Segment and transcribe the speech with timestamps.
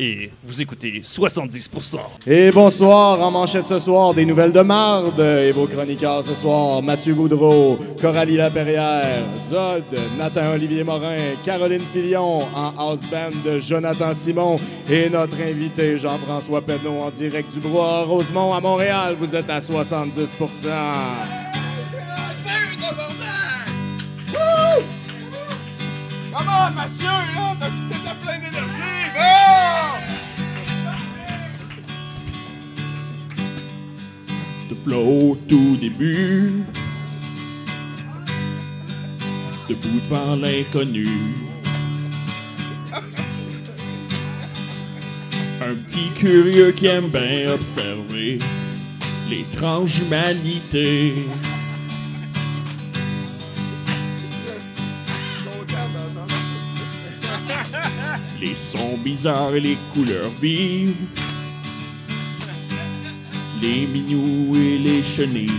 [0.00, 1.98] et vous écoutez 70%.
[2.26, 5.20] Et bonsoir, en manchette ce soir, des nouvelles de marde.
[5.20, 9.84] Et vos chroniqueurs ce soir, Mathieu Boudreau, Coralie Laperrière, Zod,
[10.16, 17.02] Nathan-Olivier Morin, Caroline Filion, en house band de Jonathan Simon et notre invité Jean-François Penneau
[17.02, 19.16] en direct du Brouhaha Rosemont à Montréal.
[19.20, 20.34] Vous êtes à 70
[26.32, 27.56] Come on, Mathieu, là!
[27.58, 28.69] T'as dit que t'étais plein d'énergie!
[34.70, 36.62] De flow au tout début.
[39.68, 41.08] Debout devant l'inconnu.
[45.60, 48.38] Un petit curieux qui aime bien observer
[49.28, 51.14] l'étrange humanité.
[58.40, 60.94] Les sons bizarres et les couleurs vives.
[63.60, 65.50] Les mignous et les chenilles.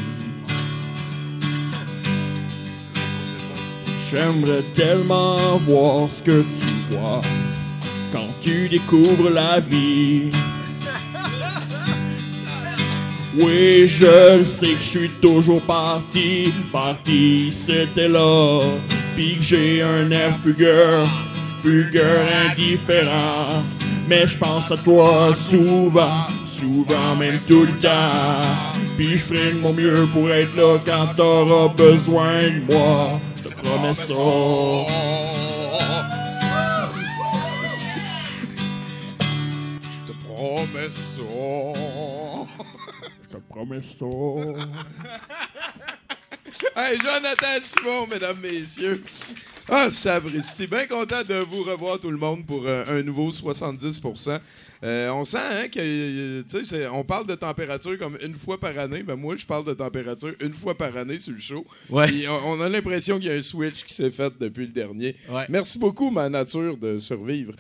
[4.10, 7.22] J'aimerais tellement voir ce que tu vois
[8.12, 10.32] quand tu découvres la vie.
[13.38, 18.60] Oui, je sais que je suis toujours parti, parti, c'était là.
[19.16, 21.08] Puis que j'ai un air fugueur,
[21.62, 23.64] fugueur indifférent.
[24.10, 26.28] Mais je pense à toi souvent,
[26.62, 28.56] souvent, même tout le temps.
[28.96, 33.20] Puis je ferai de mon mieux pour être là quand t'auras besoin de moi.
[33.36, 34.14] Je te promets ça.
[39.92, 41.22] Je te promets ça.
[43.24, 44.06] Je te promets ça.
[46.76, 49.04] Hey, Jonathan Simon, mesdames, messieurs.
[49.70, 50.68] Ah, sabristi.
[50.68, 54.40] Bien content de vous revoir tout le monde pour euh, un nouveau 70%.
[54.84, 59.04] Euh, on sent hein, que, euh, parle de température comme une fois par année.
[59.04, 61.66] Ben moi, je parle de température une fois par année sur le show.
[61.90, 62.08] Ouais.
[62.08, 64.72] Puis on, on a l'impression qu'il y a un switch qui s'est fait depuis le
[64.72, 65.16] dernier.
[65.30, 65.46] Ouais.
[65.50, 67.54] Merci beaucoup, ma nature, de survivre.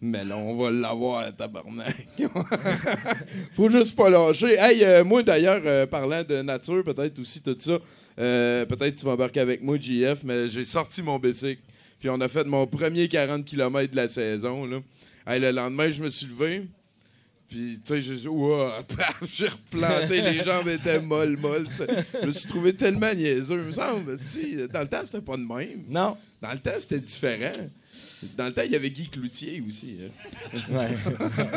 [0.00, 1.96] Mais là, on va l'avoir, tabarnak.
[3.52, 4.54] Faut juste pas lâcher.
[4.58, 7.78] Hey, euh, moi, d'ailleurs, euh, parlant de nature, peut-être aussi tout ça,
[8.18, 11.62] euh, peut-être tu vas embarquer avec moi, JF, mais j'ai sorti mon bicycle.
[12.00, 14.66] Puis on a fait mon premier 40 km de la saison.
[14.66, 14.78] Là.
[15.26, 16.66] Hey, le lendemain, je me suis levé.
[17.48, 18.28] Puis, tu sais, j'ai
[18.96, 21.66] paf, j'ai replanté, les jambes étaient molles, molles.
[22.20, 23.60] Je me suis trouvé tellement niaiseux.
[23.60, 25.84] Il me semble, si, dans le temps, c'était pas de même.
[25.88, 26.16] Non.
[26.42, 27.52] Dans le temps, c'était différent.
[28.38, 29.96] Dans le temps, il y avait Guy Cloutier aussi.
[30.02, 30.10] hein.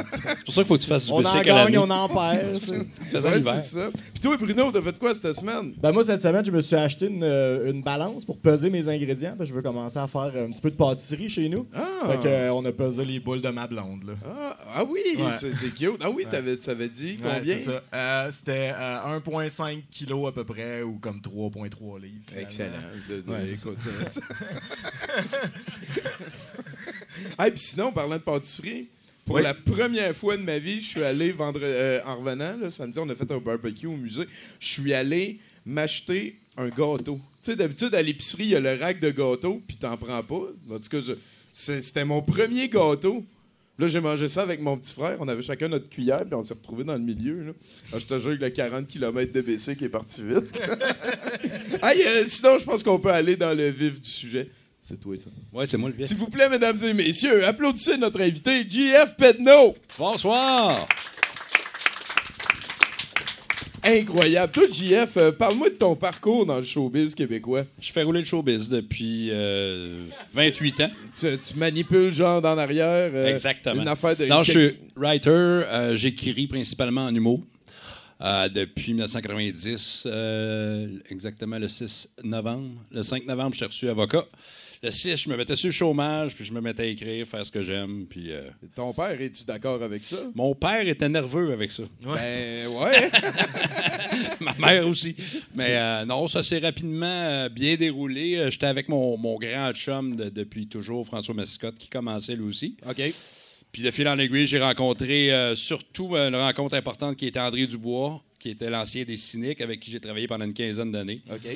[0.10, 2.60] C'est pour ça qu'il faut que tu fasses du On en gagne, on en perd.
[3.14, 3.90] Ouais, c'est ça.
[4.14, 5.74] Puis toi, Bruno, t'as fait quoi cette semaine?
[5.78, 8.88] Ben moi, cette semaine, je me suis acheté une, euh, une balance pour peser mes
[8.88, 9.36] ingrédients.
[9.38, 11.66] parce que je veux commencer à faire un petit peu de pâtisserie chez nous.
[11.74, 12.08] Ah.
[12.12, 14.04] Fait que, euh, on a pesé les boules de ma blonde.
[14.06, 14.14] Là.
[14.26, 15.32] Ah, ah oui, Ouais.
[15.38, 15.98] c'est cute.
[16.02, 17.58] Ah oui, t'avais, tu avais dit combien?
[17.94, 22.16] Euh, C'était euh, 1,5 kg à peu près, ou comme 3,3 livres.
[22.28, 22.48] finalement.
[22.48, 22.72] Excellent.
[23.10, 23.78] De- de- Ouais, c'est écoute,
[27.40, 28.88] hey, puis sinon, parlant de pâtisserie,
[29.26, 29.44] pour Oui.
[29.44, 32.98] la première fois de ma vie, je suis allé vendre euh, en revenant, là, samedi,
[33.00, 34.24] on a fait un barbecue au musée.
[34.60, 37.20] Je suis allé m'acheter un gâteau.
[37.44, 40.24] Tu sais, d'habitude, à l'épicerie, il y a le rack de gâteaux, puis t'en prends
[40.24, 40.36] pas.
[40.72, 41.14] En tout cas, je-
[41.52, 43.24] c'est- c'était mon premier gâteau.
[43.80, 45.18] Là, j'ai mangé ça avec mon petit frère.
[45.20, 47.44] On avait chacun notre cuillère, puis on s'est retrouvés dans le milieu.
[47.44, 47.52] Là.
[47.94, 50.46] Ah, je te jure que le 40 km de BC qui est parti vite.
[51.84, 54.50] Hey, euh, sinon, je pense qu'on peut aller dans le vif du sujet.
[54.88, 55.30] C'est toi, ça.
[55.52, 56.08] Ouais, c'est moi le bien.
[56.08, 59.76] S'il vous plaît, mesdames et messieurs, applaudissez notre invité, JF Pedno.
[59.98, 60.88] Bonsoir!
[63.84, 64.52] Incroyable.
[64.52, 67.64] Toi, JF, euh, parle-moi de ton parcours dans le showbiz québécois.
[67.82, 70.90] Je fais rouler le showbiz depuis euh, 28 ans.
[71.18, 73.12] Tu, tu manipules genre d'en arrière.
[73.14, 73.82] euh, Exactement.
[73.82, 74.26] Une affaire de.
[74.26, 75.30] Non, je suis writer.
[75.30, 77.42] euh, J'écris principalement en humour.
[78.22, 82.72] euh, depuis 1990, euh, exactement le 6 novembre.
[82.92, 84.26] Le 5 novembre, je suis reçu avocat.
[84.84, 87.44] Le 6, je me mettais sur le chômage, puis je me mettais à écrire, faire
[87.46, 88.06] ce que j'aime.
[88.08, 90.18] Puis euh, Ton père, es-tu d'accord avec ça?
[90.36, 91.84] mon père était nerveux avec ça.
[92.02, 93.10] Ben, ouais.
[94.42, 95.16] Ma mère aussi.
[95.56, 98.36] Mais euh, non, ça s'est rapidement euh, bien déroulé.
[98.38, 102.44] Euh, J'étais avec mon, mon grand chum de- depuis toujours, François Mascotte, qui commençait lui
[102.46, 102.78] aussi.
[102.88, 103.02] OK.
[103.72, 107.68] Puis de fil en aiguille, j'ai rencontré euh, surtout une rencontre importante qui était André
[107.68, 111.22] Dubois, qui était l'ancien des Cyniques, avec qui j'ai travaillé pendant une quinzaine d'années.
[111.32, 111.48] OK.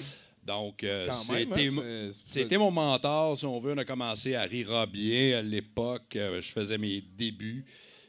[0.45, 3.73] Donc, euh, c'était hein, c'était mon mentor, si on veut.
[3.73, 6.15] On a commencé à rire bien à l'époque.
[6.15, 7.63] Euh, je faisais mes débuts,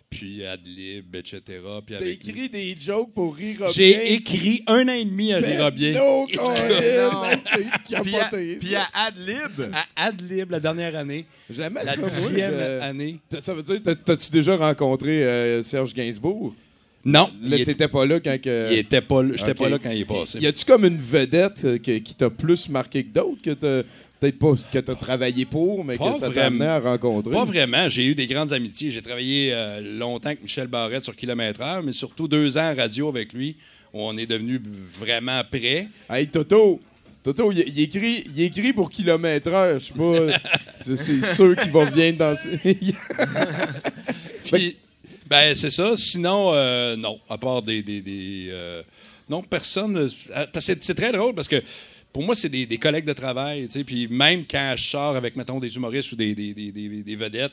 [0.08, 1.40] puis Adlib, etc.
[1.86, 4.02] Puis T'as écrit des jokes pour rire J'ai bien?
[4.16, 5.92] écrit un an et demi à rire bien.
[5.92, 6.54] Non, Colin,
[7.12, 7.22] Non.
[7.54, 8.30] c'est Puis à,
[8.60, 9.74] puis à Adlib.
[9.96, 11.26] À Adlib, la dernière année.
[11.50, 12.08] J'aimais La ça, moi.
[12.08, 13.18] dixième je- année.
[13.40, 16.54] Ça veut dire, t'as- t'as-tu déjà rencontré euh, Serge Gainsbourg?
[17.04, 18.72] Non, Là, t'étais pas là quand que...
[18.72, 20.38] il était pas, là- j'étais pas là quand il est passé.
[20.38, 23.82] Y a-tu comme une vedette euh, que- qui t'a plus marqué que d'autres, que t'as
[24.20, 27.32] peut-être pas que t'as travaillé pour, mais Pas que ça t'a amené à rencontrer?
[27.32, 27.88] Pas vraiment.
[27.88, 28.92] J'ai eu des grandes amitiés.
[28.92, 32.76] J'ai travaillé euh, longtemps avec Michel Barrette sur Kilomètre Heure, mais surtout deux ans en
[32.76, 33.56] radio avec lui,
[33.92, 34.60] où on est devenus
[35.00, 35.88] vraiment près.
[36.08, 36.80] Hey, Toto!
[37.24, 39.78] Toto, il, il écrit, il écrit pour kilomètre heure.
[39.80, 40.38] Je sais pas.
[40.80, 42.58] c'est sûr qu'il va bien danser.
[44.44, 44.76] Puis,
[45.32, 45.96] ben, c'est ça.
[45.96, 47.18] Sinon, euh, non.
[47.28, 47.82] À part des.
[48.50, 48.82] euh,
[49.30, 49.96] non, personne.
[49.96, 51.62] euh, C'est très drôle parce que
[52.12, 53.66] pour moi, c'est des, collègues de travail.
[53.86, 57.52] Puis même quand je sors avec, mettons, des humoristes ou des- des vedettes,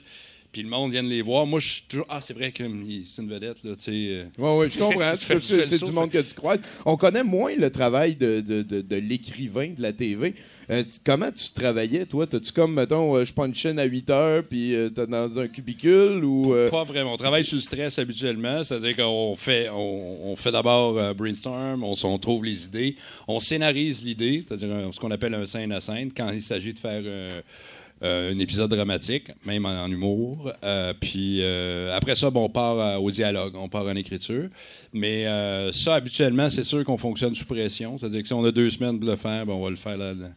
[0.52, 2.06] puis le monde vient de les voir, moi, je suis toujours.
[2.10, 3.76] Ah, c'est vrai que hum, c'est une vedette, là.
[3.76, 3.92] Tu sais.
[3.92, 4.24] euh.
[4.38, 5.14] Oui, oui, je comprends.
[5.40, 6.60] C'est du monde que tu croises.
[6.86, 10.34] On connaît moins le travail de, de, de, de l'écrivain de la TV.
[10.72, 12.26] Euh, comment tu travaillais, toi?
[12.26, 15.38] T'as-tu comme, mettons, euh, je prends une chaîne à 8 heures, puis euh, t'es dans
[15.40, 16.54] un cubicule ou.
[16.72, 17.14] Pas vraiment.
[17.14, 18.64] On travaille sur le stress habituellement.
[18.64, 22.96] C'est-à-dire qu'on fait, on, on fait d'abord brainstorm, on, on trouve les idées,
[23.28, 26.80] on scénarise l'idée, c'est-à-dire ce qu'on appelle un scène à scène, quand il s'agit de
[26.80, 27.04] faire
[28.04, 30.52] euh, un épisode dramatique, même en, en humour.
[30.64, 34.50] Euh, puis euh, après ça, bon, on part au dialogue, on part en écriture.
[34.94, 35.26] Mais
[35.72, 37.98] ça, habituellement, c'est sûr qu'on fonctionne sous pression.
[37.98, 39.98] C'est-à-dire que si on a deux semaines pour le faire, ben, on va le faire
[39.98, 40.30] là- là-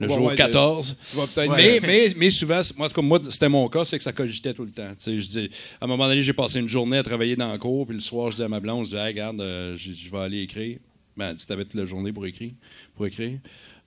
[0.00, 0.96] le Ouais, jour ouais, 14.
[1.10, 1.56] tu vas peut-être.
[1.56, 4.64] Mais, mais, mais souvent, moi, comme moi, c'était mon cas, c'est que ça cogitait tout
[4.64, 4.86] le temps.
[4.90, 5.50] Tu sais, je dis,
[5.80, 8.00] à un moment donné, j'ai passé une journée à travailler dans le cours, puis le
[8.00, 10.42] soir, je dis à ma blonde, je dis, Hey, regarde, euh, je je vais aller
[10.42, 10.78] écrire.
[11.16, 12.52] Ben, elle dit, t'avais toute la journée pour écrire.
[12.94, 13.40] Pour écrire.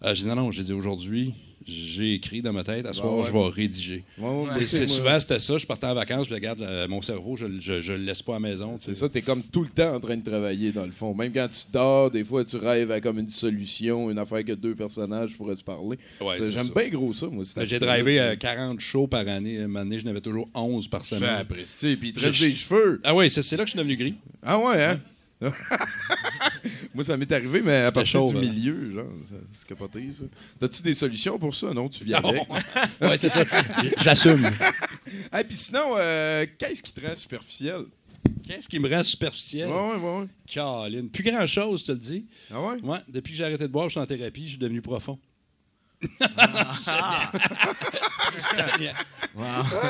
[0.03, 1.33] Euh, je dis, non, non, j'ai dit, aujourd'hui,
[1.67, 3.23] j'ai écrit dans ma tête, à soir, ouais.
[3.25, 4.03] je vais rédiger.
[4.17, 5.57] Ouais, ouais, Tu c'est- souvent, c'était ça.
[5.57, 8.33] Je partais en vacances, je regarde euh, mon cerveau, je, je, je le laisse pas
[8.33, 8.75] à la maison.
[8.77, 11.13] tu C'est ça, t'es comme tout le temps en train de travailler, dans le fond.
[11.13, 14.53] Même quand tu dors, des fois, tu rêves à comme une solution, une affaire que
[14.53, 15.97] deux personnages pourraient se parler.
[16.19, 17.43] Ouais, J'aime bien gros ça, moi.
[17.63, 19.59] J'ai drivé euh, 40 shows par année.
[19.59, 21.29] À un moment donné, je n'avais toujours 11 par J'ai semaine.
[21.35, 21.95] apprécié.
[21.95, 22.99] Puis il te des cheveux.
[23.03, 24.15] Ah oui, c'est c'est là que je suis devenu gris.
[24.43, 24.99] Ah ouais, hein?
[26.93, 28.41] Moi, ça m'est arrivé, mais à partir chaud, du là.
[28.41, 29.05] milieu, genre,
[29.53, 30.25] c'est capoté, ça.
[30.59, 31.73] T'as-tu des solutions pour ça?
[31.73, 32.49] Non, tu viens avec.
[33.01, 33.43] ouais, c'est ça.
[34.01, 34.45] J'assume.
[35.39, 37.83] Et puis sinon, euh, qu'est-ce qui te rend superficiel?
[38.47, 39.69] Qu'est-ce qui me rend superficiel?
[39.69, 40.27] Ouais, ouais, ouais.
[40.47, 41.09] Caroline.
[41.09, 42.25] Plus grand chose, je te le dis.
[42.51, 42.81] Ah ouais?
[42.83, 45.17] Ouais, depuis que j'ai arrêté de boire, je suis en thérapie, je suis devenu profond.
[49.35, 49.45] Ouais,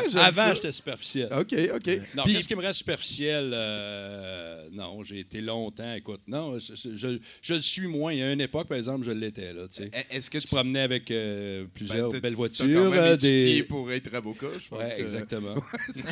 [0.10, 0.54] j'aime Avant, ça.
[0.56, 1.30] j'étais superficiel.
[1.32, 1.88] OK, OK.
[2.16, 3.52] Non, Puis- qu'est-ce qui me rend superficiel?
[3.54, 6.22] Euh, non, j'ai été longtemps, écoute.
[6.28, 8.14] Non, je, je- je le suis moins.
[8.14, 9.54] Il y a une époque, par exemple, je l'étais.
[9.54, 9.92] Là, tu sais.
[10.12, 12.66] Est-ce que Je promenais avec euh, plusieurs Ben, t'as- belles t'as voitures.
[12.84, 13.64] quand même euh, étudié des...
[13.64, 15.02] pour être avocat, je pense Ouais, que...
[15.02, 15.56] exactement.
[15.94, 16.04] Puis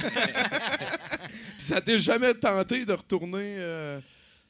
[1.60, 3.56] ça t'est jamais tenté de retourner...
[3.58, 4.00] euh,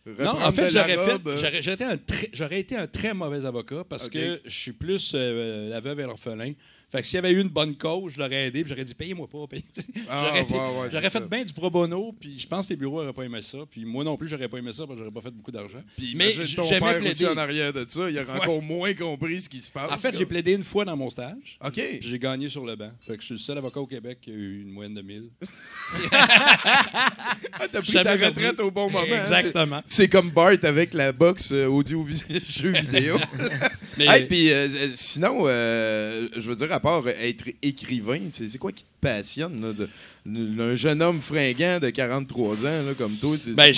[0.06, 1.38] Non, en fait, la j'aurais fait, robe, euh?
[1.38, 4.72] j'aurais, j'aurais été un très, j'aurais été un très mauvais avocat parce que je suis
[4.72, 6.54] plus euh, la veuve et l'orphelin.
[6.92, 8.96] Fait que s'il y avait eu une bonne cause, je l'aurais aidé, puis j'aurais dit
[8.96, 9.64] payez-moi pas, payez.
[10.10, 11.20] Ah, j'aurais ouais, ouais, fait ça.
[11.20, 13.86] bien du pro bono, puis je pense que les bureaux n'auraient pas aimé ça, puis
[13.86, 15.84] moi non plus j'aurais pas aimé ça parce que j'aurais pas fait beaucoup d'argent.
[15.98, 17.28] Puis Mais ton père aussi plaider.
[17.28, 19.92] en arrière de ça, il aurait encore moins compris ce qui se passe.
[19.92, 21.58] En fait, j'ai plaidé une fois dans mon stage.
[21.64, 21.80] OK.
[22.02, 22.92] J'ai gagné sur le banc.
[23.06, 25.02] Fait que je suis le seul avocat au Québec qui a eu une moyenne de
[25.02, 25.30] 1000.
[26.12, 29.04] Ah, t'as pris ta retraite au bon moment.
[29.12, 29.82] hein, Exactement.
[29.86, 33.18] c'est- C'est comme Bart avec la boxe euh, audio-jeu vidéo.
[33.98, 38.58] Mais Hey, puis euh, euh, sinon, euh, je veux dire, à part être écrivain, c'est
[38.58, 39.90] quoi qui te passionne, là, de,
[40.26, 43.36] de- un jeune homme fringant de 43 ans, là, comme toi?
[43.38, 43.74] c'est- Ben,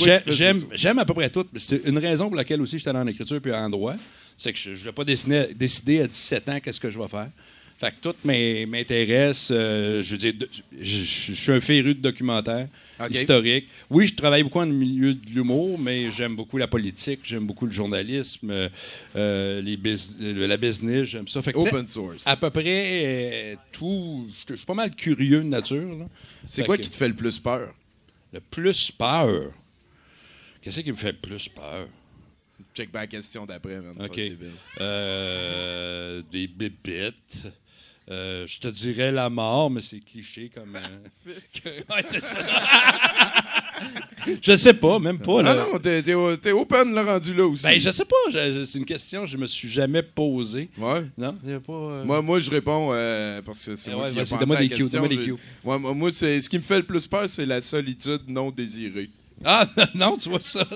[0.75, 1.45] j'aime, à peu près tout.
[1.55, 3.95] C'est une raison pour laquelle aussi j'étais allé en écriture puis en droit.
[4.37, 7.07] C'est que je ne vais pas dessiner- décider à 17 ans qu'est-ce que je vais
[7.07, 7.29] faire.
[7.81, 9.49] Fait que tout m'in- m'intéresse.
[9.49, 10.33] euh, je veux dire,
[10.79, 10.97] je,
[11.33, 12.67] suis un féru de documentaires
[12.99, 13.09] Ok.
[13.09, 13.67] historiques.
[13.89, 17.47] Oui, je travaille beaucoup dans le milieu de l'humour, mais j'aime beaucoup la politique, j'aime
[17.47, 18.69] beaucoup le journalisme, euh,
[19.15, 21.41] euh, les bus- la business, j'aime ça.
[21.41, 22.21] Fait que, Open source.
[22.27, 22.63] à peu près
[23.03, 24.27] euh, tout.
[24.47, 26.07] Je suis pas mal curieux de nature.
[26.45, 27.73] C'est quoi que- qui te fait le plus peur?
[28.31, 29.51] le plus peur?
[30.61, 31.87] Qu'est-ce qui me fait le plus peur?
[32.75, 34.15] Check la question d'après, OK.
[36.31, 37.47] des bébites.
[38.11, 40.75] Euh, je te dirais la mort, mais c'est cliché comme.
[40.75, 42.39] euh, que- Ouais, c'est ça.
[44.41, 45.39] je sais pas, même pas.
[45.39, 45.55] Ah Là.
[45.71, 47.63] non, t'es, t'es, open, là, rendu là aussi.
[47.63, 48.41] Ben, je sais pas.
[48.65, 50.69] c'est une question que je me suis jamais posée.
[50.77, 51.05] Ouais.
[51.17, 51.71] Non, y a pas.
[51.73, 52.89] euh, Moi, moi, je réponds
[53.45, 55.07] parce que c'est Eh moi ouais, qui ai pensé la des cues, question.
[55.07, 55.33] des.
[55.63, 59.09] Moi, c'est, ce qui me fait le plus peur, c'est la solitude non désirée.
[59.43, 59.65] Ah,
[59.95, 60.67] non, tu vois ça.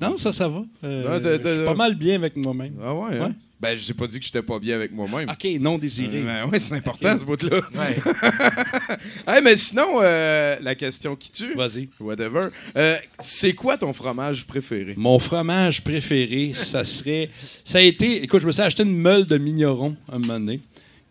[0.00, 0.64] non, ça, ça va.
[0.82, 2.74] Je suis pas mal bien avec moi-même.
[2.82, 3.34] Ah ouais, hein?
[3.60, 5.30] Ben, je t'ai pas dit que j'étais pas bien avec moi-même.
[5.30, 6.20] OK, non désiré.
[6.22, 7.60] Ben ouais, c'est important, ce bout-là.
[7.74, 7.96] Ouais.
[9.26, 11.88] Hey, mais sinon, euh, la question qui tue, Vas-y.
[12.00, 14.94] whatever, euh, c'est quoi ton fromage préféré?
[14.96, 17.30] Mon fromage préféré, ça serait.
[17.64, 18.22] Ça a été.
[18.22, 20.60] Écoute, je me suis acheté une meule de mignon un moment donné.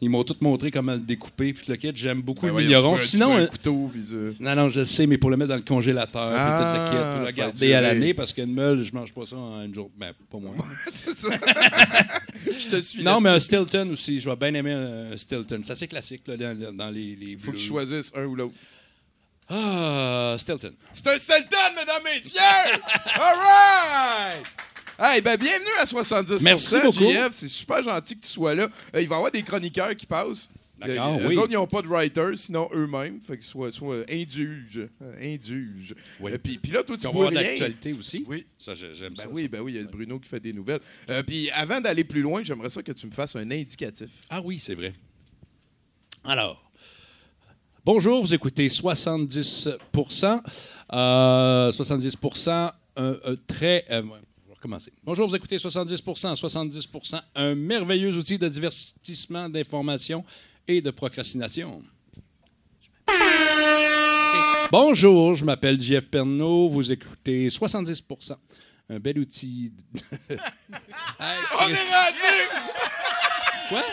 [0.03, 1.53] Ils m'ont tout montré comment le découper.
[1.53, 3.35] Puis le kit, j'aime beaucoup Ben le tu Sinon.
[3.35, 4.03] un euh, couteau, puis
[4.39, 6.89] Non, non, je sais, mais pour le mettre dans le congélateur, Ah, puis tout le
[6.89, 9.63] kit, puis le faire garder à l'année, parce qu'une meule, je mange pas ça en
[9.63, 9.91] une journée.
[9.97, 10.53] Ben, pas moi.
[10.91, 11.29] c'est ça.
[12.45, 13.03] je te suis.
[13.03, 13.39] non, mais un.
[13.39, 14.19] Stilton aussi.
[14.19, 15.61] Je vais bien aimer un Stilton.
[15.65, 18.55] C'est assez classique là, dans, dans les, les Faut que tu choisisses un ou l'autre.
[19.49, 20.73] Ah, Stilton.
[20.93, 22.39] C'est un Stelton, mesdames, messieurs!
[23.15, 24.45] All right!
[24.99, 26.43] Hey, ben bienvenue à 70%.
[26.43, 27.09] Merci beaucoup.
[27.11, 28.69] JF, c'est super gentil que tu sois là.
[28.95, 30.51] Euh, il va y avoir des chroniqueurs qui passent.
[30.79, 31.35] D'accord, Euh, oui.
[31.35, 33.19] Eux autres, ils n'ont pas de writers, sinon eux-mêmes.
[33.25, 34.87] Fait qu'ils soient, soient indulges.
[35.01, 35.95] euh, indulges.
[36.19, 36.31] Oui.
[36.33, 37.41] Euh, Puis puis là, toi, tu avoir rien.
[37.41, 38.23] d'actualité aussi.
[38.27, 38.45] Oui.
[38.57, 39.29] Ça, j'ai- j'aime Ben ça.
[39.31, 40.81] oui, ben oui, il y a Bruno qui fait des nouvelles.
[41.09, 44.09] Euh, Puis avant d'aller plus loin, j'aimerais ça que tu me fasses un indicatif.
[44.29, 44.93] Ah oui, c'est vrai.
[46.23, 46.71] Alors,
[47.83, 50.41] bonjour, vous écoutez 70%
[50.93, 52.17] euh, 70
[52.95, 53.85] un, un très...
[54.67, 54.91] je.
[55.03, 56.01] Bonjour, vous écoutez 70
[56.35, 56.89] 70
[57.35, 60.23] un merveilleux outil de divertissement, d'information
[60.67, 61.81] et de procrastination.
[64.71, 68.35] Bonjour, je m'appelle Jeff Pernaud, vous écoutez 70%
[68.89, 69.71] un bel outil...
[70.29, 72.49] Hey, On est rendu!
[73.69, 73.83] Quoi?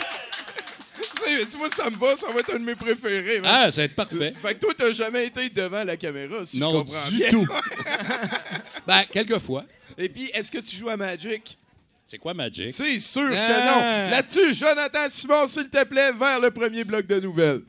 [1.24, 3.40] Tu vois, ça me va, ça va être un de mes préférés.
[3.40, 3.50] man.
[3.54, 4.32] Ah, ça va être parfait.
[4.32, 7.30] Fait que toi, t'as jamais été devant la caméra, si je Non, comprends du bien.
[7.30, 7.46] tout.
[8.86, 9.64] Ben, quelquefois.
[9.98, 11.58] Et puis, est-ce que tu joues à Magic?
[12.06, 12.70] C'est quoi Magic?
[12.70, 14.06] C'est sûr que Ah.
[14.06, 14.10] non.
[14.10, 17.60] Là-dessus, Jonathan Simon, s'il te plaît, vers le premier bloc de nouvelles.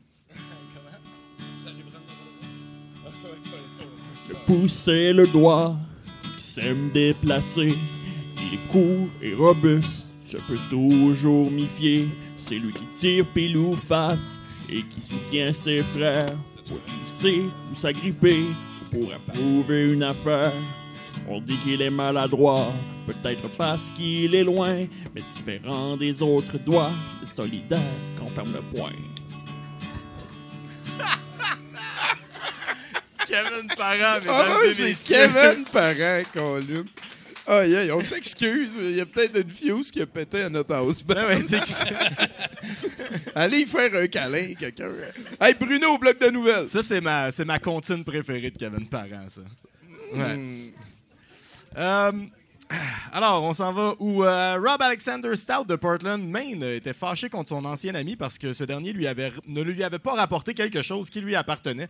[4.29, 5.75] Le pouce et le doigt
[6.37, 7.73] qui sait me déplacer.
[8.37, 12.07] Il est court et robuste, je peux toujours m'y fier.
[12.35, 16.25] C'est lui qui tire pile ou face et qui soutient ses frères.
[16.67, 18.45] Pour sait où s'agripper
[18.91, 20.53] pour approuver une affaire.
[21.27, 22.73] On dit qu'il est maladroit,
[23.05, 24.85] peut-être parce qu'il est loin,
[25.15, 27.79] mais différent des autres doigts, le solidaire
[28.19, 28.91] qu'on ferme le poing.
[33.27, 35.15] Kevin Parent, mesdames et messieurs.
[35.15, 36.83] Kevin Parent, Colin.
[37.47, 38.71] Aïe, aïe, on s'excuse.
[38.79, 41.15] Il y a peut-être une fuse qui a pété à notre house band.
[41.27, 41.39] Ouais,
[43.35, 44.89] Allez y faire un câlin, quelqu'un.
[45.39, 46.67] Hey, Bruno, au bloc de nouvelles.
[46.67, 49.41] Ça, c'est ma, c'est ma comptine préférée de Kevin Parent, ça.
[50.13, 50.35] Ouais.
[50.35, 50.67] Hmm.
[51.77, 52.11] Euh,
[53.11, 57.49] alors, on s'en va où euh, Rob Alexander Stout de Portland, Maine, était fâché contre
[57.49, 60.81] son ancien ami parce que ce dernier lui avait, ne lui avait pas rapporté quelque
[60.81, 61.89] chose qui lui appartenait.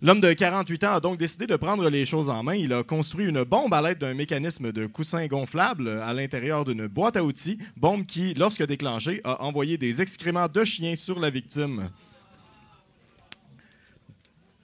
[0.00, 2.54] L'homme de 48 ans a donc décidé de prendre les choses en main.
[2.54, 6.88] Il a construit une bombe à l'aide d'un mécanisme de coussin gonflable à l'intérieur d'une
[6.88, 11.30] boîte à outils, bombe qui, lorsque déclenchée, a envoyé des excréments de chiens sur la
[11.30, 11.88] victime.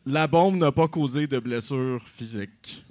[0.06, 2.85] La bombe n'a pas causé de blessures physiques.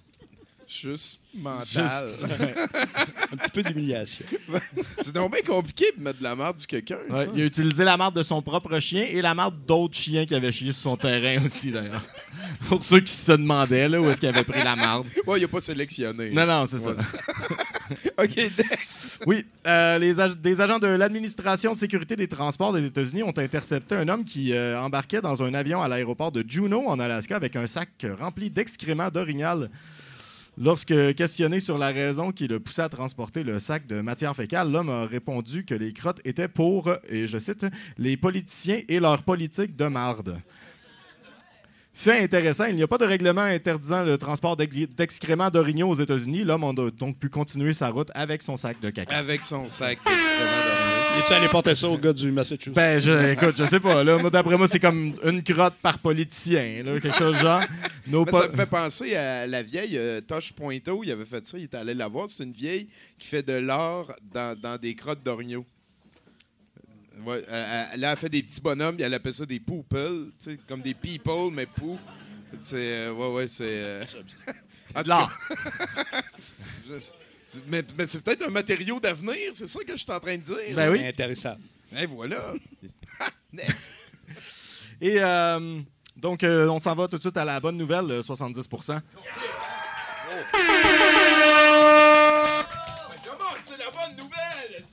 [0.67, 2.11] Juste mental.
[3.31, 4.25] Un petit peu d'humiliation.
[4.99, 7.83] C'est donc bien compliqué de mettre de la merde du quelqu'un, Ouais, il a utilisé
[7.85, 10.81] la marde de son propre chien et la marde d'autres chiens qui avaient chié sur
[10.81, 12.03] son terrain aussi, d'ailleurs.
[12.67, 15.07] Pour ceux qui se demandaient là, où est-ce qu'il avait pris la marde.
[15.25, 16.31] Ouais, il a pas sélectionné.
[16.31, 16.91] Non, non, c'est ça.
[18.21, 18.51] OK.
[19.25, 23.37] Oui, euh, les ag- des agents de l'administration de sécurité des transports des États-Unis ont
[23.37, 27.35] intercepté un homme qui euh, embarquait dans un avion à l'aéroport de Juneau, en Alaska,
[27.35, 29.69] avec un sac rempli d'excréments d'orignal.
[30.59, 34.71] Lorsque questionné sur la raison qui le poussait à transporter le sac de matière fécale,
[34.71, 37.65] l'homme a répondu que les crottes étaient pour, et je cite,
[37.99, 40.41] les politiciens et leur politique de marde.
[41.93, 45.95] Fait intéressant, il n'y a pas de règlement interdisant le transport d'ex- d'excréments d'orignaux aux
[45.95, 46.43] États-Unis.
[46.43, 49.15] L'homme a donc pu continuer sa route avec son sac de caca.
[49.15, 50.76] Avec son sac d'excréments d'orignal.
[51.15, 52.73] Es-tu allé porter ça au gars du Massachusetts?
[52.73, 54.03] Ben, je, écoute, je sais pas.
[54.03, 57.61] Là, moi, d'après moi, c'est comme une crotte par politicien, là, quelque chose de genre.
[57.61, 61.03] Ça me fait penser à la vieille euh, Tosh Pointo.
[61.03, 62.29] Il avait fait ça, il était allé la voir.
[62.29, 62.87] C'est une vieille
[63.17, 65.65] qui fait de l'or dans, dans des crottes d'orignaux.
[67.25, 70.59] Ouais, euh, elle, a fait des petits bonhommes, elle appelle ça des pooples, tu sais,
[70.67, 71.97] comme des people, mais pou.
[72.61, 72.75] C'est,
[73.07, 73.63] euh, ouais, ouais, c'est.
[73.65, 74.03] euh,
[74.95, 75.27] en tout cas,
[77.67, 80.41] mais, mais c'est peut-être un matériau d'avenir, c'est ça que je suis en train de
[80.41, 80.57] dire.
[80.75, 80.99] Ben oui.
[80.99, 81.57] C'est intéressant.
[81.97, 82.53] Et voilà.
[85.01, 85.79] Et euh,
[86.15, 88.99] donc, euh, on s'en va tout de suite à la bonne nouvelle, le 70%
[93.23, 93.53] Comment?
[93.63, 94.83] C'est la bonne nouvelle,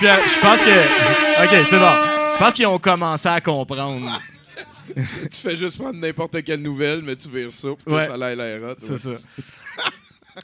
[0.00, 1.44] je pense que.
[1.44, 1.92] OK, c'est bon.
[2.34, 4.20] Je pense qu'ils ont commencé à comprendre.
[4.96, 8.06] tu, tu fais juste prendre n'importe quelle nouvelle, mais tu vires ça pour Ouais.
[8.06, 8.74] ça l'air.
[8.78, 9.10] C'est ça.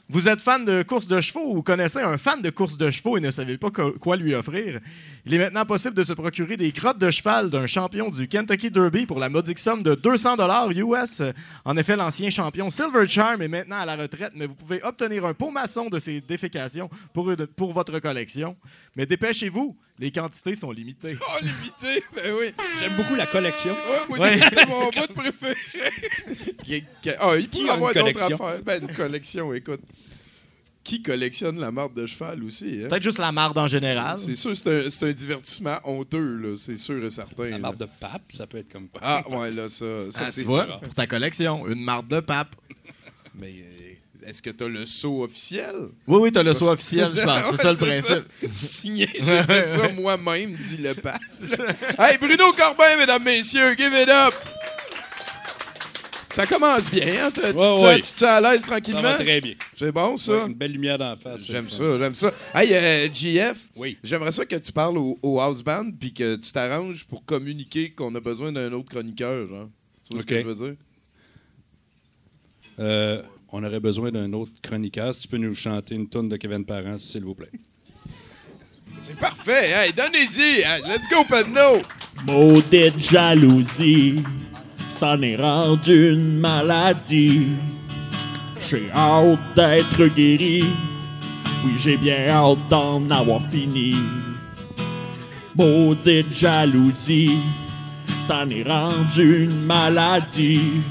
[0.09, 3.17] Vous êtes fan de courses de chevaux ou connaissez un fan de courses de chevaux
[3.17, 4.79] et ne savez pas quoi lui offrir?
[5.27, 8.71] Il est maintenant possible de se procurer des crottes de cheval d'un champion du Kentucky
[8.71, 11.23] Derby pour la modique somme de 200 dollars US.
[11.65, 15.27] En effet, l'ancien champion Silver Charm est maintenant à la retraite, mais vous pouvez obtenir
[15.27, 18.57] un pot maçon de ses défécations pour, une- pour votre collection.
[18.95, 21.17] Mais dépêchez-vous, les quantités sont limitées.
[21.21, 22.53] Oh, limité, ben oui.
[22.81, 23.73] J'aime beaucoup la collection.
[23.73, 24.39] Ouais, moi, Ouais.
[24.41, 25.57] c'est- c'est mon bout préféré.
[26.65, 28.47] Qui- qui- Ah, il Qui pourrait a avoir une d'autres collection?
[28.49, 28.63] affaires.
[28.63, 29.81] Ben, une collection, écoute.
[30.83, 32.81] Qui collectionne la marde de cheval aussi?
[32.83, 32.89] Hein?
[32.89, 34.17] Peut-être juste la marde en général.
[34.19, 37.45] C'est sûr, c'est un, c'est un divertissement honteux, là, c'est sûr et certain.
[37.45, 37.59] La là.
[37.59, 40.47] marque de pape, ça peut être comme Ah, ouais, là, ça, ça Ah, c'est tu
[40.47, 40.79] vois, ça.
[40.79, 42.57] pour ta collection, une marde de pape.
[43.35, 43.80] Mais euh,
[44.27, 45.75] est-ce que t'as le saut officiel?
[46.07, 47.39] Oui, oui, t'as le saut officiel, je pense.
[47.57, 48.25] C'est ça le principe.
[48.53, 51.21] Signé, j'ai fait ça moi-même, dit le pape.
[51.99, 54.35] hey, Bruno Corbin, mesdames, messieurs, give it up!
[56.29, 57.31] Ça commence bien, hein?
[57.35, 57.95] Tu, tu Ouais, te sens- ouais.
[57.97, 59.03] tu te sens à l'aise Ça tranquillement?
[59.03, 59.55] va très bien.
[59.77, 60.31] C'est bon, ça?
[60.33, 61.45] Ouais, une belle lumière d'en face.
[61.45, 62.33] J'aime ça, j'aime ça.
[62.55, 63.99] Hey, euh, JF, Oui.
[64.05, 67.91] j'aimerais ça que tu parles au, au house band puis que tu t'arranges pour communiquer
[67.91, 69.69] qu'on a besoin d'un autre chroniqueur, genre.
[70.09, 70.21] Tu vois Ok.
[70.23, 70.77] ce que je veux dire?
[72.79, 75.15] Euh, on aurait besoin d'un autre chroniqueur.
[75.15, 77.51] Si tu peux nous chanter une tonne de Kevin Parent, s'il vous plaît.
[79.01, 79.71] C'est parfait.
[79.71, 80.61] Hey, donnez-y.
[80.61, 81.83] Hey, let's go, Pedno.
[82.27, 84.23] Maudite jalousie,
[84.91, 87.47] ça n'est rendu une maladie.
[88.69, 90.65] J'ai hâte d'être guéri,
[91.65, 93.97] oui j'ai bien hâte d'en avoir fini.
[95.57, 97.39] Maudite jalousie,
[98.21, 100.83] ça n'est rendu une maladie.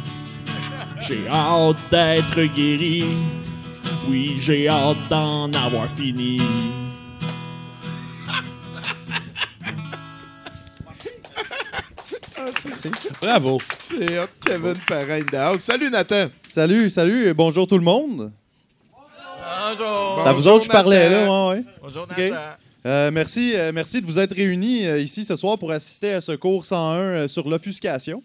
[0.99, 3.05] J'ai hâte d'être guéri,
[4.09, 6.39] oui j'ai hâte d'en avoir fini.
[12.37, 13.59] Ah, c'est, c'est, Bravo.
[13.61, 15.61] c'est hot, Kevin Parent in the house.
[15.61, 16.27] Salut, Nathan.
[16.47, 18.31] Salut, salut, et bonjour tout le monde.
[18.91, 20.19] Bonjour.
[20.21, 21.25] C'est à vous Bonjour, autres que je parlais Nathan.
[21.25, 21.63] là, ouais, ouais.
[21.81, 22.07] Bonjour.
[22.07, 22.35] Nathan.
[22.85, 26.21] Euh, merci, euh, merci de vous être réunis euh, ici ce soir pour assister à
[26.21, 28.23] ce cours 101 euh, sur l'offuscation.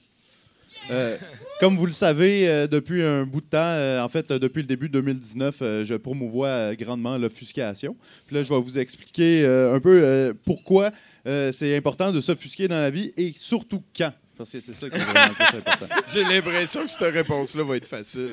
[0.90, 1.16] Euh,
[1.61, 4.62] comme vous le savez, euh, depuis un bout de temps, euh, en fait, euh, depuis
[4.62, 7.97] le début de 2019, euh, je promouvois grandement l'offuscation.
[8.27, 10.90] Puis là, je vais vous expliquer un peu pourquoi
[11.25, 14.12] c'est important de s'offusquer dans la vie et surtout quand.
[14.37, 15.87] Parce que c'est ça qui est vraiment plus important.
[16.12, 18.31] J'ai l'impression que cette réponse-là va être facile.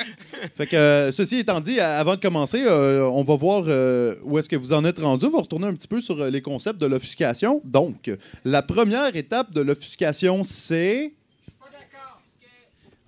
[0.56, 3.62] Fait que, ceci étant dit, avant de commencer, on va voir
[4.24, 5.24] où est-ce que vous en êtes rendu.
[5.26, 7.62] On va retourner un petit peu sur les concepts de l'offuscation.
[7.64, 8.10] Donc,
[8.44, 11.14] la première étape de l'offuscation, c'est...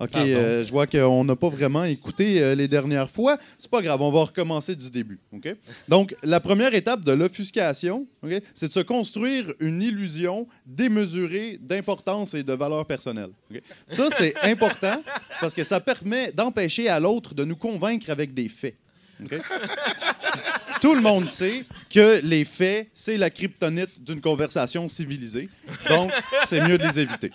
[0.01, 3.37] OK, euh, je vois qu'on n'a pas vraiment écouté euh, les dernières fois.
[3.59, 5.19] C'est pas grave, on va recommencer du début.
[5.31, 5.55] OK?
[5.87, 12.33] Donc, la première étape de l'offuscation, OK, c'est de se construire une illusion démesurée d'importance
[12.33, 13.29] et de valeur personnelle.
[13.51, 13.61] OK?
[13.85, 15.03] Ça, c'est important
[15.39, 18.75] parce que ça permet d'empêcher à l'autre de nous convaincre avec des faits.
[19.23, 19.35] OK?
[20.81, 25.47] Tout le monde sait que les faits, c'est la kryptonite d'une conversation civilisée.
[25.87, 26.11] Donc,
[26.47, 27.31] c'est mieux de les éviter.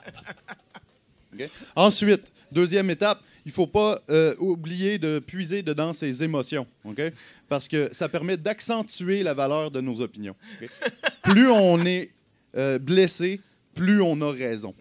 [1.77, 6.67] Ensuite, deuxième étape, il ne faut pas euh, oublier de puiser dedans ses émotions.
[6.85, 7.01] OK?
[7.49, 10.35] Parce que ça permet d'accentuer la valeur de nos opinions.
[11.23, 12.11] Plus on est
[12.57, 13.41] euh, blessé,
[13.75, 14.75] plus on a raison.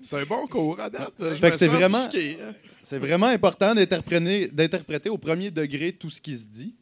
[0.00, 1.22] C'est un bon cours à date.
[1.52, 2.54] C'est vraiment- hein.
[2.82, 6.74] C'est vraiment important d'interpréter au premier degré tout ce qui se dit.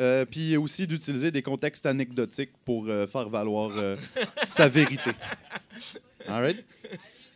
[0.00, 3.96] Euh, puis aussi d'utiliser des contextes anecdotiques pour euh, faire valoir euh,
[4.46, 5.10] sa vérité.
[6.28, 6.64] All right?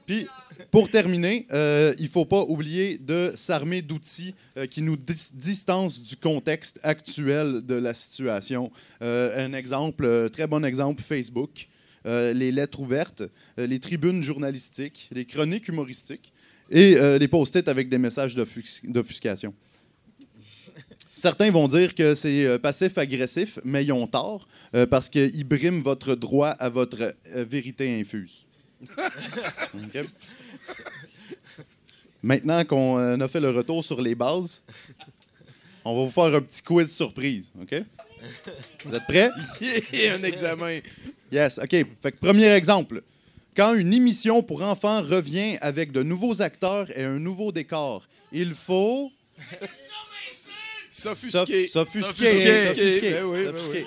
[0.07, 0.27] Puis,
[0.71, 5.33] pour terminer, euh, il ne faut pas oublier de s'armer d'outils euh, qui nous dis-
[5.35, 8.71] distancent du contexte actuel de la situation.
[9.03, 11.69] Euh, un exemple, très bon exemple, Facebook,
[12.05, 13.25] les lettres ouvertes,
[13.59, 16.33] les tribunes journalistiques, les chroniques humoristiques
[16.71, 19.53] et les post-it avec des messages d'offus- d'offuscation.
[21.15, 24.49] Certains vont dire que c'est passif-agressif, mais ils ont tort
[24.89, 28.47] parce qu'ils briment votre droit à votre vérité infuse.
[32.23, 34.63] Maintenant qu'on euh, a fait le retour sur les bases,
[35.85, 37.53] on va vous faire un petit quiz surprise.
[37.61, 37.75] OK?
[38.85, 39.31] Vous êtes prêts?
[39.93, 40.81] Yeah, un examen.
[41.31, 41.71] Yes, OK.
[41.71, 43.03] Fait que premier exemple.
[43.57, 48.53] Quand une émission pour enfants revient avec de nouveaux acteurs et un nouveau décor, il
[48.55, 49.11] faut
[50.91, 51.67] S'offusquer.
[51.67, 52.67] s'off- s'offusquer.
[52.67, 53.87] S'offusquer.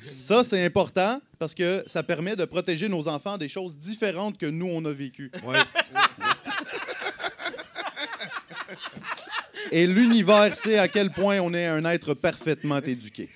[0.00, 4.46] Ça, c'est important parce que ça permet de protéger nos enfants des choses différentes que
[4.46, 5.32] nous, on a vécues.
[5.42, 5.58] Ouais.
[9.72, 13.28] Et l'univers sait à quel point on est un être parfaitement éduqué.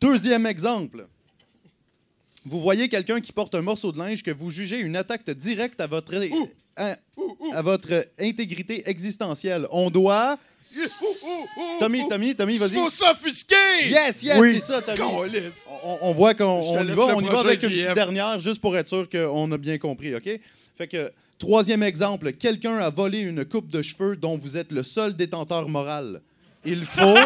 [0.00, 1.06] Deuxième exemple.
[2.44, 5.80] Vous voyez quelqu'un qui porte un morceau de linge que vous jugez une attaque directe
[5.80, 6.16] à votre,
[6.74, 6.96] à,
[7.52, 9.68] à votre intégrité existentielle.
[9.70, 10.36] On doit...
[11.80, 12.70] Tommy, Tommy, Tommy, Il vas-y.
[12.72, 13.54] faut s'offusquer!
[13.88, 14.54] Yes, yes, Oui.
[14.54, 15.00] c'est ça, Tommy.
[15.82, 18.38] On, on voit qu'on on y va, le on y va avec une petite dernière,
[18.40, 20.28] juste pour être sûr qu'on a bien compris, OK?
[20.78, 24.82] Fait que, troisième exemple, quelqu'un a volé une coupe de cheveux dont vous êtes le
[24.82, 26.20] seul détenteur moral.
[26.64, 27.16] Il faut...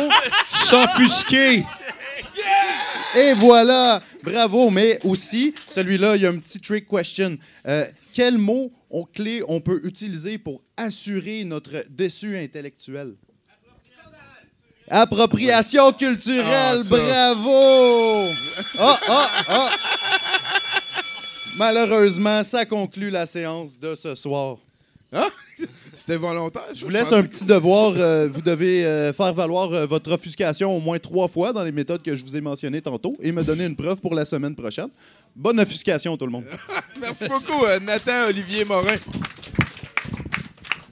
[0.64, 1.62] S'offusquer!
[3.16, 4.02] Et voilà!
[4.22, 4.70] Bravo!
[4.70, 7.36] Mais aussi, celui-là, il y a un petit trick question.
[7.66, 13.14] Euh, quel mot on, clé on peut utiliser pour assurer notre dessus intellectuel?
[14.90, 18.28] Appropriation culturelle, Ah, bravo!
[18.78, 19.70] Ah, ah, ah!
[21.58, 24.56] Malheureusement, ça conclut la séance de ce soir.
[25.12, 25.28] Hein?
[25.92, 26.64] C'était volontaire.
[26.74, 27.92] Je vous laisse un petit devoir.
[27.96, 31.70] euh, vous devez euh, faire valoir euh, votre offuscation au moins trois fois dans les
[31.70, 34.56] méthodes que je vous ai mentionnées tantôt et me donner une preuve pour la semaine
[34.56, 34.88] prochaine.
[35.36, 36.44] Bonne offuscation, tout le monde.
[37.00, 38.96] Merci beaucoup, Nathan Olivier Morin.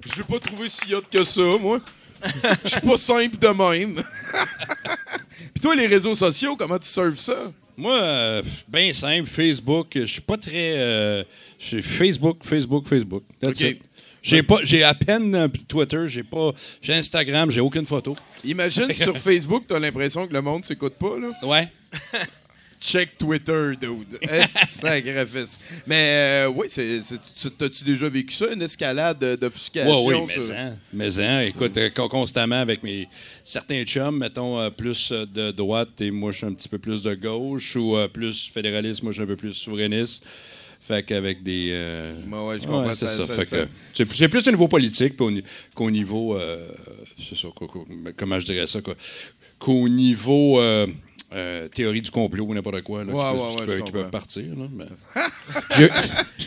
[0.06, 1.80] Je l'ai pas trouvé si hot que ça, moi.
[2.64, 4.02] Je suis pas simple de même.
[5.54, 7.52] Puis toi, les réseaux sociaux, comment tu surfes ça?
[7.76, 9.88] Moi, euh, bien simple, Facebook.
[9.94, 10.76] Je suis pas très.
[10.76, 11.24] euh,
[11.58, 13.24] je suis Facebook, Facebook, Facebook.
[13.40, 13.68] That's OK.
[13.70, 13.82] it.
[14.22, 18.16] J'ai pas, j'ai à peine euh, Twitter, j'ai pas, j'ai Instagram, j'ai aucune photo.
[18.44, 21.30] Imagine sur Facebook, t'as l'impression que le monde s'écoute pas, là.
[21.42, 21.68] Ouais.
[22.82, 24.18] Check Twitter, dude.
[24.22, 25.60] Eh, Sacrifice.
[25.86, 26.66] Mais euh, oui,
[27.56, 30.04] t'as-tu déjà vécu ça, une escalade de- d'offuscation?
[30.04, 33.08] Oui, mais sur- hein, mais hein, écoute, euh, con- constamment avec mes
[33.44, 37.02] certains chums, mettons euh, plus de droite et moi je suis un petit peu plus
[37.02, 40.24] de gauche ou euh, plus fédéraliste, moi je suis un peu plus souverainiste.
[40.84, 41.68] Fait qu'avec des.
[41.72, 42.86] euh, Ouais, ouais, je comprends.
[42.88, 43.24] ouais, ça, ça.
[43.24, 45.44] ça- ça- c'est plus au niveau politique qu'au ni-
[45.76, 46.36] qu'au niveau.
[46.36, 46.66] euh,
[47.32, 47.46] ça,
[48.16, 48.96] comment je dirais ça, quoi.
[49.60, 50.58] Qu'au niveau.
[50.60, 50.88] euh,
[51.34, 53.78] euh, théorie du complot ou n'importe quoi là, Ouais, qui, ouais, peuvent- qui ouais, peuvent,
[53.78, 54.10] je qui peuvent comprends.
[54.10, 54.44] partir.
[54.56, 54.84] Là, mais...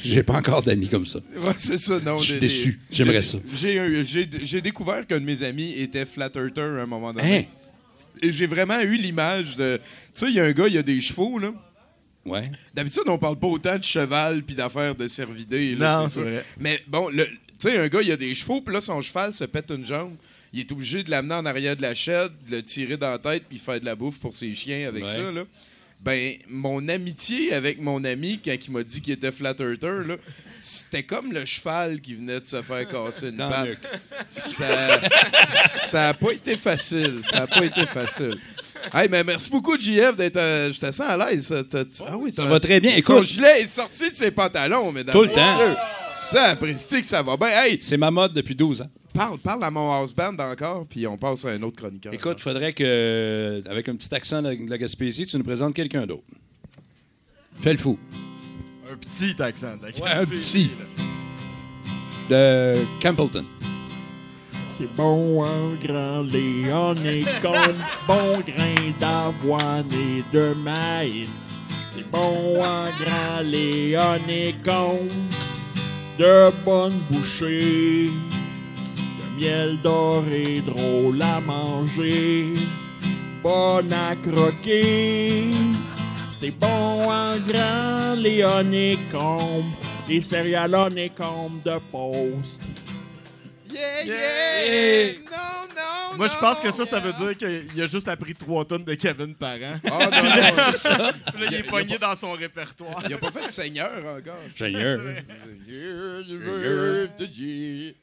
[0.03, 1.19] J'ai- pas encore d'amis comme ça.
[1.37, 2.19] Ouais, c'est ça, non.
[2.19, 2.79] Je suis déçu.
[2.91, 4.37] J'aimerais j'ai- ça.
[4.43, 7.37] J'ai, découvert qu'un de mes amis était flat earther à un moment donné.
[7.37, 7.43] Hein?
[8.21, 9.77] Et j'ai vraiment eu l'image de.
[9.77, 9.81] Tu
[10.13, 11.51] sais, il y a un gars, il a des chevaux, là.
[12.25, 12.49] Ouais.
[12.73, 15.75] D'habitude, on parle pas autant de cheval puis d'affaires de cervidés.
[15.75, 16.43] Là, Non, c'est vrai.
[16.59, 19.33] Mais bon, le- tu sais, un gars, il a des chevaux, puis là, son cheval
[19.33, 20.15] se pète une jambe.
[20.55, 23.17] Il est obligé de l'amener en arrière de la chaîne, de le tirer dans la
[23.19, 25.09] tête, puis faire de la bouffe pour ses chiens avec Ouais.
[25.09, 25.31] ça.
[25.31, 25.43] Là.
[26.01, 30.15] Ben, mon amitié avec mon ami, quand il m'a dit qu'il était flat earther, là,
[30.61, 33.77] c'était comme le cheval qui venait de se faire casser une patte.
[34.29, 35.01] Ça
[35.67, 37.21] ça a pas été facile.
[37.23, 38.37] Ça a pas été facile.
[38.93, 40.37] Hey, mais merci beaucoup, JF, d'être.
[40.37, 41.53] euh, je te sens à l'aise.
[42.07, 42.91] Ah oui, Ça va très bien.
[42.91, 45.13] Son Écoute, gilet est sorti de ses pantalons, mesdames.
[45.13, 45.75] Tout le temps.
[46.13, 47.47] Ça apprécie que ça va bien.
[47.47, 48.89] Hey, c'est ma mode depuis 12 ans.
[49.15, 52.13] Parle, parle à mon house band encore, puis on passe à un autre chroniqueur.
[52.13, 56.23] Écoute, faudrait que, avec un petit accent de la Gaspésie, tu nous présentes quelqu'un d'autre.
[57.61, 57.97] Fais le fou.
[58.91, 59.77] Un petit accent.
[59.77, 60.79] de la Ouais, un Gaspésie, petit.
[60.99, 61.05] là.
[62.29, 63.45] De Campbellton.
[64.67, 67.75] C'est bon en grand lait, en écombe,
[68.07, 71.53] bon grain d'avoine et de maïs.
[71.93, 75.07] C'est bon en grand lait, en écombe,
[76.19, 78.09] de bonnes bouchées,
[79.37, 82.53] miel doré drôle à manger,
[83.43, 85.51] bon à croquer.
[86.33, 89.71] C'est bon en grand en écombe,
[90.07, 92.61] les céréales en écombe de poste.
[93.71, 95.13] Yeah, yeah!
[95.31, 96.04] Non, non!
[96.17, 98.93] Moi, je pense que ça, ça veut dire qu'il a juste appris 3 tonnes de
[98.95, 99.79] Kevin par an.
[99.85, 101.11] Ah, non, non, c'est ça.
[101.33, 103.01] Puis là, il est pogné dans son répertoire.
[103.07, 104.35] Il a pas fait de Seigneur encore.
[104.57, 104.99] Seigneur.
[104.99, 107.93] Seigneur, je veux te dire.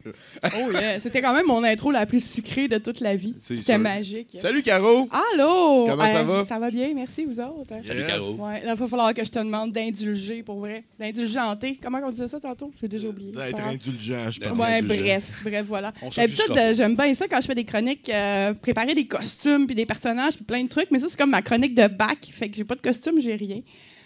[0.56, 3.34] Oh yeah, c'était quand même mon intro la plus sucrée de toute la vie.
[3.38, 4.28] C'est C'était magique.
[4.34, 5.08] Salut, Caro!
[5.32, 5.86] Allô!
[5.88, 6.44] Comment ça Euh, va?
[6.44, 7.74] Ça va bien, merci, vous autres.
[7.82, 8.04] Salut.
[8.06, 8.34] Caro.
[8.34, 10.84] Ouais, là, il va falloir que je te demande d'indulger, pour vrai.
[10.98, 11.78] D'indulgenter.
[11.82, 12.72] Comment on disait ça tantôt?
[12.80, 13.32] J'ai déjà oublié.
[13.32, 14.58] D'être indulgent, je pense.
[14.58, 15.02] Ouais, indulgent.
[15.02, 15.92] bref, bref, voilà.
[16.16, 19.74] D'habitude, euh, j'aime bien ça quand je fais des chroniques, euh, préparer des costumes, puis
[19.76, 22.48] des personnages, puis plein de trucs, mais ça, c'est comme ma chronique de bac, fait
[22.48, 23.60] que j'ai pas de costume, j'ai rien.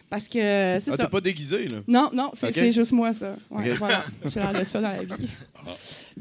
[0.08, 1.04] Parce que euh, c'est Ah, ça.
[1.04, 1.78] t'es pas déguisé, là?
[1.88, 3.34] Non, non, c'est juste moi, ça.
[3.50, 3.78] Ouais, Ok.
[3.78, 4.04] voilà.
[4.26, 5.28] J'ai l'air de ça dans la vie.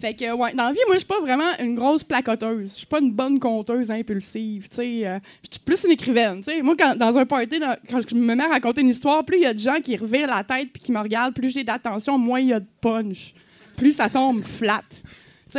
[0.01, 2.71] Fait que, ouais, dans la vie, moi, je suis pas vraiment une grosse placoteuse.
[2.71, 5.01] Je suis pas une bonne conteuse impulsive, tu sais.
[5.05, 6.63] euh, je suis plus une écrivaine, tu sais.
[6.63, 9.37] Moi, quand, dans un party, dans- quand je me mets à raconter une histoire, plus
[9.37, 11.63] il y a de gens qui revirent la tête puis qui me regardent, plus j'ai
[11.63, 13.35] d'attention, moins il y a de punch.
[13.77, 14.81] Plus ça tombe flat.
[14.89, 14.97] Tu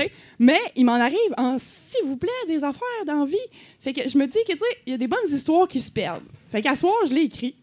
[0.01, 0.11] sais.
[0.39, 3.37] Mais il m'en arrive en s'il vous plaît des affaires d'envie.
[3.81, 5.91] Fait que je me dis que tu il y a des bonnes histoires qui se
[5.91, 6.25] perdent.
[6.49, 7.55] Fait qu'à soir, je l'ai écrit.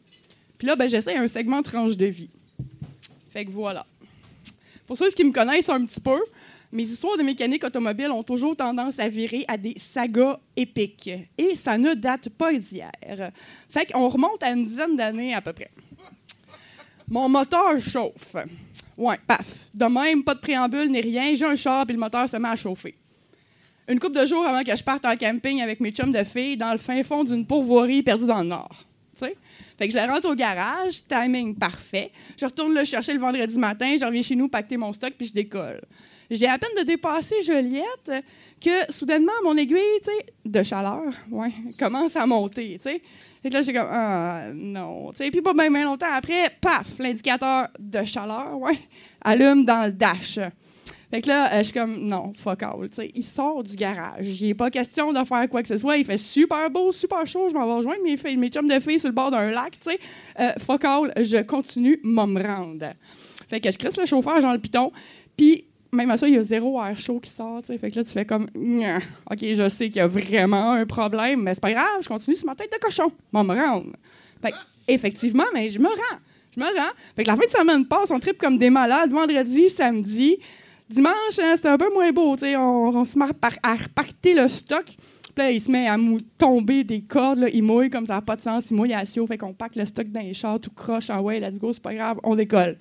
[0.58, 2.30] Puis là ben j'essaie un segment tranche de vie.
[3.32, 3.86] Fait que voilà.
[4.88, 6.20] Pour ceux qui me connaissent un petit peu,
[6.72, 11.12] mes histoires de mécanique automobile ont toujours tendance à virer à des sagas épiques.
[11.38, 12.92] Et ça ne date pas d'hier.
[13.70, 15.70] Fait qu'on remonte à une dizaine d'années à peu près.
[17.08, 18.36] Mon moteur chauffe.
[18.98, 19.70] Ouais, paf.
[19.74, 21.36] De même, pas de préambule ni rien.
[21.36, 22.96] J'ai un char et le moteur se met à chauffer.
[23.88, 26.58] Une couple de jours avant que je parte en camping avec mes chums de filles
[26.58, 28.86] dans le fin fond d'une pourvoirie perdue dans le nord.
[29.18, 29.36] Tu sais?
[29.78, 32.12] Fait que je la rentre au garage, timing parfait.
[32.40, 35.28] Je retourne le chercher le vendredi matin, je reviens chez nous pacter mon stock puis
[35.28, 35.82] je décolle.
[36.30, 38.24] J'ai à peine de dépasser Joliette
[38.64, 43.02] que soudainement mon aiguille, tu sais, de chaleur, ouais, commence à monter, tu sais.
[43.42, 45.12] Fait que là, j'ai comme, ah, non.
[45.12, 48.78] Tu sais, puis pas bien longtemps après, paf, l'indicateur de chaleur, ouais,
[49.22, 50.40] allume dans le dash.
[51.12, 52.90] Fait que là, euh, je suis comme, non, fuck all.
[52.90, 54.42] Tu sais, il sort du garage.
[54.42, 55.98] Il n'est pas question de faire quoi que ce soit.
[55.98, 57.50] Il fait super beau, super chaud.
[57.50, 59.74] Je m'en vais rejoindre mes, filles, mes chums de filles sur le bord d'un lac.
[59.74, 60.00] Tu sais,
[60.40, 62.94] Euh, fuck all, je continue à me rendre.
[63.48, 64.92] Fait que je crisse le chauffeur dans le piton.
[65.38, 67.62] Puis, même à ça, il y a zéro air chaud qui sort.
[67.66, 68.48] Fait que là, tu fais comme.
[69.32, 72.36] OK, je sais qu'il y a vraiment un problème, mais c'est pas grave, je continue
[72.36, 73.12] sur ma tête de cochon.
[73.32, 73.92] Vais me rendre.
[74.42, 76.20] Fait que, effectivement, mais je me rends.
[76.56, 76.92] Je me rends.
[77.16, 79.12] Fait que la fin de semaine passe, on tripe comme des malades.
[79.12, 80.38] Vendredi, samedi.
[80.90, 82.36] Dimanche, hein, c'était un peu moins beau.
[82.44, 83.26] On, on se met
[83.64, 84.86] à reparter le stock.
[84.86, 85.98] Puis là, il se met à
[86.38, 87.50] tomber des cordes.
[87.52, 88.70] Il mouille comme ça n'a pas de sens.
[88.70, 89.26] Il mouille à Sio.
[89.26, 91.10] Fait qu'on pack le stock dans les chars, tout croche.
[91.10, 92.78] En ouais, let's go, c'est pas grave, on décolle.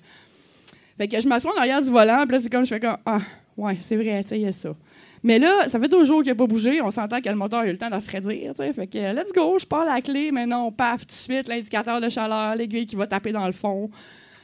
[0.97, 2.23] Fait que je m'assois en arrière du volant.
[2.23, 3.19] Puis là, c'est comme, je fais comme, ah,
[3.57, 4.75] ouais, c'est vrai, tu sais, il y a ça.
[5.23, 6.81] Mais là, ça fait deux jours qu'il n'a pas bougé.
[6.81, 8.53] On s'entend que le moteur a eu le temps de refroidir.
[8.55, 10.31] Fait que, let's go, je pars la clé.
[10.31, 13.53] Mais non, paf, tout de suite, l'indicateur de chaleur, l'aiguille qui va taper dans le
[13.53, 13.89] fond.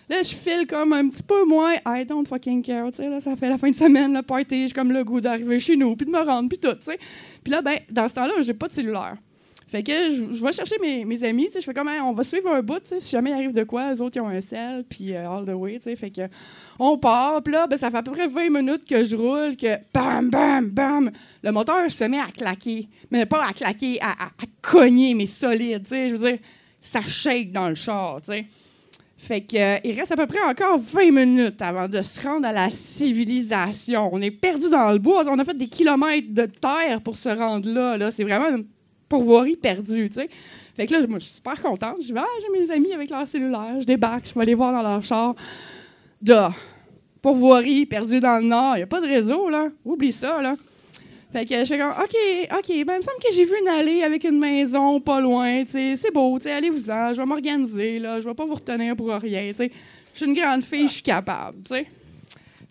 [0.10, 1.76] Là, je file comme un petit peu moins.
[1.86, 2.90] I don't fucking care.
[2.98, 4.70] Là, ça fait la fin de semaine, le party.
[4.70, 6.76] J'ai comme le goût d'arriver chez nous, puis de me rendre, puis tout.
[7.44, 9.18] Puis là, ben, dans ce temps-là, j'ai pas de cellulaire.
[9.70, 11.46] Fait que je, vais chercher mes, mes amis.
[11.46, 12.80] tu sais, Je fais comme, Hey, on va suivre un bout.
[12.80, 15.14] tu sais, Si jamais il arrive de quoi, les autres, ils ont un sel, puis
[15.14, 15.76] euh, all the way.
[15.78, 15.96] tu sais.
[15.96, 16.22] Fait que
[16.80, 17.44] on part.
[17.44, 20.30] Puis là, ben, ça fait à peu près 20 minutes que je roule, que bam,
[20.32, 21.12] bam, bam.
[21.44, 22.88] Le moteur se met à claquer.
[23.12, 25.84] Mais pas à claquer, à, à- à cogner, mais solide.
[25.84, 26.08] tu sais.
[26.10, 26.40] Je veux dire,
[26.80, 28.22] ça shake dans le char.
[28.22, 28.46] tu sais.
[29.20, 32.48] Fait que, euh, il reste à peu près encore 20 minutes avant de se rendre
[32.48, 34.10] à la civilisation.
[34.12, 35.24] On est perdu dans le bois.
[35.28, 37.98] On a fait des kilomètres de terre pour se rendre là.
[37.98, 38.12] là.
[38.12, 38.66] C'est vraiment une
[39.10, 40.30] pourvoirie perdue, tu sais.
[40.76, 41.98] Fait que là, je suis super contente.
[42.02, 43.82] Je vais, ah, j'ai mes amis avec leur cellulaire.
[43.82, 45.36] Je débarque, je vais aller voir dans leur char.
[46.22, 46.54] Da.
[47.22, 48.76] Pourvoirie perdue dans le nord.
[48.76, 49.68] Il n'y a pas de réseau, là.
[49.84, 50.56] Oublie ça, là.
[51.32, 52.16] Fait que je fais comme, OK,
[52.58, 55.64] OK, ben, il me semble que j'ai vu une allée avec une maison pas loin,
[55.64, 58.56] tu sais, c'est beau, tu sais, allez-vous-en, je vais m'organiser, là, je vais pas vous
[58.56, 59.72] retenir pour rien, tu sais.
[60.14, 61.86] Je suis une grande fille, je suis capable, tu sais.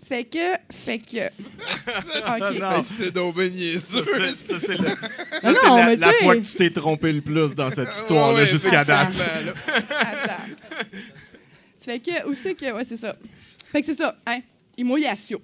[0.09, 0.39] Fait que,
[0.73, 2.59] fait que, OK.
[2.61, 2.83] Non.
[2.83, 4.05] C'était donc ben niaiseux.
[4.05, 4.95] Ça, c'est- ça, c'est le- Non,
[5.43, 7.71] c'est non, la, mais la tu sais- fois que tu t'es trompé le plus dans
[7.71, 9.11] cette histoire-là Ouais, jusqu'à date.
[9.11, 9.99] effectivement, là.
[10.25, 10.43] Attends.
[11.81, 12.73] Fait que, où c'est que.
[12.73, 13.17] Ouais, c'est ça.
[13.71, 14.41] Fait que c'est ça, hein?
[14.79, 15.43] Il mouille à Sio.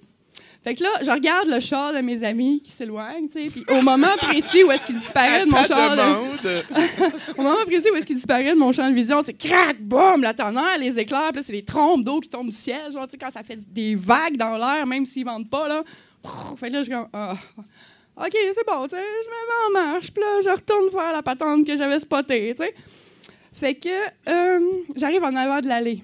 [0.65, 3.77] Fait que là, je regarde le char de mes amis qui s'éloignent, tu sais, puis
[3.77, 7.87] au moment précis où est-ce qu'il disparaît À de mon char, de- au moment précis
[7.91, 10.79] où est-ce qu'il disparaît de mon champ de vision, tu sais, crac, boum, la tonnerre,
[10.79, 13.17] les éclairs, puis là, c'est les trompes d'eau qui tombent du ciel, genre, tu sais,
[13.19, 15.83] quand ça fait des vagues dans l'air, même s'ils vendent pas, là.
[16.57, 17.35] Fait que là, je suis comme, ah.
[18.17, 21.13] OK, c'est bon, tu sais, je me mets en marche, puis là, je retourne faire
[21.13, 22.73] la patente que j'avais spotée, tu sais.
[23.53, 23.87] Fait que,
[24.29, 24.59] euh,
[24.95, 26.01] j'arrive en avant de l'allée.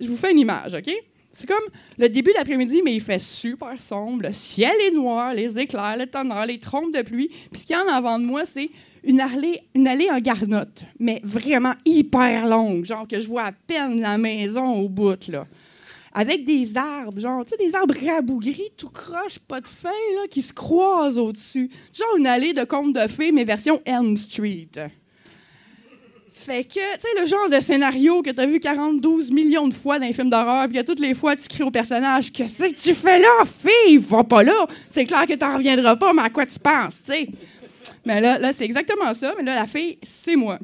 [0.00, 0.90] Je vous fais une image, OK?
[1.32, 1.64] C'est comme
[1.98, 4.24] le début d'après-midi, mais il fait super sombre.
[4.24, 7.28] Le ciel est noir, les éclairs, le tonnerre, les trompes de pluie.
[7.50, 8.70] Puis ce qu'il y a en avant de moi, c'est
[9.04, 14.18] une allée, en garnotte, mais vraiment hyper longue, genre que je vois à peine la
[14.18, 15.44] maison au bout, là.
[16.14, 20.28] Avec des arbres, genre, tu sais, des arbres rabougris, tout croche, pas de feuilles, là,
[20.30, 21.70] qui se croisent au-dessus.
[21.92, 24.68] Genre une allée de contes de fées, mais version Elm Street.
[26.44, 30.00] Fait que, tu sais, le genre de scénario que t'as vu 42 millions de fois
[30.00, 32.74] dans les films d'horreur, puis que toutes les fois tu cries au personnage Qu'est-ce que
[32.74, 33.98] tu fais là, fille?
[33.98, 37.12] Va pas là C'est clair que t'en reviendras pas, mais à quoi tu penses, tu
[37.12, 37.28] sais?
[38.04, 40.58] Mais là, là c'est exactement ça, mais là, la fille, c'est moi.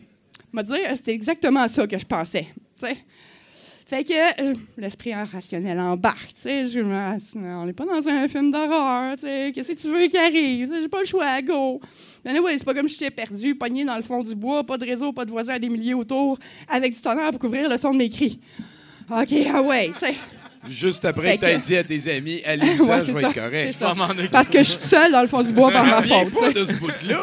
[0.53, 2.49] Me dire, c'était exactement ça que je pensais,
[2.81, 2.97] tu sais?
[3.89, 6.67] Fait que euh, l'esprit rationnel embarque, tu sais.
[6.67, 9.51] je me- On n'est pas dans un film d'horreur, tu sais.
[9.55, 10.71] Qu'est-ce que tu veux qui arrive?
[10.83, 11.81] J'ai pas le choix, go.
[12.23, 14.77] Mais anyway, c'est pas comme si j'étais perdu, pogné dans le fond du bois, pas
[14.77, 17.79] de réseau, pas de voisins à des milliers autour, avec du tonnerre pour couvrir le
[17.79, 18.39] son de mes cris.
[19.11, 20.15] OK, ah ouais, tu sais.
[20.69, 23.77] Juste après que t'as dit à tes amis, allez-vous Ouais, je vais ça, être correct.
[23.79, 23.95] ça.
[24.31, 26.35] Parce que je suis seule dans le fond du bois par ma Viens faute.
[26.41, 27.23] pas de ce bout-là.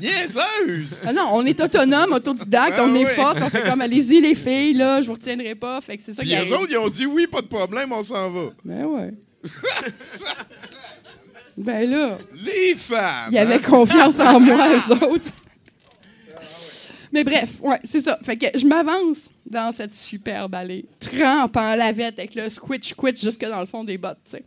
[0.00, 1.02] Niaiseuse.
[1.06, 3.14] Ah non, on est autonome, autodidacte, Ah on est ouais.
[3.14, 5.80] forte, on fait comme allez-y les filles, là, je vous retiendrai pas.
[5.80, 8.02] Fait que c'est ça Puis les autres, ils ont dit oui, pas de problème, on
[8.02, 8.50] s'en va.
[8.64, 9.14] Ben ouais.
[11.56, 13.28] Ben là, Les femmes!
[13.32, 13.58] ils avaient hein?
[13.58, 15.28] confiance en moi, eux autres.
[17.12, 18.18] Mais bref, ouais, c'est ça.
[18.22, 23.44] Fait que je m'avance dans cette superbe allée, trempe en lavette avec le squitch-squitch jusque
[23.44, 24.44] dans le fond des bottes, tu sais.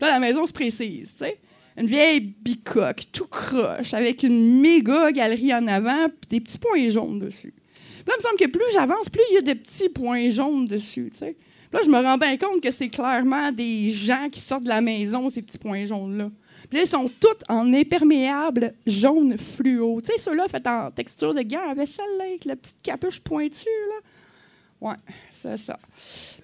[0.00, 1.36] Là, la maison se précise, tu sais.
[1.80, 7.18] Une vieille bicoque, tout croche, avec une méga galerie en avant, des petits points jaunes
[7.18, 7.54] dessus.
[7.54, 10.28] Puis là, il me semble que plus j'avance, plus il y a des petits points
[10.28, 11.24] jaunes dessus, tu
[11.72, 14.80] là, je me rends bien compte que c'est clairement des gens qui sortent de la
[14.80, 16.30] maison, ces petits points jaunes-là.
[16.68, 20.00] Puis là, ils sont tous en imperméable jaune fluo.
[20.00, 24.88] Tu sais, ceux-là faits en texture de gants celle-là, avec la petite capuche pointue, là.
[24.88, 24.96] Ouais,
[25.30, 25.78] c'est ça.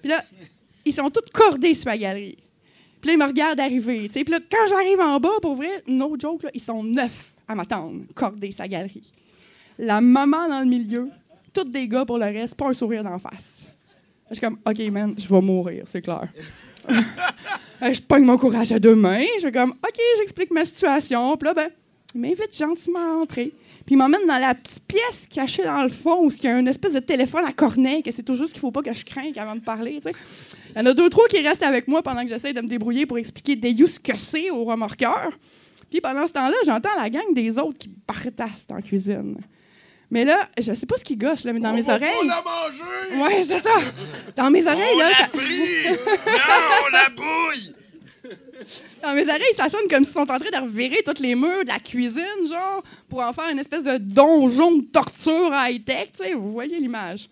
[0.01, 0.23] Puis là,
[0.85, 2.37] ils sont tous cordés sur la galerie.
[3.01, 4.09] Puis là, ils me regardent arriver.
[4.09, 7.55] Puis là, quand j'arrive en bas, pour vrai, no joke, là, ils sont neuf à
[7.55, 9.11] m'attendre, cordés sur la galerie.
[9.77, 11.09] La maman dans le milieu,
[11.53, 13.69] tous des gars pour le reste, pas un sourire d'en face.
[14.29, 16.27] Je suis comme, OK, man, je vais mourir, c'est clair.
[17.79, 19.23] Euh, je pogne mon courage à deux mains.
[19.37, 21.37] Je fais comme, OK, j'explique ma situation.
[21.37, 21.69] Puis là, ben,
[22.15, 23.53] m'invite gentiment à entrer.
[23.87, 26.59] Puis il m'emmène dans la petite pièce cachée dans le fond où il y a
[26.59, 29.03] une espèce de téléphone à cornet, que c'est tout juste qu'il faut pas que je
[29.05, 29.99] craigne avant de parler.
[30.05, 30.11] Il
[30.77, 33.05] y en a deux, trois qui restent avec moi pendant que j'essaie de me débrouiller
[33.05, 35.31] pour expliquer Deus ce que c'est au remorqueur.
[35.89, 39.37] Puis pendant ce temps-là, j'entends la gang des autres qui partassent en cuisine.
[40.11, 42.11] Mais là, je sais pas ce qui gosse, là, mais dans mes oreilles.
[42.21, 43.23] On l'a mangé!
[43.37, 43.71] Ouais, c'est ça.
[44.35, 45.11] Dans mes oreilles, là.
[45.13, 47.73] ça- non, la bouille!
[49.03, 51.63] Dans mes oreilles, ça sonne comme s'ils sont en train de revirer tous les murs
[51.63, 56.23] de la cuisine, genre, pour en faire une espèce de donjon de torture high-tech, tu
[56.23, 56.33] sais.
[56.33, 57.29] Vous voyez l'image.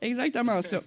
[0.00, 0.82] Exactement ça.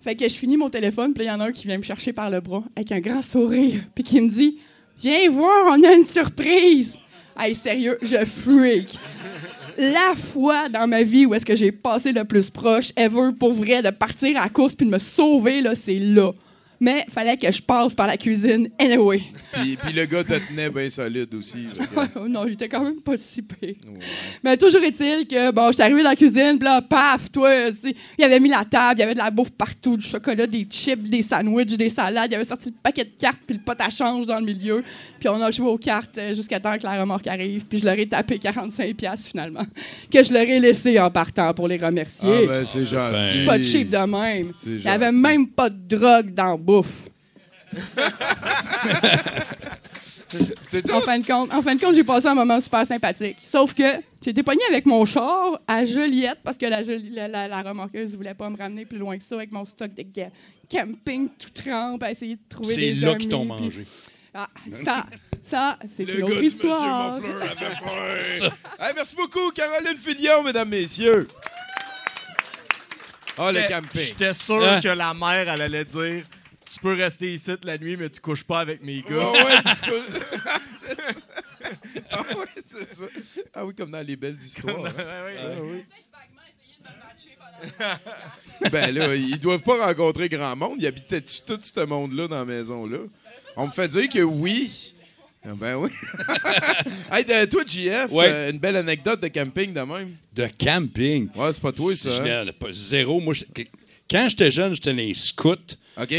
[0.00, 1.82] Fait que je finis mon téléphone, puis il y en a un qui vient me
[1.82, 4.58] chercher par le bras avec un grand sourire, puis qui me dit
[4.98, 6.98] Viens voir, on a une surprise.
[7.38, 8.98] Hey, sérieux, je freak.
[9.78, 13.52] La fois dans ma vie où est-ce que j'ai passé le plus proche, ever, pour
[13.52, 16.32] vrai, de partir à la course puis de me sauver, là, c'est là.
[16.80, 19.20] Mais fallait que je passe par la cuisine anyway.
[19.52, 21.66] Puis, puis le gars te tenait bien solide aussi.
[21.96, 23.74] Ouais, non, il était quand même pas si pire.
[24.44, 27.88] Mais toujours est-il que, bon, j'étais arrivé dans la cuisine, puis là, paf, toi, tu
[27.88, 30.46] sais, il avait mis la table, il y avait de la bouffe partout, du chocolat,
[30.46, 33.62] des chips, des sandwichs, des salades, il avait sorti le paquet de cartes, puis le
[33.62, 34.82] pot à change dans le milieu.
[35.18, 37.84] Puis on a joué aux cartes euh, jusqu'à temps que la remorque arrive, puis je
[37.84, 39.66] leur ai tapé 45$ piastres, finalement,
[40.12, 42.44] que je leur ai laissé en partant pour les remercier.
[42.44, 43.18] Ah ben, c'est gentil.
[43.18, 44.52] Je suis pas de cheap de même.
[44.64, 47.08] Il y avait même pas de drogue dans la bouffe.
[50.66, 50.92] C'est tout.
[50.92, 53.36] En fin de compte, en fin de compte, j'ai passé un moment super sympathique.
[53.44, 53.82] Sauf que
[54.22, 58.14] j'ai été pognée avec mon char à Joliette parce que la, la, la- la remorqueuse
[58.16, 60.30] voulait pas me ramener plus loin que ça avec mon stock de ga-
[60.70, 63.86] camping tout trempe à essayer de trouver C'est des là qu'ils t'ont puis- mangé.
[64.32, 64.46] Ah,
[64.84, 65.06] ça,
[65.42, 67.16] ça, c'est Le une gars autre du histoire.
[67.16, 68.54] Monsieur Moffleur avait faim.
[68.78, 71.26] Hey, merci beaucoup, Caroline Filion, mesdames, messieurs.
[73.36, 74.00] Ah, le Mais camping.
[74.00, 74.80] J'étais sûr Hein?
[74.80, 76.22] que la mère, elle allait dire
[76.72, 79.32] Tu peux rester ici la nuit, mais tu couches pas avec mes Ah gars.
[79.32, 80.02] ouais, c'est cool.
[80.80, 81.12] C'est ça.
[82.12, 83.04] Ah ouais, c'est ça.
[83.54, 84.86] Ah oui, comme dans les belles histoires.
[84.86, 84.92] hein.
[84.98, 85.84] Ah oui.
[88.72, 90.76] Ben là, ils doivent pas rencontrer grand monde.
[90.80, 92.98] Ils habitaient tout ce monde-là dans la maison-là?
[93.56, 94.94] On me fait dire que oui.
[95.44, 95.90] Ah Ben oui.
[97.12, 98.28] hey, de- toi, JF, Ouais.
[98.28, 100.14] euh, une belle anecdote de camping de même.
[100.34, 101.28] De camping?
[101.34, 102.10] Ouais, c'est pas toi, ça.
[102.10, 102.44] Je hein?
[102.44, 103.20] n'ai pas- Zéro.
[103.20, 103.44] Moi, je-
[104.10, 105.54] quand j'étais jeune, j'étais dans les scouts.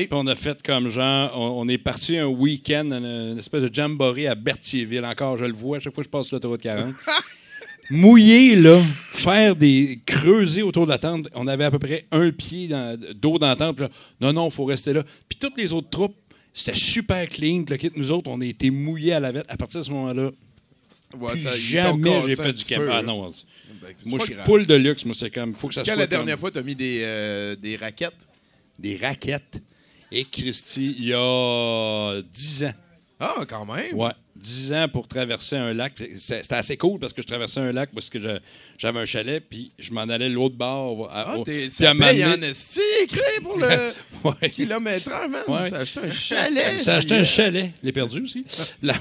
[0.06, 3.62] Puis on a fait comme genre, on, on est parti un week-end, une, une espèce
[3.64, 5.06] de jamboree à Berthierville.
[5.06, 6.94] Encore, je le vois, à chaque fois que je passe l'autoroute 40.
[7.90, 10.00] Mouiller, là, faire des.
[10.06, 11.28] creuser autour de la tente.
[11.34, 12.70] On avait à peu près un pied
[13.16, 13.76] d'eau dans la tente.
[13.76, 15.04] Puis là, non, non, il faut rester là.
[15.28, 16.16] Puis toutes les autres troupes,
[16.54, 17.64] c'était super clean.
[17.64, 19.46] Puis kit, nous autres, on a été mouillés à la vette.
[19.50, 20.32] À partir de ce moment-là,
[21.20, 22.82] Ouais, plus ça, jamais j'ai fait du camp.
[22.90, 23.32] Ah non.
[23.82, 25.06] Ben, Moi, je suis poule de luxe.
[25.06, 25.54] Moi, c'est comme.
[25.54, 28.14] faut que ça quand la dernière comme- fois, t'as mis des, euh, des raquettes?
[28.80, 29.62] Des raquettes.
[30.12, 32.74] Et Christy, il y a 10 ans.
[33.20, 33.96] Ah, quand même.
[33.96, 35.94] Ouais, 10 ans pour traverser un lac.
[36.18, 38.20] C'était assez cool parce que je traversais un lac parce que
[38.78, 41.10] j'avais un chalet, puis je m'en allais l'autre bord.
[41.12, 43.68] à- Ah, au- t'es, puis ça paye en esti, écrit pour le
[44.24, 44.50] Ouais.
[44.50, 45.42] kilomètre heure, man.
[45.48, 45.70] Ouais.
[45.70, 46.80] Ça a acheté un chalet.
[46.80, 47.72] Ça a acheté un c'est- chalet.
[47.82, 48.44] Je l'ai perdu aussi.
[48.82, 48.96] Là,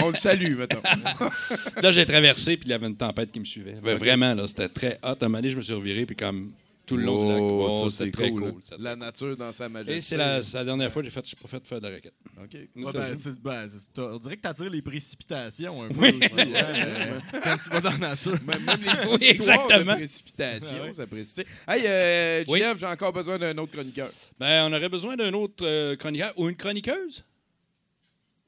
[0.00, 0.80] on, on le salue, mettons.
[1.82, 3.74] là, j'ai traversé, puis il y avait une tempête qui me suivait.
[3.82, 5.08] Vraiment, là, c'était très hot.
[5.08, 6.52] À un moment donné, je me suis reviré, puis comme
[6.86, 7.40] tout le long du lac.
[7.40, 8.40] Oh, oh, ça, c'est très cool.
[8.40, 8.48] cool.
[8.50, 8.54] là.
[8.62, 8.76] ça.
[8.78, 9.96] La nature dans sa majesté.
[9.96, 11.88] Et c'est la, dernière fois que j'ai fait, je suis pas fait de faire de.
[11.88, 12.52] OK.
[12.54, 16.20] Ouais, ben, ben, on dirait que t'attires les précipitations un peu Oui.
[16.24, 16.40] aussi.
[16.40, 18.38] hein, euh, quand tu vas dans la nature.
[18.46, 19.92] Même, même les Oui, histoires exactement.
[19.92, 20.92] de précipitation, Ah ouais.
[20.92, 21.46] ça précipite.
[21.68, 22.62] Hey, euh, Oui.
[22.78, 24.08] J'ai encore besoin d'un autre chroniqueur.
[24.38, 27.24] Ben, on aurait besoin d'un autre euh, chroniqueur ou une chroniqueuse?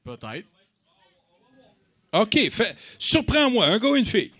[0.03, 0.45] Peut-être.
[2.13, 4.31] OK, fait, surprends-moi, un gars ou une fille.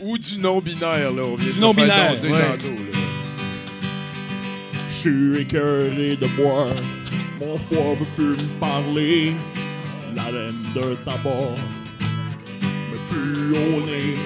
[0.00, 1.22] Ou du non-binaire, là.
[1.24, 2.18] On vient Du de se non-binaire, ouais.
[2.20, 2.98] tantôt, là.
[4.88, 6.68] Je suis écœuré de boire
[7.40, 9.32] Mon foie veut plus me parler.
[10.14, 11.54] La laine de tabac
[12.90, 14.16] me pue au nez.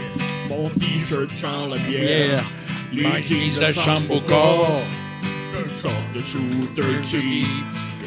[0.49, 2.45] Mon t-shirt sent la bière.
[2.93, 4.35] Les jeans de de Chamboca.
[5.65, 7.47] Une sorte de shooter cheap.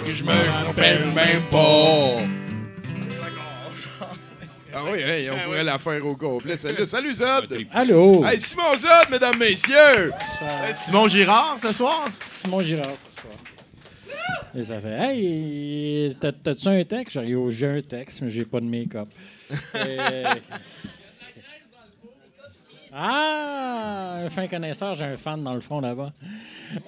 [0.06, 2.43] Que je me rappelle même pas.
[4.76, 6.58] Ah oui, hey, on pourrait la faire au complet.
[6.58, 7.66] Salut, salut Zod!
[7.72, 8.26] Allô?
[8.26, 10.12] Hey, Simon Zod, mesdames, messieurs!
[10.74, 12.04] Simon Girard, ce soir?
[12.26, 13.36] Simon Girard, ce soir.
[14.56, 17.20] Et ça fait Hey, t'as- t'as-tu un texte?
[17.22, 19.08] J'ai Oh, j'ai un texte, mais j'ai pas de make-up.
[19.76, 20.26] Euh,
[22.96, 26.14] Ah, un fin connaisseur, j'ai un fan dans le fond là-bas.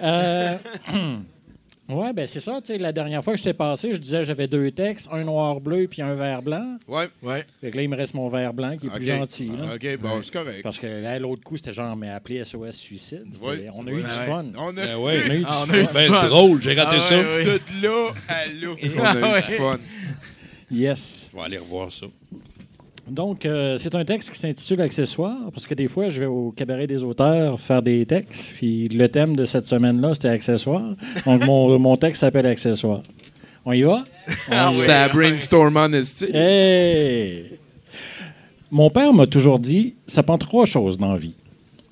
[0.02, 0.56] Euh,
[1.90, 2.60] ouais, ben c'est ça.
[2.62, 5.24] tu sais, La dernière fois que j'étais passé, je disais que j'avais deux textes, un
[5.24, 6.78] noir-bleu puis un vert-blanc.
[6.88, 7.08] Ouais.
[7.22, 7.46] Ouais.
[7.62, 9.48] Fait que là, il me reste mon vert-blanc qui est plus gentil.
[9.58, 9.76] là.
[9.76, 10.62] OK, bon, c'est correct.
[10.64, 13.26] Parce que là, l'autre coup, c'était genre, mais appelé SOS Suicide.
[13.44, 13.98] Ouais, on a ouais.
[14.00, 14.46] eu du fun.
[14.58, 15.24] On a Ben ouais.
[15.26, 15.74] On a eu du Ah, on fun.
[15.74, 16.28] a eu du Ben fun.
[16.28, 17.16] drôle, j'ai raté Ah, ça.
[17.16, 18.76] de là à là.
[19.24, 19.78] On a eu du fun.
[20.72, 21.30] Yes.
[21.34, 22.08] On va aller revoir ça.
[23.08, 26.51] Donc, euh, c'est un texte qui s'intitule Accessoires, parce que des fois, je vais au
[26.51, 30.95] cabaret des auteurs faire des textes, puis le thème de cette semaine-là, c'était Accessoires.
[31.26, 33.03] Donc, mon, mon texte s'appelle Accessoires.
[33.66, 34.03] On y va?
[34.49, 34.70] Ah.
[34.72, 35.78] Ça brainstorm.
[36.34, 37.60] Hey!
[38.72, 41.36] Mon père m'a toujours dit ça prend trois choses dans la vie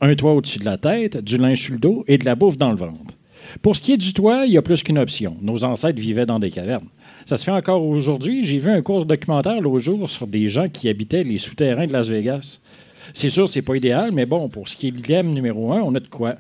[0.03, 2.57] un toit au-dessus de la tête, du linge sur le dos et de la bouffe
[2.57, 3.15] dans le ventre.
[3.61, 5.37] Pour ce qui est du toit, il y a plus qu'une option.
[5.41, 6.87] Nos ancêtres vivaient dans des cavernes.
[7.25, 8.43] Ça se fait encore aujourd'hui.
[8.43, 11.93] J'ai vu un court documentaire l'autre jour sur des gens qui habitaient les souterrains de
[11.93, 12.59] Las Vegas.
[13.13, 15.81] C'est sûr, c'est pas idéal, mais bon, pour ce qui est de l'ILM numéro un,
[15.81, 16.35] on a de quoi.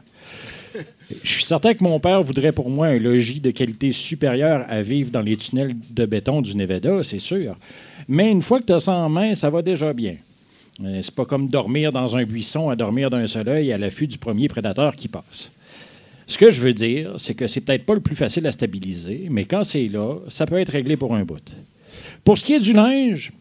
[1.23, 4.81] Je suis certain que mon père voudrait pour moi un logis de qualité supérieure à
[4.81, 7.55] vivre dans les tunnels de béton du Nevada, c'est sûr.
[8.07, 10.15] Mais une fois que tu as ça en main, ça va déjà bien.
[10.83, 14.07] Euh, C'est pas comme dormir dans un buisson à dormir d'un seul œil à l'affût
[14.07, 15.51] du premier prédateur qui passe.
[16.27, 19.27] Ce que je veux dire, c'est que c'est peut-être pas le plus facile à stabiliser,
[19.29, 21.43] mais quand c'est là, ça peut être réglé pour un bout.
[22.23, 23.33] Pour ce qui est du linge,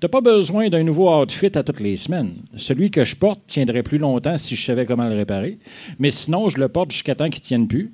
[0.00, 2.34] t'as pas besoin d'un nouveau outfit à toutes les semaines.
[2.56, 5.58] Celui que je porte tiendrait plus longtemps si je savais comment le réparer,
[5.98, 7.92] mais sinon, je le porte jusqu'à temps qu'il tienne plus,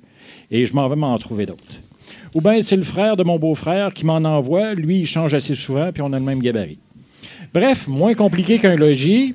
[0.51, 1.63] et je m'en vais m'en trouver d'autres.
[2.35, 5.55] Ou bien c'est le frère de mon beau-frère qui m'en envoie, lui, il change assez
[5.55, 6.79] souvent, puis on a le même gabarit.
[7.53, 9.33] Bref, moins compliqué qu'un logis,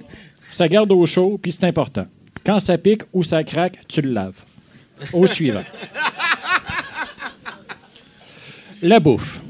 [0.50, 2.06] ça garde au chaud, puis c'est important.
[2.44, 4.44] Quand ça pique ou ça craque, tu le laves.
[5.12, 5.64] Au suivant.
[8.82, 9.40] La bouffe.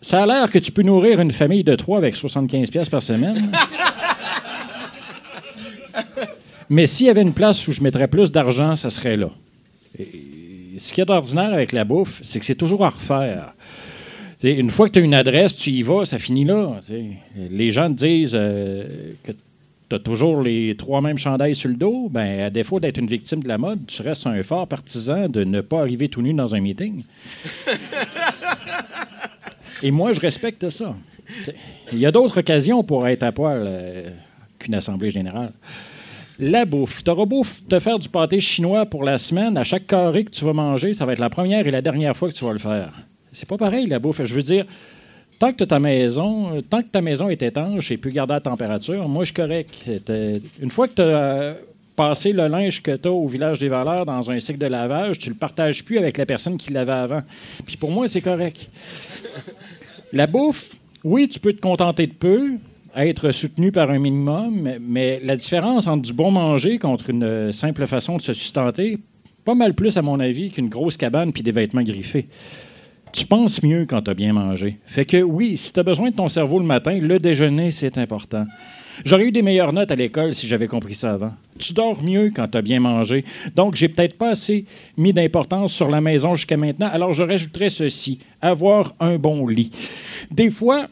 [0.00, 3.02] Ça a l'air que tu peux nourrir une famille de trois avec 75 pièces par
[3.02, 3.52] semaine.
[6.68, 9.30] Mais s'il y avait une place où je mettrais plus d'argent, ça serait là.
[9.98, 13.54] Ce qu'il y a d'ordinaire avec la bouffe, c'est que c'est toujours à refaire.
[14.42, 16.78] Une fois que tu as une adresse, tu y vas, ça finit là.
[17.36, 19.32] Les gens te disent euh, que
[19.88, 22.08] tu as toujours les trois mêmes chandails sur le dos?
[22.10, 25.44] Ben, à défaut d'être une victime de la mode, tu restes un fort partisan de
[25.44, 27.04] ne pas arriver tout nu dans un meeting.
[29.82, 30.94] Et moi, je respecte ça.
[31.92, 34.10] Il y a d'autres occasions pour être à poil euh,
[34.58, 35.52] qu'une assemblée générale.
[36.38, 37.02] La bouffe.
[37.02, 40.44] T'auras beau te faire du pâté chinois pour la semaine, à chaque carré que tu
[40.44, 42.58] vas manger, ça va être la première et la dernière fois que tu vas le
[42.58, 42.92] faire.
[43.32, 44.22] C'est pas pareil, la bouffe.
[44.22, 44.66] Je veux dire,
[45.38, 48.40] tant que ta maison, euh, tant que ta maison est étanche et peut garder la
[48.40, 49.74] température, moi, je suis correct.
[50.60, 51.56] Une fois que tu as
[51.94, 55.18] passé le linge que tu as au village des valeurs dans un cycle de lavage,
[55.18, 57.22] tu le partages plus avec la personne qui l'avait avant.
[57.64, 58.68] Puis pour moi, c'est correct.
[60.12, 60.72] La bouffe,
[61.04, 62.52] oui, tu peux te contenter de peu,
[62.94, 67.24] être soutenu par un minimum, mais- mais la différence entre du bon manger contre une
[67.24, 68.98] euh, simple façon de se sustenter,
[69.44, 72.26] pas mal plus, à mon avis, qu'une grosse cabane puis des vêtements griffés.
[73.16, 74.76] Tu penses mieux quand tu bien mangé.
[74.84, 78.44] Fait que oui, si tu besoin de ton cerveau le matin, le déjeuner, c'est important.
[79.06, 81.32] J'aurais eu des meilleures notes à l'école si j'avais compris ça avant.
[81.58, 83.24] Tu dors mieux quand tu as bien mangé.
[83.54, 84.66] Donc, j'ai peut-être pas assez
[84.98, 86.90] mis d'importance sur la maison jusqu'à maintenant.
[86.92, 89.70] Alors, je rajouterais ceci avoir un bon lit.
[90.30, 90.86] Des fois,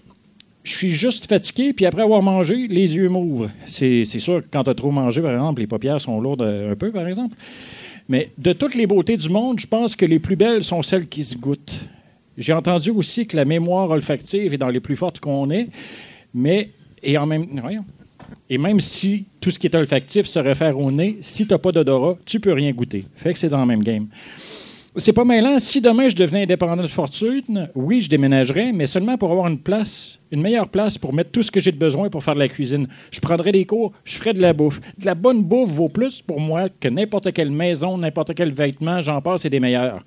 [0.62, 3.51] je suis juste fatigué, puis après avoir mangé, les yeux m'ouvrent.
[3.66, 6.75] C'est sûr que quand tu as trop mangé, par exemple, les paupières sont lourdes un
[6.75, 7.37] peu, par exemple.
[8.09, 11.07] Mais de toutes les beautés du monde, je pense que les plus belles sont celles
[11.07, 11.91] qui se goûtent.
[12.37, 15.68] J'ai entendu aussi que la mémoire olfactive est dans les plus fortes qu'on ait,
[16.32, 16.70] mais
[17.03, 17.85] et en même voyons.
[18.49, 21.59] et même si tout ce qui est olfactif se réfère au nez, si tu n'as
[21.59, 23.05] pas d'odorat, tu peux rien goûter.
[23.16, 24.09] Fait que c'est dans le même game.
[24.97, 25.59] C'est pas mêlant.
[25.59, 29.59] Si demain je devenais indépendant de fortune, oui, je déménagerais, mais seulement pour avoir une
[29.59, 32.39] place, une meilleure place pour mettre tout ce que j'ai de besoin pour faire de
[32.39, 32.87] la cuisine.
[33.11, 34.80] Je prendrais des cours, je ferais de la bouffe.
[34.99, 39.01] De la bonne bouffe vaut plus pour moi que n'importe quelle maison, n'importe quel vêtement,
[39.01, 40.01] j'en passe et des meilleurs.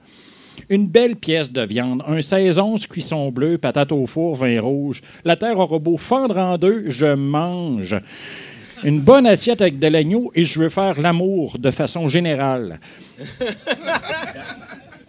[0.69, 5.01] Une belle pièce de viande, un 16 onces cuisson bleu, patate au four, vin rouge.
[5.23, 7.95] La terre aura beau fendre en deux, je mange.
[8.83, 12.79] Une bonne assiette avec de l'agneau et je veux faire l'amour de façon générale.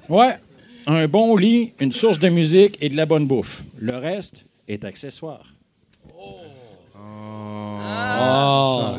[0.09, 0.39] Ouais,
[0.87, 3.63] un bon lit, une source de musique et de la bonne bouffe.
[3.79, 5.58] Le reste est accessoire.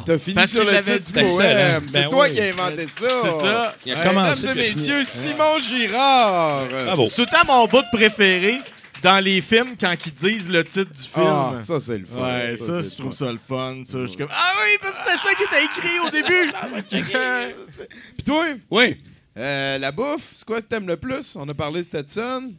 [0.06, 1.26] T'as fini Parce sur qu'il le l'avait titre dit.
[1.26, 1.84] du poème.
[1.88, 2.34] C'est Ben toi oui.
[2.34, 3.08] qui as inventé ça.
[3.24, 3.76] C'est ça.
[3.86, 4.42] Il a commencé.
[4.48, 6.66] Mesdames et puis messieurs, Simon Girard.
[6.86, 7.08] Bravo.
[7.10, 8.60] C'est tout le temps mon bout préféré
[9.02, 11.26] dans les films quand ils disent le titre du film.
[11.28, 12.22] Ah, ça, c'est le fun.
[12.22, 13.26] Ouais, ça, c'est je le trouve fun.
[13.26, 13.76] ça le fun.
[13.86, 16.52] Ça, je suis comme, ah oui, parce que c'est ça qui était écrit au début.
[18.18, 19.02] Puis toi, Oui.
[19.38, 21.36] euh, la bouffe, c'est quoi que t'aimes le plus?
[21.36, 22.52] On a parlé de Stetson.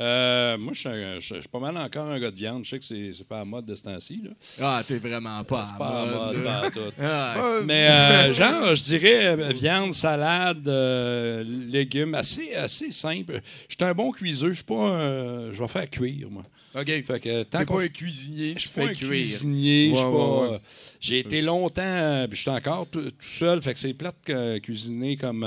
[0.00, 2.64] Euh, moi, je suis un- je je suis pas mal encore un gars de viande.
[2.64, 4.20] Je sais que c'est c'est pas à mode de ce temps-ci.
[4.24, 4.30] là.
[4.60, 6.80] ah, t'es vraiment pas à Pas à mode, mode, pas à tout.
[7.00, 13.40] Ah, Mais euh, genre, je dirais euh, viande, salade, euh, légumes, assez, assez simple.
[13.68, 14.50] Je suis un bon cuiseux.
[14.50, 16.44] Je suis pas un- Je vais faire cuire, moi.
[16.78, 16.86] OK.
[16.86, 19.08] Fait que tant T'es qu'on pas un cuisinier, je suis pas fais un cuire.
[19.08, 20.18] cuisinier, je suis Ouais, pas.
[20.42, 20.54] ouais, ouais.
[20.56, 20.58] euh,
[21.00, 24.16] J'ai été longtemps, euh, puis je suis encore tout, tout seul, fait que c'est plate
[24.22, 25.42] que cuisiner comme.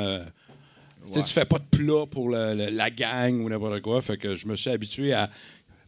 [1.13, 4.17] Tu Tu fais pas de plat pour le- le- la gang ou n'importe quoi, fait
[4.17, 5.29] que je me suis habitué à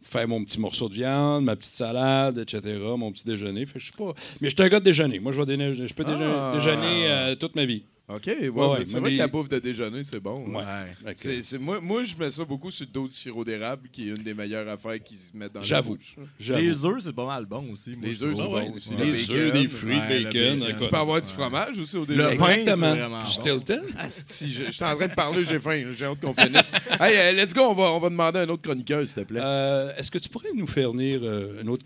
[0.02, 2.60] faire mon petit morceau de viande, ma petite salade, etc.,
[2.98, 3.64] mon petit déjeuner.
[3.66, 4.12] Fait que je suis pas.
[4.42, 5.20] Mais je suis un gars de déjeuner.
[5.20, 6.52] Moi, je vais déjeuner- je peux déjeuner, Ah.
[6.54, 7.84] déjeuner euh, toute ma vie.
[8.08, 10.44] OK, ouais, c'est vrai les- que la bouffe de déjeuner, c'est bon.
[10.48, 10.62] Ouais.
[10.64, 11.12] hein.
[11.60, 14.22] Moi, moi, je mets ça beaucoup sur le dos de sirop d'érable, qui est une
[14.22, 15.94] des meilleures affaires qu'ils se mettent dans la J'avoue.
[15.96, 16.16] bouche.
[16.38, 16.60] j'avoue.
[16.60, 17.90] Les œufs, c'est pas mal bon aussi.
[17.90, 18.68] moi, Les œufs, c'est Ah ouais.
[18.68, 18.90] bon aussi.
[18.90, 19.62] Des Le œufs, bacon.
[19.62, 20.60] des fruits, Ouais, le bacon.
[20.60, 20.76] bacon.
[20.82, 23.20] Tu peux avoir du fromage aussi au pain, Exactement.
[23.24, 23.30] Du.
[23.30, 23.82] Stilton.
[23.96, 25.82] Ah, si, je, suis en train de parler, j'ai faim.
[25.96, 26.72] J'ai hâte qu'on finisse.
[27.00, 29.28] hey, euh, let's go, on va, on va demander à un autre chroniqueur, s'il te
[29.28, 29.40] plaît.
[29.42, 31.84] Euh, Est-ce que tu pourrais nous faire venir euh, une autre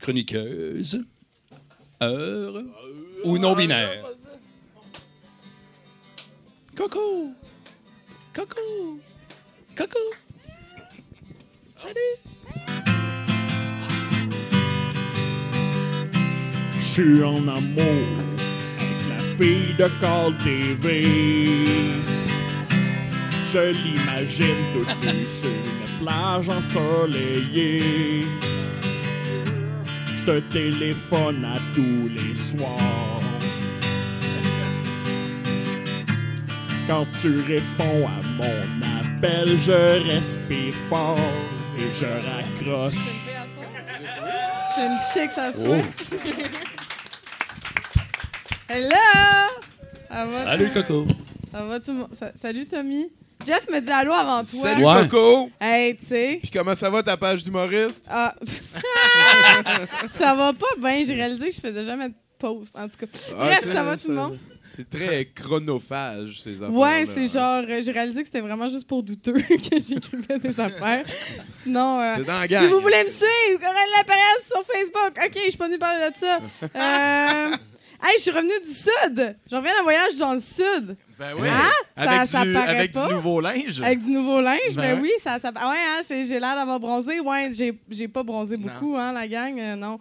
[0.00, 1.04] chroniqueuse?
[2.02, 2.62] Heure?
[3.24, 4.04] Ou non-binaire?
[6.82, 7.30] Coco!
[8.34, 8.98] Coco!
[9.76, 10.00] Coco!
[16.76, 17.84] Je suis en amour
[18.80, 21.06] avec la fille de Call TV.
[23.52, 28.26] Je l'imagine toute nue sur une plage ensoleillée.
[30.16, 33.41] Je te téléphone à tous les soirs.
[36.86, 41.18] Quand tu réponds à mon appel, je respire fort
[41.78, 42.94] et je raccroche.
[44.74, 45.64] J'ai une chic, ça Oh.
[45.64, 45.76] soit.
[48.68, 48.96] Hello!
[50.10, 50.70] Ça va, Salut?
[50.72, 51.06] Coco!
[51.52, 52.08] Ça va, tout le monde?
[52.12, 53.06] Sa- Salut, Tommy.
[53.46, 54.44] Jeff me dit allô avant toi.
[54.44, 55.08] Salut, Ouais.
[55.08, 55.50] Coco.
[55.60, 56.38] Hey, tu sais.
[56.42, 58.08] Puis comment ça va ta page d'humoriste?
[58.10, 58.34] Ah.
[60.10, 61.04] ça va pas bien.
[61.04, 63.06] J'ai réalisé que je faisais jamais de post, en tout cas.
[63.38, 64.38] Ah, Bref, ça va tout le monde?
[64.76, 68.86] C'est très chronophage, ces affaires Ouais, c'est genre, euh, j'ai réalisé que c'était vraiment juste
[68.86, 71.04] pour douteux que j'écrivais des affaires.
[71.46, 72.68] Sinon, euh, T'es dans la si gang.
[72.70, 75.12] vous voulez me suivre, Corinne Lapérez sur Facebook.
[75.24, 76.38] OK, je suis pas venue parler de ça.
[78.02, 79.36] Euh, hey, je suis revenue du Sud.
[79.50, 80.96] J'en reviens d'un voyage dans le Sud.
[81.18, 81.48] Ben oui.
[81.48, 81.70] Hein?
[81.94, 83.06] Avec, Ça- ça du, paraît avec pas.
[83.06, 83.80] du nouveau linge?
[83.80, 86.56] Avec du nouveau linge, Ben ben, oui, ça, ça ah ouais, hein, j'ai, j'ai l'air
[86.56, 87.20] d'avoir bronzé.
[87.20, 89.98] Ouais, j'ai, j'ai pas bronzé beaucoup, hein, la gang, euh, non.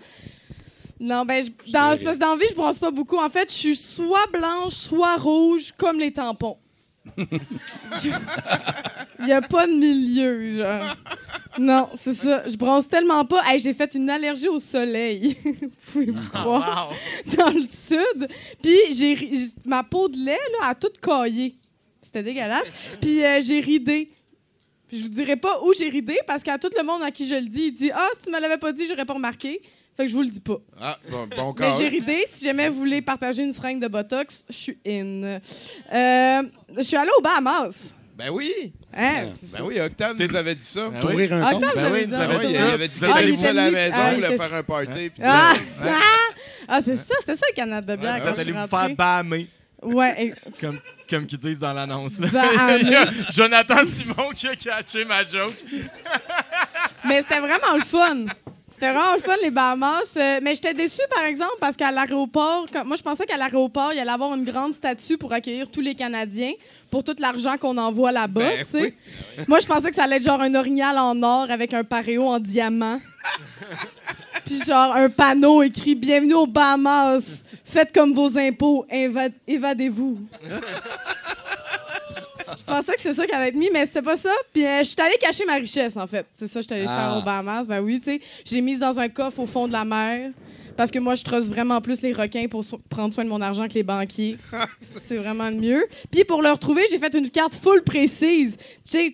[1.04, 3.18] Non, ben, je- dans, c'est parce que dans la vie, je bronze pas beaucoup.
[3.18, 6.58] En fait, je suis soit blanche, soit rouge, comme les tampons.
[9.20, 10.84] Il y a pas de milieu, genre.
[11.58, 12.47] Non, c'est ça.
[12.47, 13.41] Je bronze tellement pas.
[13.45, 15.36] Hey, j'ai fait une allergie au soleil.
[15.43, 16.12] Vous pouvez
[16.43, 16.93] voir.
[17.38, 18.28] Dans le sud.
[18.62, 19.18] Puis j'ai
[19.66, 21.56] ma peau de lait là, a toute caillé.
[22.02, 22.72] C'était dégueulasse.
[22.99, 24.12] Puis euh, j'ai ridé.
[24.88, 27.28] Puis je vous dirai pas où j'ai ridé parce qu'à tout le monde à qui
[27.28, 29.62] je le dis, il dit Ah, si tu me l'avais pas dit, j'aurais pas remarqué.
[29.98, 30.58] Fait que je vous le dis pas.
[30.82, 32.24] Ah, bon, bon Mais j'ai ridé.
[32.28, 35.39] Si jamais vous voulez partager une seringue de Botox, je suis in.
[35.94, 36.42] Euh,
[36.78, 37.89] je suis allée aux Bahamas.
[38.18, 38.74] Ben oui.
[38.94, 39.30] Hein?
[39.32, 39.64] c'est Ben ça.
[39.64, 40.89] oui, Octane nous avait dit ça.
[40.89, 41.14] Ben Pour oui.
[41.24, 41.64] ouvrir un Ah, compte?
[41.64, 42.74] attends, Ben vous avez oui, dit- vous Ah il ça.
[42.74, 45.12] avait dit qu'il il seul à la maison, ah, il faire un party.
[45.24, 45.89] Ah, ça.
[46.68, 49.48] ah, c'est ça, c'était ça le canard de bière allé suis vous faire bâmer,
[49.82, 50.80] Ouais, comme,
[51.10, 52.20] comme qu'ils disent dans l'annonce.
[52.20, 52.28] là.
[52.28, 52.80] Bâmer.
[52.82, 55.56] Il y a Jonathan Simon qui a catché ma joke.
[57.08, 58.26] mais c'était vraiment le fun.
[58.74, 60.15] C'était vraiment le fun, les Bahamas.
[60.15, 63.99] Euh, mais j'étais déçue, par exemple, parce qu'à l'aéroport, moi, je pensais qu'à l'aéroport, il
[63.99, 66.53] allait avoir une grande statue pour accueillir tous les Canadiens
[66.89, 68.95] pour tout l'argent qu'on envoie là-bas, Ben tu sais.
[69.47, 72.26] Moi, je pensais que ça allait être genre un orignal en or avec un paréo
[72.26, 72.99] en diamant.
[74.45, 77.43] Puis genre un panneau écrit Bienvenue aux Bahamas.
[77.65, 78.86] Faites comme vos impôts.
[78.89, 80.17] Éva- Évadez-vous.
[82.68, 84.32] Je pensais que c'est ça qu'elle allait être mis, mais c'était pas ça.
[84.53, 86.26] Puis euh, je suis allée cacher ma richesse, en fait.
[86.34, 87.09] C'est ça que je suis allée Ah.
[87.09, 87.68] faire aux Bahamas.
[87.68, 88.22] Ben oui, tu sais.
[88.45, 90.32] Je l'ai mise dans un coffre au fond de la mer.
[90.78, 93.41] Parce que moi, je trosse vraiment plus les requins pour so- prendre soin de mon
[93.41, 94.38] argent que les banquiers.
[94.82, 95.86] c'est vraiment le mieux.
[96.12, 98.57] Puis pour le retrouver, j'ai fait une carte full précise.
[98.89, 99.14] Tu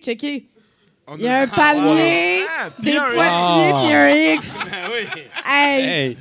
[1.16, 4.58] Il y a un palmier, Ah, puis des un- poitiers, puis un X.
[4.70, 5.20] Ah oui.
[5.46, 6.16] Hey, Hey!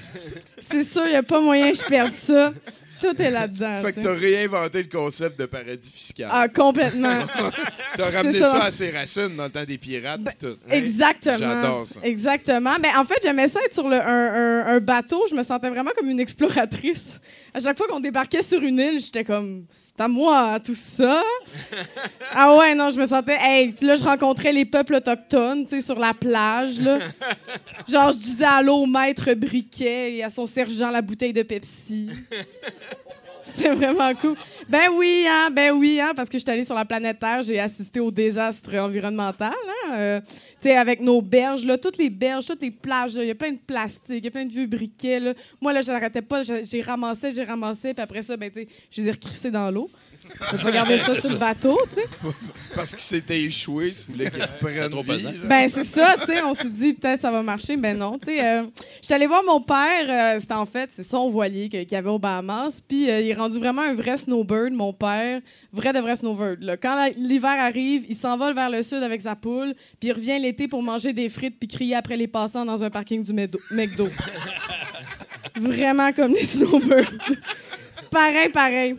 [0.59, 2.51] c'est sûr, il n'y a pas moyen que je perde ça.
[3.15, 3.81] Tout est là-dedans.
[3.81, 6.29] Fait que t'as réinventé le concept de paradis fiscal.
[6.31, 7.19] Ah, complètement.
[7.97, 8.51] t'as ramené ça.
[8.51, 8.63] ça.
[8.65, 10.57] à ses racines dans le temps des pirates pis tout.
[10.69, 11.37] Exactement.
[11.37, 11.99] J'adore ça.
[12.03, 12.75] Exactement.
[12.81, 14.03] Mais en fait, j'aimais ça être sur le- un,
[14.65, 15.25] un- un bateau.
[15.29, 17.19] Je me sentais vraiment comme une exploratrice.
[17.53, 21.23] À chaque fois qu'on débarquait sur une île, j'étais comme, c'est à moi tout ça.
[22.31, 25.81] ah ouais, non, je me sentais, hey, là, je rencontrais les peuples autochtones, tu sais,
[25.81, 26.99] sur la plage, là.
[27.87, 32.09] Genre, je disais allô au maître briquet et à son sergent la bouteille de Pepsi.
[33.43, 34.35] C'était vraiment cool.
[34.67, 37.41] Ben oui, hein, ben oui, hein, parce que je suis allée sur la planète Terre,
[37.41, 42.09] j'ai assisté au désastre environnemental, hein, euh, tu sais, avec nos berges, là, toutes les
[42.09, 44.51] berges, toutes les plages, il y a plein de plastique, il y a plein de
[44.51, 45.33] vieux briquets, là.
[45.61, 48.67] Moi, là, j'arrêtais pas, j'ai j'ai ramassé, j'ai ramassé, puis après ça, ben, tu sais,
[48.91, 49.89] je les ai recrissés dans l'eau.
[50.51, 52.07] Je vais pas garder ça sur le bateau, tu sais.
[52.75, 55.25] Parce qu'il s'était échoué, tu voulais qu'il reprenne trop vie.
[55.45, 56.41] Ben, c'est ça, tu sais.
[56.43, 57.75] On s'est dit, peut-être ça va marcher.
[57.78, 58.45] Ben non, tu sais.
[58.45, 58.65] euh,
[59.01, 60.05] J'étais allée voir mon père.
[60.07, 62.82] euh, C'était en fait, c'est son voilier qu'il y avait au Bahamas.
[62.88, 65.41] Puis euh, il est rendu vraiment un vrai snowbird, mon père.
[65.73, 66.61] Vrai de vrai snowbird.
[66.63, 66.78] là.
[66.78, 69.73] Quand l'hiver arrive, il s'envole vers le sud avec sa poule.
[69.99, 72.89] Puis il revient l'été pour manger des frites puis crier après les passants dans un
[72.89, 74.07] parking du McDo.
[75.59, 77.11] vraiment comme les snowbirds.
[78.11, 78.95] pareil, pareil.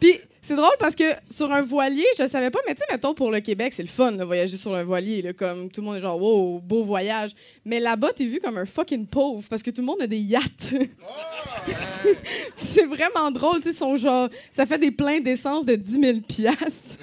[0.00, 3.14] Puis c'est drôle parce que sur un voilier, je savais pas, mais tu sais, mettons
[3.14, 5.22] pour le Québec, c'est le fun de voyager sur un voilier.
[5.22, 7.30] là, comme tout le monde est genre, wow, beau voyage.
[7.64, 10.18] Mais là-bas, t'es vu comme un fucking pauvre parce que tout le monde a des
[10.18, 10.74] yachts.
[12.56, 16.98] C'est vraiment drôle, tu sais, genre, ça fait des pleins d'essence de 10 000 piastres.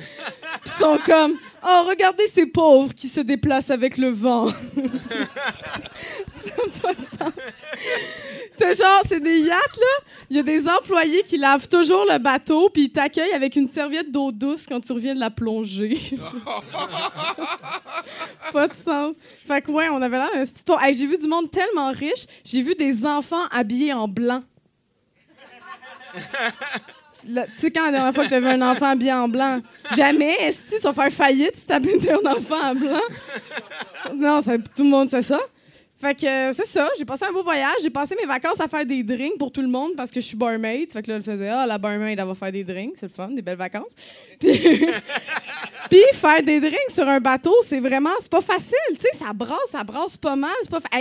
[0.65, 4.47] Ils sont comme, oh, regardez ces pauvres qui se déplacent avec le vent.
[4.47, 5.27] ça n'a
[6.81, 7.33] pas de sens.
[8.57, 10.05] T'as genre, c'est des yachts, là.
[10.29, 13.67] Il y a des employés qui lavent toujours le bateau, puis ils t'accueillent avec une
[13.67, 15.99] serviette d'eau douce quand tu reviens de la plongée.
[18.53, 19.15] pas de sens.
[19.19, 20.63] Fait que, ouais, on avait l'air d'un petit.
[20.81, 22.25] Hey, j'ai vu du monde tellement riche.
[22.43, 24.43] J'ai vu des enfants habillés en blanc.
[27.25, 29.61] Tu sais, quand la dernière fois que tu vu un enfant habillé en blanc?
[29.95, 30.35] Jamais.
[30.41, 33.01] Est-ce que tu vas faire faillite si tu un enfant en blanc?
[34.15, 35.39] Non, tout le monde sait ça.
[35.99, 37.75] Fait que euh, c'est ça, j'ai passé un beau voyage.
[37.83, 40.25] J'ai passé mes vacances à faire des drinks pour tout le monde parce que je
[40.27, 40.89] suis barmaid.
[40.89, 42.93] Fait que là, elle faisait Ah, la barmaid, elle va faire des drinks.
[42.95, 43.91] C'est le fun, des belles vacances.
[44.39, 44.49] Puis,
[46.13, 48.77] faire des drinks sur un bateau, c'est vraiment, c'est pas facile.
[48.91, 50.51] Tu sais, ça brasse, ça brasse pas mal.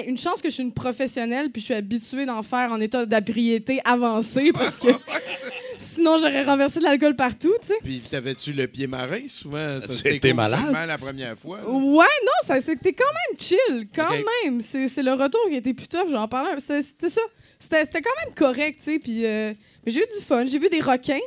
[0.05, 3.07] Une chance que je suis une professionnelle puis je suis habituée d'en faire en état
[3.07, 4.89] d'abriété avancé parce que
[5.79, 7.75] sinon j'aurais renversé de l'alcool partout, tu sais.
[7.83, 9.21] Puis t'avais-tu le pied marin?
[9.29, 10.75] Souvent, ça c'était malade?
[10.87, 11.59] la première fois.
[11.59, 11.69] là.
[11.69, 13.89] Ouais, non, ça, c'était quand même chill.
[13.95, 14.11] Quand
[14.45, 14.61] même.
[14.61, 16.51] C'est, c'est le retour qui était plus tough, j'en parlais.
[16.59, 17.21] C'est- C'était ça.
[17.59, 18.99] C'était, c'était quand même correct, tu sais.
[18.99, 19.53] Puis, euh,
[19.85, 20.45] mais j'ai eu du fun.
[20.47, 21.19] J'ai vu des requins.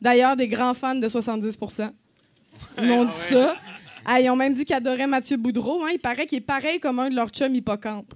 [0.00, 1.58] D'ailleurs, des grands fans de 70
[2.78, 3.56] Ils m'ont dit ça.
[4.04, 5.82] Ah, ils ont même dit qu'ils adoraient Mathieu Boudreau.
[5.84, 5.90] Hein.
[5.92, 8.14] Il paraît qu'il est pareil comme un de leurs chums hippocampe.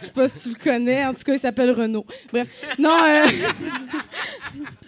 [0.00, 1.04] Je sais pas si tu le connais.
[1.04, 2.04] En tout cas, il s'appelle Renaud.
[2.32, 2.48] Bref.
[2.78, 3.26] Non, euh...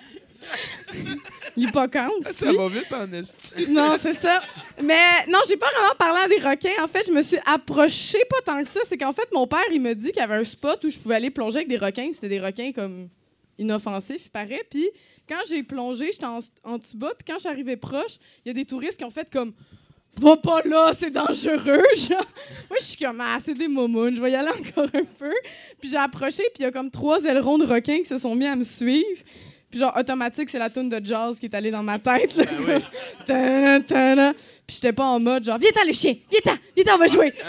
[1.56, 2.26] L'hippocampe.
[2.30, 3.70] Ça va vite en esti.
[3.70, 4.40] Non, c'est ça.
[4.82, 6.82] Mais non, j'ai pas vraiment parlé à des requins.
[6.82, 8.80] En fait, je me suis approchée pas tant que ça.
[8.84, 10.98] C'est qu'en fait, mon père, il me dit qu'il y avait un spot où je
[10.98, 12.10] pouvais aller plonger avec des requins.
[12.14, 13.08] C'était des requins comme
[13.58, 14.64] inoffensifs, il paraît.
[14.70, 14.88] Puis
[15.28, 17.12] quand j'ai plongé, j'étais en, en bas.
[17.18, 19.52] Puis quand je suis arrivée proche, il y a des touristes qui ont fait comme
[20.16, 21.82] Va pas là, c'est dangereux.
[21.96, 22.26] Genre.
[22.68, 25.32] Moi, je suis comme, ah, c'est des momounes, je vais y aller encore un peu.
[25.80, 28.34] Puis j'ai approché, puis il y a comme trois ailerons de requins qui se sont
[28.34, 29.20] mis à me suivre.
[29.70, 32.36] Puis genre, automatique, c'est la tune de jazz qui est allée dans ma tête.
[32.36, 32.44] Là.
[33.24, 34.34] Tana, tana.
[34.66, 37.32] Puis j'étais pas en mode genre, viens-t'en le chien, viens-t'en, viens-t'en, on va jouer.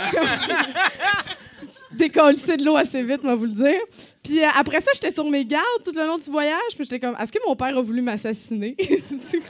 [1.92, 3.82] Décoller de l'eau assez vite, moi vous le dire.
[4.24, 6.76] Puis euh, après ça, j'étais sur mes gardes tout le long du voyage.
[6.76, 8.76] Puis j'étais comme, est-ce que mon père a voulu m'assassiner?
[8.80, 9.46] C'est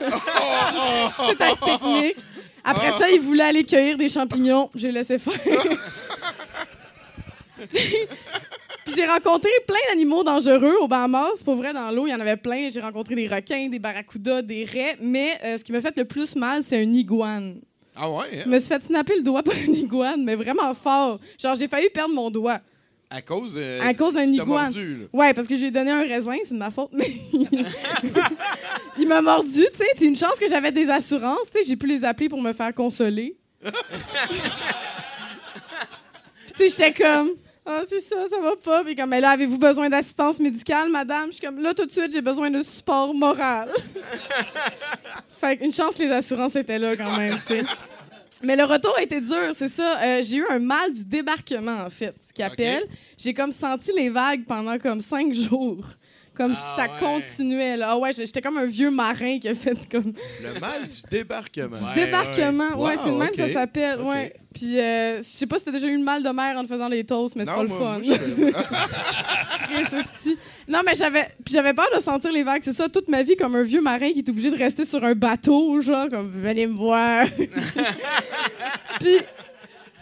[1.38, 2.16] ta technique.
[2.64, 4.70] Après ça, il voulait aller cueillir des champignons.
[4.74, 5.34] J'ai laissé faire.
[8.84, 11.42] Puis j'ai rencontré plein d'animaux dangereux au Bahamas.
[11.44, 12.68] Pour vrai, dans l'eau, il y en avait plein.
[12.68, 14.96] J'ai rencontré des requins, des barracudas, des raies.
[15.00, 17.60] Mais euh, ce qui m'a fait le plus mal, c'est un iguane.
[17.96, 18.24] Ah ouais?
[18.32, 18.44] Je hein?
[18.46, 21.20] me suis fait snapper le doigt par un iguane, mais vraiment fort.
[21.40, 22.60] Genre, j'ai failli perdre mon doigt.
[23.10, 23.80] À cause de.
[23.80, 24.46] À cause d'un iguane.
[24.46, 25.06] mordu.
[25.12, 27.04] Ouais, parce que j'ai donné un raisin, c'est de ma faute, mais
[29.04, 29.86] il m'a mordu, tu sais.
[29.96, 32.52] Puis une chance que j'avais des assurances, tu sais, j'ai pu les appeler pour me
[32.52, 33.36] faire consoler.
[33.62, 33.72] Puis
[36.56, 37.30] tu sais, j'étais comme,
[37.66, 38.82] ah c'est ça, ça va pas.
[38.82, 41.90] Puis comme, mais là, avez-vous besoin d'assistance médicale, madame Je suis comme, là tout de
[41.90, 43.70] suite, j'ai besoin de support moral.
[45.40, 47.64] fait une chance que les assurances étaient là quand même, tu sais.
[48.42, 50.02] Mais le retour a été dur, c'est ça.
[50.02, 52.86] Euh, j'ai eu un mal du débarquement, en fait, ce qu'ils appellent.
[53.16, 55.84] J'ai comme senti les vagues pendant comme cinq jours.
[56.34, 57.76] Comme si ça continuait.
[57.76, 57.88] Là.
[57.90, 60.12] Ah ouais, j'étais comme un vieux marin qui a fait comme...
[60.42, 61.76] Le mal du débarquement.
[61.76, 63.36] Du débarquement, ouais, Wow, c'est le même ok.
[63.36, 64.00] ça s'appelle.
[64.00, 64.34] Ouais.
[64.52, 66.68] Puis, euh, je sais pas si t'as déjà eu le mal de mer en te
[66.68, 67.76] faisant les toasts, mais c'est pas le fun.
[67.76, 67.98] moi,
[70.68, 72.62] non, mais j'avais puis j'avais peur de sentir les vagues.
[72.64, 75.02] C'est ça, toute ma vie, comme un vieux marin qui est obligé de rester sur
[75.04, 77.26] un bateau, genre, comme venez me voir.
[79.00, 79.18] puis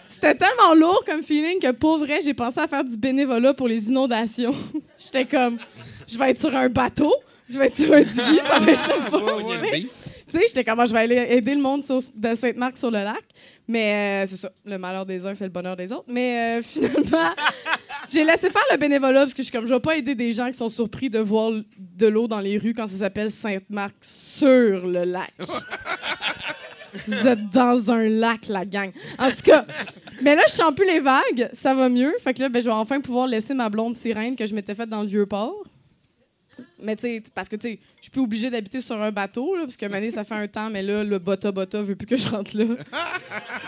[0.08, 3.66] c'était tellement lourd comme feeling que pour vrai, j'ai pensé à faire du bénévolat pour
[3.66, 4.54] les inondations.
[5.02, 5.56] J'étais comme,
[6.12, 7.14] je vais être sur un bateau,
[7.48, 9.78] je vais être sur un diggy, ça va être le fun.
[10.30, 12.90] Tu sais, j'étais comme, Ah, je vais aller aider le monde sur- de Sainte-Marc sur
[12.90, 13.22] le lac.
[13.68, 16.04] Mais euh, c'est ça, le malheur des uns fait le bonheur des autres.
[16.08, 17.30] Mais euh, finalement,
[18.10, 20.32] j'ai laissé faire le bénévolat parce que je suis comme, je vais pas aider des
[20.32, 23.94] gens qui sont surpris de voir de l'eau dans les rues quand ça s'appelle Sainte-Marc
[24.00, 25.32] sur le lac.
[27.06, 28.90] Vous êtes dans un lac, la gang.
[29.18, 29.64] En tout cas,
[30.22, 32.14] mais là, je sens plus les vagues, ça va mieux.
[32.22, 34.74] Fait que là, ben, je vais enfin pouvoir laisser ma blonde sirène que je m'étais
[34.74, 35.54] faite dans le vieux port.
[36.82, 39.54] Mais tu sais, parce que tu sais, je suis plus obligée d'habiter sur un bateau,
[39.56, 42.06] là, parce que Mané, ça fait un temps, mais là, le Bota Bota veut plus
[42.06, 42.64] que je rentre là.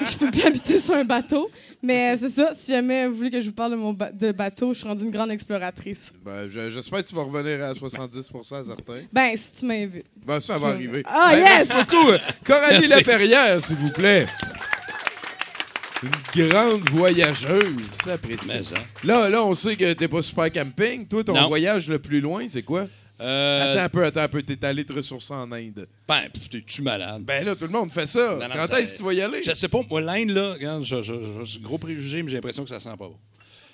[0.04, 1.50] Je peux plus habiter sur un bateau.
[1.82, 4.10] Mais euh, c'est ça, si jamais vous voulez que je vous parle de mon ba-
[4.12, 6.12] de bateau, je suis rendue une grande exploratrice.
[6.24, 9.00] Ben, je- J'espère que tu vas revenir à 70% certain.
[9.12, 10.06] Ben, si tu m'invites.
[10.26, 11.02] Ben, ça va arriver.
[11.06, 11.68] Ah, Ben, yes!
[11.68, 12.10] Merci beaucoup.
[12.44, 12.86] Coralie.
[12.88, 14.26] Laperrière, s'il vous plaît.
[16.02, 17.86] Une grande voyageuse.
[18.04, 18.48] Ça apprécie.
[18.48, 18.76] Mais ça.
[19.04, 21.06] Là, là, on sait que t'es pas super camping.
[21.06, 21.48] Toi, ton Non.
[21.48, 22.86] voyage le plus loin, c'est quoi?
[23.20, 24.42] Euh, Attends un peu, attends un peu.
[24.42, 25.86] T'es allé te ressourcer en Inde.
[26.08, 27.22] ben, t'es-tu malade?
[27.22, 28.36] Ben là, tout le monde fait ça.
[28.40, 29.42] Non, non, Quand est-ce que tu vas y aller?
[29.44, 32.70] Je sais pas, moi, l'Inde, là, regarde, je- je- gros préjugé, mais j'ai l'impression que
[32.70, 33.16] ça sent pas bon.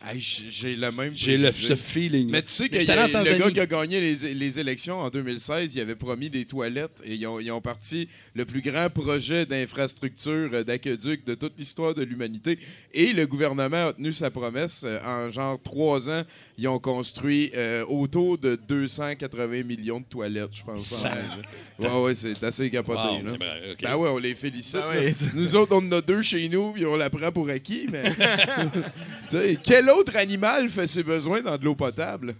[0.03, 1.11] Hey, j'ai le même.
[1.15, 2.31] J'ai le, ce feeling.
[2.31, 5.11] Mais tu sais que y a- le gars qui a gagné les, les élections en
[5.11, 8.89] 2016, il avait promis des toilettes et ils ont, ils ont parti le plus grand
[8.89, 12.59] projet d'infrastructure euh, d'aqueduc de toute l'histoire de l'humanité.
[12.95, 14.83] Et le gouvernement a tenu sa promesse.
[14.85, 16.23] Euh, En genre trois ans,
[16.57, 20.93] ils ont construit euh, autour de 280 millions de toilettes, je pense.
[20.93, 21.19] en Ça-.
[21.79, 23.01] Ouais, ouais, c'est assez capoté.
[23.01, 23.37] Wow, là.
[23.39, 23.79] ben, ok.
[23.83, 24.81] Ben ouais, on les félicite.
[24.93, 25.15] Ben.
[25.35, 28.05] Nous autres, on en a deux chez nous, puis on la prend pour acquis, mais.
[29.31, 32.35] Tu sais, quel autre animal fait ses besoins dans de l'eau potable?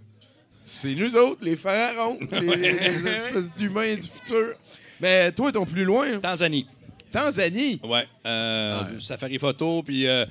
[0.63, 4.55] C'est nous autres, les pharaons, les, les espèces d'humains du futur.
[4.99, 6.67] Mais toi, ton plus loin, Tanzanie.
[7.11, 7.79] Tanzanie?
[7.83, 8.07] Ouais.
[8.25, 10.25] Euh, Safari photo, puis euh,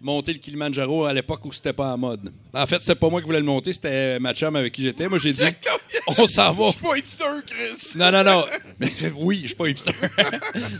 [0.00, 2.32] monter le Kilimanjaro à l'époque où c'était pas en mode.
[2.52, 5.08] En fait, c'est pas moi qui voulais le monter, c'était ma chum avec qui j'étais.
[5.08, 5.42] Moi, j'ai dit,
[6.18, 6.66] on s'en va.
[6.66, 7.98] Je suis pas hipster, Chris.
[7.98, 8.44] Non, non, non.
[8.80, 9.92] Mais, oui, je suis pas hipster.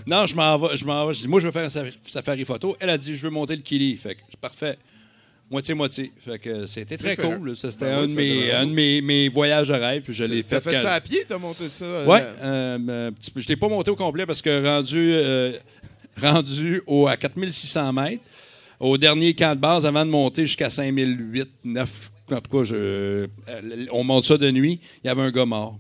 [0.07, 0.76] non, je m'en vais.
[0.76, 1.14] Je m'en vais.
[1.14, 2.76] Je dis, moi, je veux faire un safari, safari photo.
[2.80, 3.97] Elle a dit, je veux monter le Kili.
[3.97, 4.78] Fait que, parfait.
[5.51, 6.11] Moitié-moitié.
[6.18, 7.55] Fait que c'était très cool.
[7.55, 10.03] Ça, C'était Ben un, oui, de mes, un de mes, mes voyages de rêve.
[10.03, 10.70] Puis je l'ai T'as fait.
[10.70, 12.07] fait quand- ça à pied, t'as monté ça?
[12.07, 15.53] Ouais, euh, euh, je l'ai pas monté au complet parce que rendu, euh,
[16.20, 18.22] rendu au, à 4600 mètres,
[18.80, 22.74] au dernier camp de base, avant de monter jusqu'à 5008, 9, en tout cas, je,
[22.74, 23.26] euh,
[23.92, 25.78] on monte ça de nuit, il y avait un gars mort.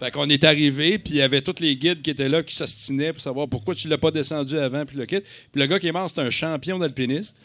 [0.00, 2.56] Fait qu'on est arrivé, puis il y avait tous les guides qui étaient là, qui
[2.56, 5.20] s'astinaient pour savoir pourquoi tu l'as pas descendu avant, puis le kit.
[5.20, 7.36] Puis le gars qui est mort, c'est un champion d'alpiniste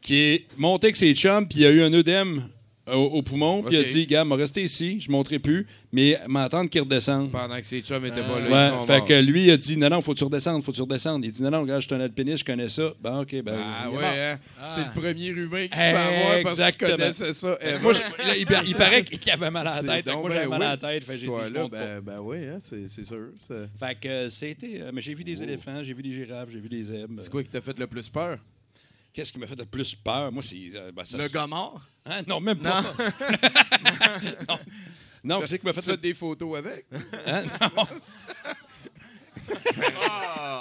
[0.00, 2.48] qui est monté avec ses chums, puis il a eu un œdème
[2.88, 5.66] au, au poumon, puis il a dit, gars, m'a resté ici, je ne monterai plus,
[5.90, 7.32] mais m'attendre qu'il redescende.
[7.32, 9.08] Pendant que ses chums étaient pas là, ils Ouais, sont fait morts.
[9.08, 11.24] que lui, il a dit non, non, faut que tu redescendes, faut que tu redescendes.
[11.24, 12.92] Il dit non, non, gars, je suis un alpiniste, je connais ça.
[13.02, 13.56] Ben, OK, ben.
[13.58, 14.38] Ah il est ouais, mort.
[14.62, 14.68] hein?
[14.68, 16.90] c'est le premier humain qui se fait avoir parce qu'il Exactement.
[16.92, 17.58] connaissait ça.
[17.60, 17.78] ever.
[17.82, 19.90] Moi, je- là, il, par- il paraît qu'il avait mal à la tête.
[19.90, 21.06] Fait que donc moi, ben j'avais mal à la oui, tête.
[21.06, 21.78] cette Fait que j'ai dit, je histoire-là, monte pas.
[21.78, 23.18] ben, ben oui, hein, c'est c'est sûr.
[23.80, 24.80] Fait que euh, c'était.
[24.82, 27.14] euh, mais j'ai vu des éléphants, j'ai vu des girafes, j'ai vu des zèbres.
[27.18, 28.38] c'est quoi qui t'a fait le plus peur?
[29.16, 30.30] Qu'est-ce qui m'a fait le plus peur?
[30.30, 30.72] Moi, c'est.
[30.74, 31.80] euh, ben, ça- Le gars mort?
[32.04, 32.20] Hein?
[32.28, 32.82] Non, même pas.
[32.82, 32.92] non.
[35.24, 36.84] Non, qu'est-ce qui m'a fait Tu le fais des photos avec?
[37.26, 37.42] Hein?
[37.74, 37.86] Non.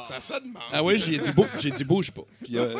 [0.08, 0.64] Ça sonne mal.
[0.72, 2.22] Ah oui, j'ai dit, bouge, j'ai dit bouge pas.
[2.44, 2.80] Puis, euh,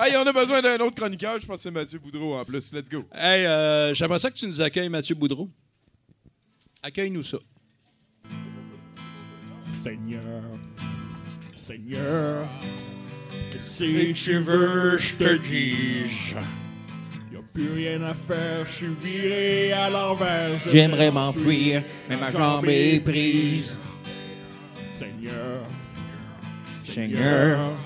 [0.00, 1.38] hey, on a besoin d'un autre chroniqueur.
[1.40, 2.72] Je pense que c'est Mathieu Boudreau en plus.
[2.72, 3.04] Let's go.
[3.12, 5.48] Hey, euh, j'aimerais ça que tu nous accueilles, Mathieu Boudreau.
[6.82, 7.38] Accueille-nous ça.
[9.70, 10.42] Seigneur,
[11.68, 12.48] Seigneur,
[13.52, 16.34] que si tu veux, je te dise.
[17.30, 20.58] Y a plus rien à faire, je suis viré à l'envers.
[20.66, 23.76] J'aimerais m'enfuir, mais ma jambe est prise.
[24.86, 25.60] Seigneur,
[26.78, 27.76] Seigneur,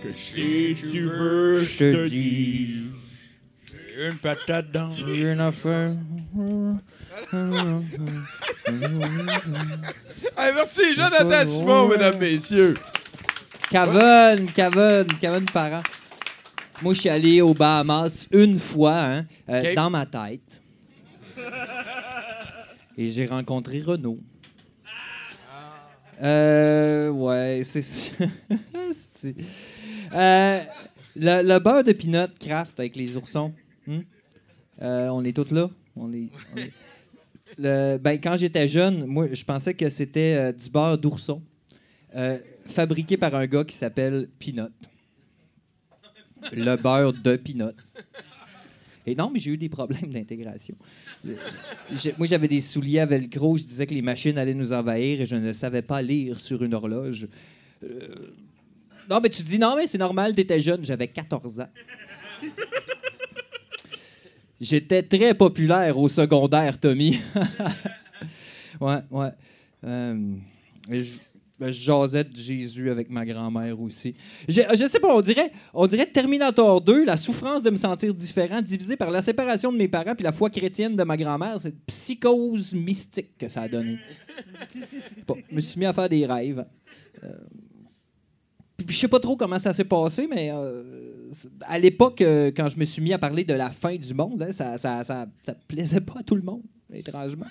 [0.00, 2.86] que si tu veux, je te dise.
[3.98, 5.96] Une patate dans une affaire.
[10.36, 12.74] Hey, merci, Jonathan Simon, mesdames, messieurs.
[13.70, 15.82] Kevin, Kevin, Kevin Parent.
[16.82, 19.74] Moi, je suis allé aux Bahamas une fois, hein, euh, Ok.
[19.74, 20.60] dans ma tête.
[22.98, 24.18] Et j'ai rencontré Renaud.
[26.22, 28.12] Euh, ouais, c'est ça.
[30.14, 30.60] Euh,
[31.16, 33.52] le, le beurre de pinot craft avec les oursons.
[33.88, 33.98] hmm?
[34.82, 35.68] Euh, on est tous là?
[37.58, 41.42] Ben, quand j'étais jeune, moi, je pensais que c'était euh, du beurre d'ourson.
[42.14, 44.70] Euh, fabriqué par un gars qui s'appelle Peanut.
[46.52, 47.74] Le beurre de Peanut.
[49.06, 50.74] Et non, mais j'ai eu des problèmes d'intégration.
[51.24, 53.56] Moi, j'avais des souliers à velcro.
[53.56, 56.62] Je disais que les machines allaient nous envahir et je ne savais pas lire sur
[56.64, 57.28] une horloge.
[57.84, 58.32] Euh,
[59.08, 60.84] Non, mais tu dis, non, mais c'est normal, t'étais jeune.
[60.84, 61.68] J'avais 14 ans.
[64.60, 67.20] J'étais très populaire au secondaire, Tommy.
[68.80, 69.30] ouais, ouais.
[69.84, 70.34] Euh,
[70.90, 71.14] je,
[71.58, 74.14] ben, je jasais de Jésus avec ma grand-mère aussi.
[74.46, 78.12] Je, je sais pas, on dirait, on dirait Terminator 2, la souffrance de me sentir
[78.12, 81.58] différent, divisé par la séparation de mes parents puis la foi chrétienne de ma grand-mère.
[81.58, 83.98] C'est une psychose mystique que ça a donné.
[85.26, 86.64] Bon, je me suis mis à faire des rêves.
[87.24, 87.28] Euh,
[88.76, 91.15] puis je sais pas trop comment ça s'est passé, mais euh,
[91.62, 94.42] à l'époque, euh, quand je me suis mis à parler de la fin du monde,
[94.42, 96.62] hein, ça, ça, ça, ça plaisait pas à tout le monde,
[96.92, 97.46] étrangement.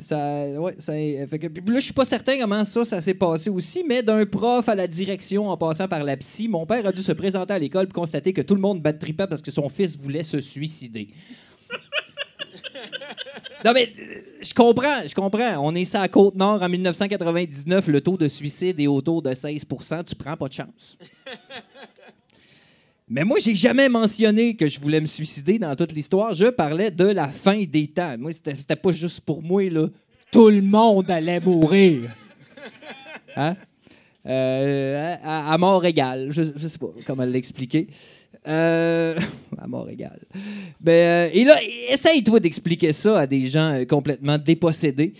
[0.00, 4.00] Ça, ouais, ça, là, je suis pas certain comment ça, ça s'est passé aussi, mais
[4.02, 7.10] d'un prof à la direction en passant par la psy, mon père a dû se
[7.10, 10.22] présenter à l'école et constater que tout le monde battripait parce que son fils voulait
[10.22, 11.08] se suicider.
[13.64, 15.56] Non, mais euh, je comprends, je comprends.
[15.58, 19.66] On est sur la Côte-Nord en 1999, le taux de suicide est autour de 16
[20.06, 20.96] Tu prends pas de chance.
[23.10, 26.34] Mais moi, j'ai jamais mentionné que je voulais me suicider dans toute l'histoire.
[26.34, 28.16] Je parlais de la fin des temps.
[28.18, 29.88] Moi, c'était pas juste pour moi, là.
[30.30, 32.02] Tout le monde allait mourir.
[33.34, 33.56] Hein?
[34.26, 36.28] Euh, à, mort égale.
[36.30, 37.86] Je, je sais pas comment l'expliquer.
[38.46, 39.18] Euh,
[39.58, 40.20] à mort égale.
[40.78, 41.56] Ben, euh, et là,
[41.90, 45.14] essaye-toi d'expliquer ça à des gens complètement dépossédés.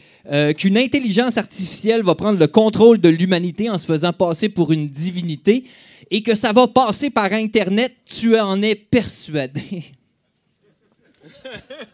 [0.58, 4.88] Qu'une intelligence artificielle va prendre le contrôle de l'humanité en se faisant passer pour une
[4.88, 5.64] divinité
[6.10, 9.84] et que ça va passer par Internet, tu en es persuadé.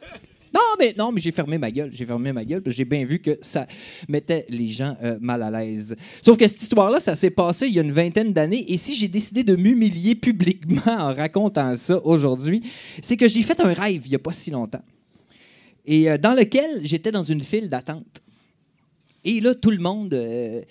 [0.54, 1.90] Non, mais, non, mais j'ai fermé ma gueule.
[1.92, 3.66] J'ai fermé ma gueule j'ai bien vu que ça
[4.08, 5.96] mettait les gens euh, mal à l'aise.
[6.22, 8.64] Sauf que cette histoire-là, ça s'est passé il y a une vingtaine d'années.
[8.72, 12.62] Et si j'ai décidé de m'humilier publiquement en racontant ça aujourd'hui,
[13.02, 14.84] c'est que j'ai fait un rêve il n'y a pas si longtemps.
[15.84, 18.22] Et euh, dans lequel j'étais dans une file d'attente.
[19.24, 20.14] Et là, tout le monde.
[20.14, 20.62] euh,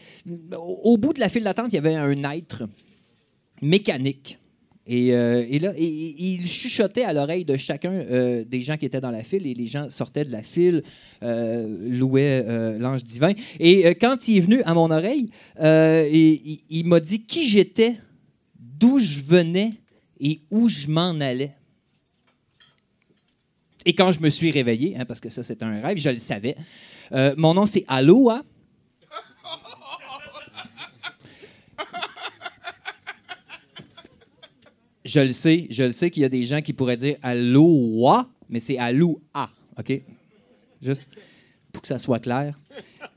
[0.57, 2.63] au bout de la file d'attente, il y avait un être
[3.63, 4.37] mécanique.
[4.85, 9.11] Et, euh, là, il chuchotait à l'oreille de chacun euh, des gens qui étaient dans
[9.11, 10.83] la file, et les gens sortaient de la file,
[11.23, 13.31] euh, louaient euh, l'ange divin.
[13.59, 15.29] Et quand il est venu à mon oreille,
[15.61, 17.95] et- il, m'a dit qui j'étais,
[18.59, 19.71] d'où je venais
[20.19, 21.53] et où je m'en allais.
[23.85, 26.17] Et quand je me suis réveillé, hein, parce que ça c'était un rêve, je le
[26.17, 26.55] savais,
[27.37, 28.43] mon nom c'est Aloha.
[35.05, 38.27] Je le sais, je le sais qu'il y a des gens qui pourraient dire Aloha,
[38.49, 40.01] mais c'est Aloha, OK?
[40.81, 41.07] Juste
[41.71, 42.57] pour que ça soit clair.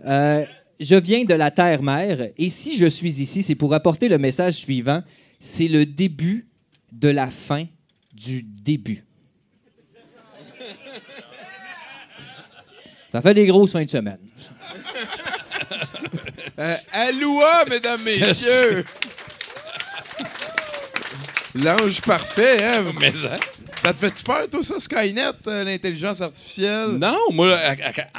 [0.04, 0.44] Euh,
[0.80, 4.54] je viens de la Terre-Mère et si je suis ici, c'est pour apporter le message
[4.54, 5.02] suivant.
[5.38, 6.48] C'est le début
[6.92, 7.66] de la fin
[8.12, 9.04] du début.
[13.12, 14.18] Ça fait des grosses fins de semaine.
[16.58, 18.84] Euh, Aloha, mesdames, messieurs!
[21.62, 22.84] L'ange parfait, hein?
[23.00, 23.38] Mais ça.
[23.78, 26.92] Ça te fait-tu peur, toi, ça, Skynet, euh, l'intelligence artificielle?
[26.98, 27.56] Non, moi,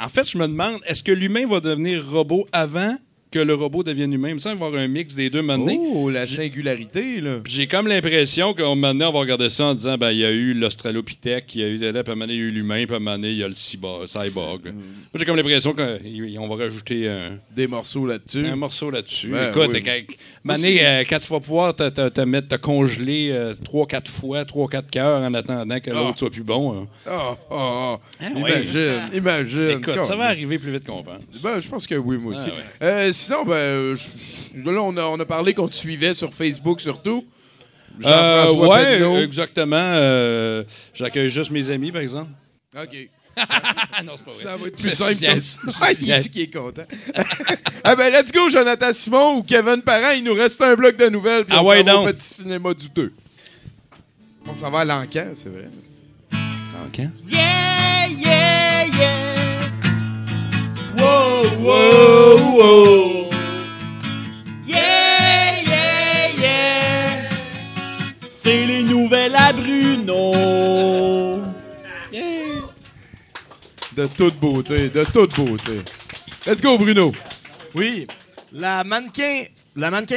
[0.00, 2.96] en fait, je me demande, est-ce que l'humain va devenir robot avant
[3.30, 4.30] que le robot devienne humain?
[4.30, 5.74] Il me semble avoir un mix des deux maintenant.
[5.78, 7.38] Oh, la singularité, là.
[7.46, 10.24] J'ai comme l'impression qu'au moment donné, on va regarder ça en disant ben il y
[10.24, 12.42] a eu l'Australopithèque, il y a eu là, puis à un moment donné, il y
[12.42, 14.06] a eu l'humain, puis à un moment donné, il y a le cyborg.
[14.06, 14.66] cyborg.
[14.68, 14.72] Mm.
[14.72, 14.82] Moi,
[15.14, 18.46] j'ai comme l'impression qu'on va rajouter un, Des morceaux là-dessus.
[18.46, 19.32] un morceau là-dessus.
[19.32, 19.82] Ouais, Écoute, oui.
[19.84, 23.86] quand, donné, euh, quand tu vas pouvoir te, te- te mettre, te congeler euh, trois,
[23.86, 26.18] quatre fois, trois, quatre cœurs en attendant que l'autre Ah.
[26.18, 26.82] soit plus bon.
[26.82, 26.86] hein.
[27.06, 28.00] Ah, ah, ah.
[28.20, 28.40] Ah, ouais.
[28.40, 29.70] Imagine, imagine.
[29.78, 31.20] Écoute, ça va arriver plus vite qu'on pense.
[31.42, 32.50] Ben, je pense que oui, moi aussi.
[32.80, 32.88] Ah, ouais.
[33.08, 36.32] Euh, sinon, ben, euh, je- là, on a, on a parlé qu'on te suivait sur
[36.32, 37.24] Facebook surtout.
[38.04, 39.16] Euh, Jean-François ouais, Pedneau.
[39.18, 39.76] exactement.
[39.76, 40.62] euh,
[40.94, 42.30] J'accueille juste mes amis, par exemple.
[42.80, 43.08] OK.
[43.36, 44.42] Ah non, c'est pas vrai.
[44.42, 45.14] Ça va être plus simple.
[45.20, 45.58] Yes.
[45.80, 46.24] Ah, il Yes.
[46.24, 46.82] dit qu'il est content.
[47.84, 50.10] ah ben, let's go, Jonathan Simon ou Kevin Parent.
[50.16, 51.44] Il nous reste un bloc de nouvelles.
[51.44, 52.14] Puis Ah on ouais, s'en va au donc.
[52.16, 53.12] petit cinéma douteux.
[54.46, 55.68] On s'en va à l'encan, c'est vrai.
[56.86, 56.98] OK.
[57.30, 59.34] Yeah, yeah, yeah.
[60.98, 63.07] Wow, wow, wow.
[73.98, 75.80] De toute beauté, de toute beauté.
[76.46, 77.12] Let's go, Bruno.
[77.74, 78.06] Oui.
[78.52, 79.46] La mannequin,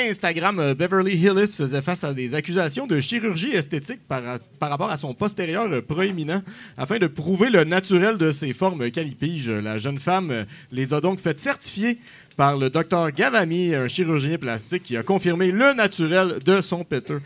[0.07, 4.21] Instagram euh, Beverly Hillis faisait face à des accusations de chirurgie esthétique par,
[4.59, 6.43] par rapport à son postérieur euh, proéminent.
[6.77, 11.01] Afin de prouver le naturel de ses formes calipiges, la jeune femme euh, les a
[11.01, 11.97] donc fait certifier
[12.37, 17.21] par le docteur Gavami, un chirurgien plastique qui a confirmé le naturel de son péteux.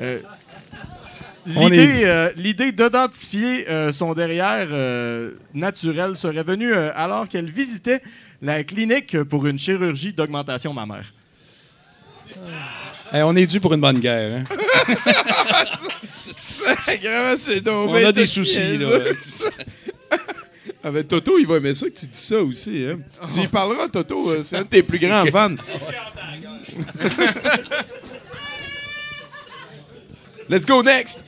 [0.00, 0.18] Euh,
[1.46, 7.50] L'idée est- euh, l'idée d'identifier euh, son derrière euh, naturel serait venue euh, alors qu'elle
[7.50, 8.00] visitait
[8.40, 11.12] la clinique pour une chirurgie d'augmentation mammaire.
[13.12, 14.44] Hey, on est dû pour une bonne guerre.
[14.48, 14.56] hein.
[16.36, 18.86] C'est On a des de soucis, là.
[20.84, 22.84] Ah ben, Toto, il va aimer ça que tu dis ça aussi.
[22.90, 22.98] Hein?
[23.32, 24.42] Tu lui parleras, Toto.
[24.42, 25.54] C'est un de tes plus grands fans.
[30.48, 31.24] Let's go next.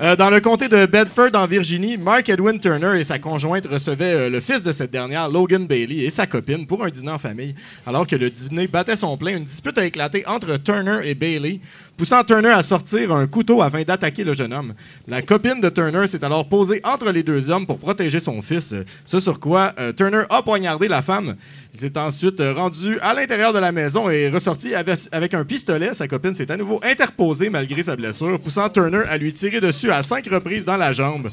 [0.00, 4.14] Euh, dans le comté de Bedford, en Virginie, Mark Edwin Turner et sa conjointe recevaient
[4.14, 7.18] euh, le fils de cette dernière, Logan Bailey, et sa copine pour un dîner en
[7.18, 7.56] famille.
[7.84, 11.58] Alors que le dîner battait son plein, une dispute a éclaté entre Turner et Bailey,
[11.98, 14.72] poussant Turner à sortir un couteau afin d'attaquer le jeune homme.
[15.08, 18.72] La copine de Turner s'est alors posée entre les deux hommes pour protéger son fils,
[19.04, 21.34] ce sur quoi euh, Turner a poignardé la femme.
[21.74, 25.34] Il s'est ensuite euh, rendu à l'intérieur de la maison et est ressorti avec, avec
[25.34, 25.92] un pistolet.
[25.92, 29.90] Sa copine s'est à nouveau interposée malgré sa blessure, poussant Turner à lui tirer dessus
[29.90, 31.30] à cinq reprises dans la jambe.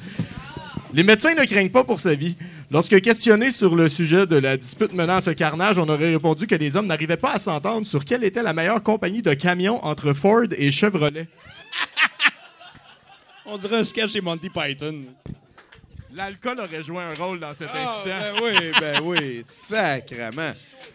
[0.95, 2.37] Les médecins ne craignent pas pour sa vie.
[2.71, 6.47] Lorsque questionné sur le sujet de la dispute menant à ce carnage, on aurait répondu
[6.47, 9.83] que les hommes n'arrivaient pas à s'entendre sur quelle était la meilleure compagnie de camions
[9.85, 11.27] entre Ford et Chevrolet.
[13.45, 15.01] On dirait un sketch chez Monty Python.
[16.15, 18.39] L'alcool aurait joué un rôle dans cet Ah, incident.
[18.39, 19.43] ben oui, ben oui.
[19.47, 20.53] Sacrement.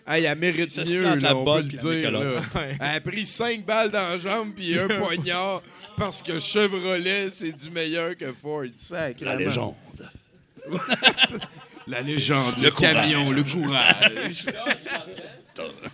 [0.09, 2.11] Hey, elle mérite Ça mieux, là, la on peut le dire.
[2.11, 2.19] là.
[2.21, 2.77] Ouais.
[2.81, 5.63] Elle a pris cinq balles dans la jambe puis un poignard
[5.97, 8.65] parce que Chevrolet, c'est du meilleur que Ford.
[8.75, 9.31] Sacrément.
[9.31, 9.75] La légende.
[11.87, 12.93] La légende, le, Le courage.
[12.93, 14.47] camion, le courage.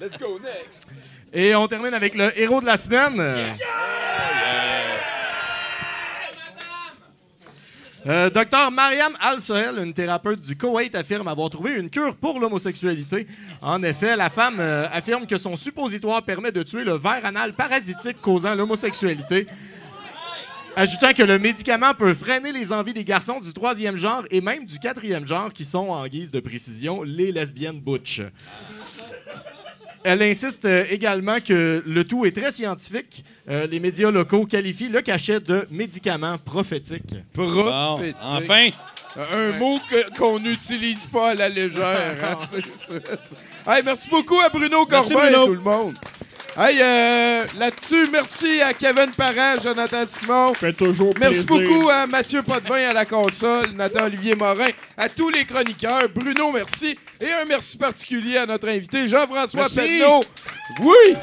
[0.00, 0.88] Let's go next.
[1.32, 3.20] Et on termine avec le héros de la semaine.
[8.08, 13.26] Euh, Docteur Mariam Al-Sohel, une thérapeute du Koweït, affirme avoir trouvé une cure pour l'homosexualité.
[13.62, 17.52] En effet, la femme euh, affirme que son suppositoire permet de tuer le ver anal
[17.54, 19.48] parasitique causant l'homosexualité.
[20.78, 24.66] Ajoutant que le médicament peut freiner les envies des garçons du troisième genre et même
[24.66, 28.20] du quatrième genre, qui sont, en guise de précision, les lesbiennes butch.
[30.04, 33.24] Elle insiste euh, également que le tout est très scientifique.
[33.48, 37.14] Euh, les médias locaux qualifient le cachet de médicament prophétique.
[37.34, 37.50] Bon,
[37.96, 38.16] Prophétique.
[38.22, 38.68] enfin,
[39.32, 39.80] Un mot
[40.16, 42.16] qu'on n'utilise pas à la légère.
[42.22, 42.46] hein.
[43.68, 45.96] Hey, merci beaucoup à Bruno Merci, Corbin et tout le monde.
[46.58, 50.54] Hey, euh, là-dessus, merci à Kevin Parent, Jonathan Simon.
[50.54, 51.68] Fait toujours Merci plaisir.
[51.68, 56.08] beaucoup à Mathieu Potvin à la console, Nathan-Olivier Morin, à tous les chroniqueurs.
[56.14, 56.98] Bruno, merci.
[57.20, 59.76] Et un merci particulier à notre invité, Jean-François Merci.
[59.80, 60.24] Pedneau.
[60.80, 61.16] Oui!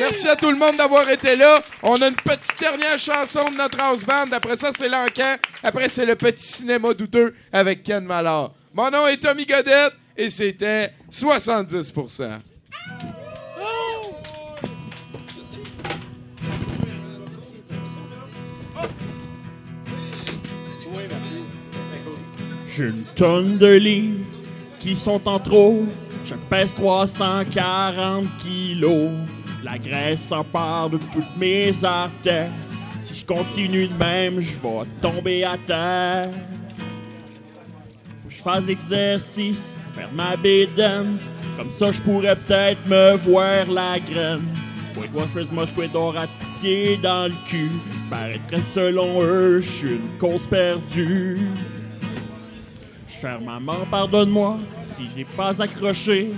[0.00, 1.60] Merci à tout le monde d'avoir été là.
[1.82, 4.32] On a une petite dernière chanson de notre house band.
[4.32, 5.36] Après ça, c'est l'encan.
[5.62, 8.52] Après, c'est le petit cinéma douteux avec Ken Mallard.
[8.72, 11.92] Mon nom est Tommy Godette et c'était 70
[22.80, 24.24] J'ai une tonne de livres
[24.78, 25.84] qui sont en trop.
[26.24, 29.10] Je pèse 340 kilos.
[29.62, 32.50] La graisse s'empare de toutes mes artères.
[32.98, 36.30] Si je continue de même, je vais tomber à terre.
[38.22, 41.18] Faut que je fasse l'exercice, faire ma bédaine.
[41.58, 44.48] Comme ça, je pourrais peut-être me voir la graine.
[44.96, 46.26] Ouais, quoi, je fais moi, je d'or à
[46.58, 47.72] pied dans le cul.
[48.08, 51.46] Paraîtrait selon eux, je suis une cause perdue.
[53.20, 56.30] Chère maman, pardonne-moi si j'ai pas accroché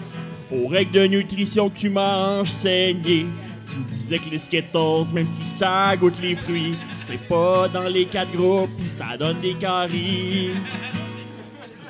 [0.51, 3.27] aux règles de nutrition que tu m'as enseignées.
[3.71, 7.89] Tu me disais que les Skittles, même si ça goûte les fruits, c'est pas dans
[7.89, 10.51] les quatre groupes, pis ça donne des caries.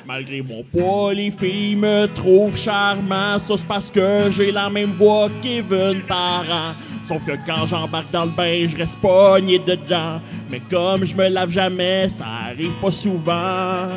[0.05, 3.39] Malgré mon poids, les filles me trouvent charmant.
[3.39, 6.75] Ça, c'est parce que j'ai la même voix qu'Evan Parent.
[7.01, 10.21] Sauf que quand j'embarque dans le bain, je reste pogné dedans.
[10.51, 13.87] Mais comme je me lave jamais, ça arrive pas souvent.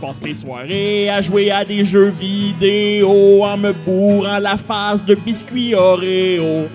[0.00, 5.04] Je passe mes soirées à jouer à des jeux vidéo en me bourrant la face
[5.04, 6.68] de biscuits Oreo.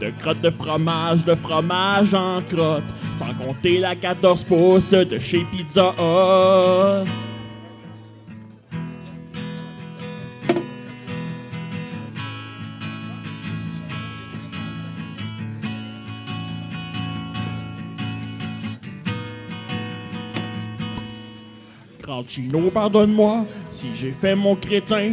[0.00, 2.84] De crottes de fromage, de fromage en crotte.
[3.12, 7.27] Sans compter la 14 pouces de chez Pizza Hut.
[22.26, 25.12] Chino, pardonne-moi si j'ai fait mon crétin.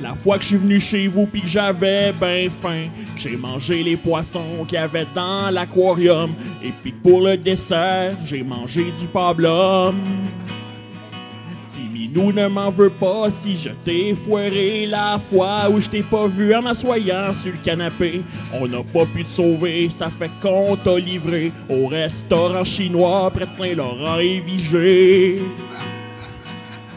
[0.00, 3.82] La fois que je suis venu chez vous puis que j'avais ben faim, j'ai mangé
[3.82, 9.06] les poissons qu'il y avait dans l'aquarium, et puis pour le dessert, j'ai mangé du
[9.06, 10.00] pablum.
[11.68, 16.26] Timinou ne m'en veut pas si je t'ai foiré la fois où je t'ai pas
[16.26, 18.22] vu en m'assoyant sur le canapé.
[18.52, 23.46] On n'a pas pu te sauver, ça fait qu'on t'a livré au restaurant chinois près
[23.46, 25.40] de Saint-Laurent et Vigée.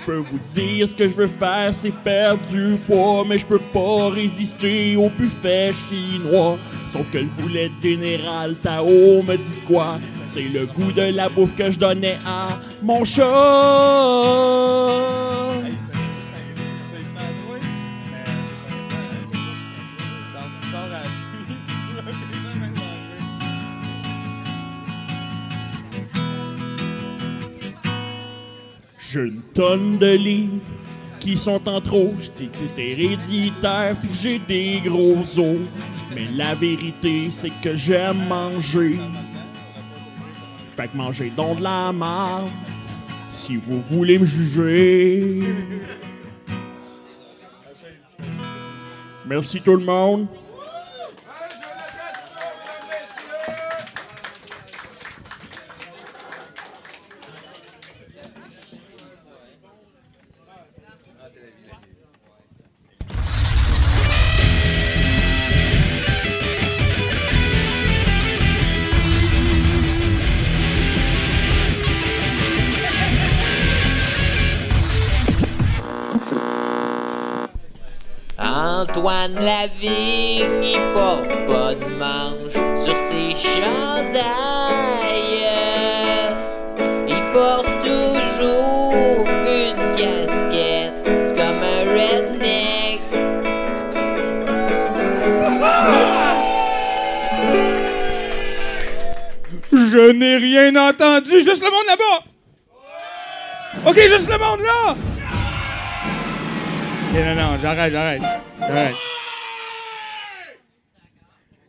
[0.05, 3.45] Je peux vous dire ce que je veux faire, c'est perdre du poids, mais je
[3.45, 6.59] peux pas résister au buffet chinois.
[6.93, 9.99] Sauf que le boulet général Tao me dit quoi?
[10.25, 12.49] C'est le goût de la bouffe que je donnais à
[12.83, 13.23] mon chat.
[29.15, 30.59] J'ai une tonne de livres
[31.21, 32.13] qui sont en trop.
[32.19, 35.57] Je dis que c'est héréditaire puis j'ai des gros os.
[36.13, 38.99] Mais la vérité, c'est que j'aime manger.
[40.75, 42.49] Fait que mangez donc de la marde
[43.31, 45.39] si vous voulez me juger.
[49.25, 50.27] Merci tout le monde.
[79.81, 84.25] Il porte pas de manche sur ses chandails.
[87.07, 90.93] Il porte toujours une casquette,
[91.23, 93.01] c'est comme un redneck.
[99.71, 102.23] Je n'ai rien entendu, juste le monde là-bas!
[103.87, 104.95] Ok, juste le monde là!
[107.13, 108.21] Non, non, j'arrête, j'arrête.
[108.59, 109.04] J'arrête.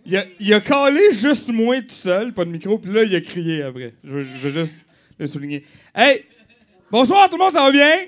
[0.09, 3.15] Il a, il a calé juste moi tout seul, pas de micro, puis là, il
[3.17, 3.93] a crié après.
[4.05, 4.87] Je veux, je veux juste
[5.19, 5.65] le souligner.
[5.93, 6.25] Hey!
[6.93, 8.07] Bonsoir, tout le monde, ça va bien?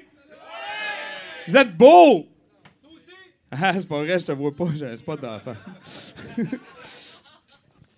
[1.49, 2.29] Vous êtes beau!
[3.51, 6.15] Ah, c'est pas vrai, je te vois pas, j'ai un spot dans la face.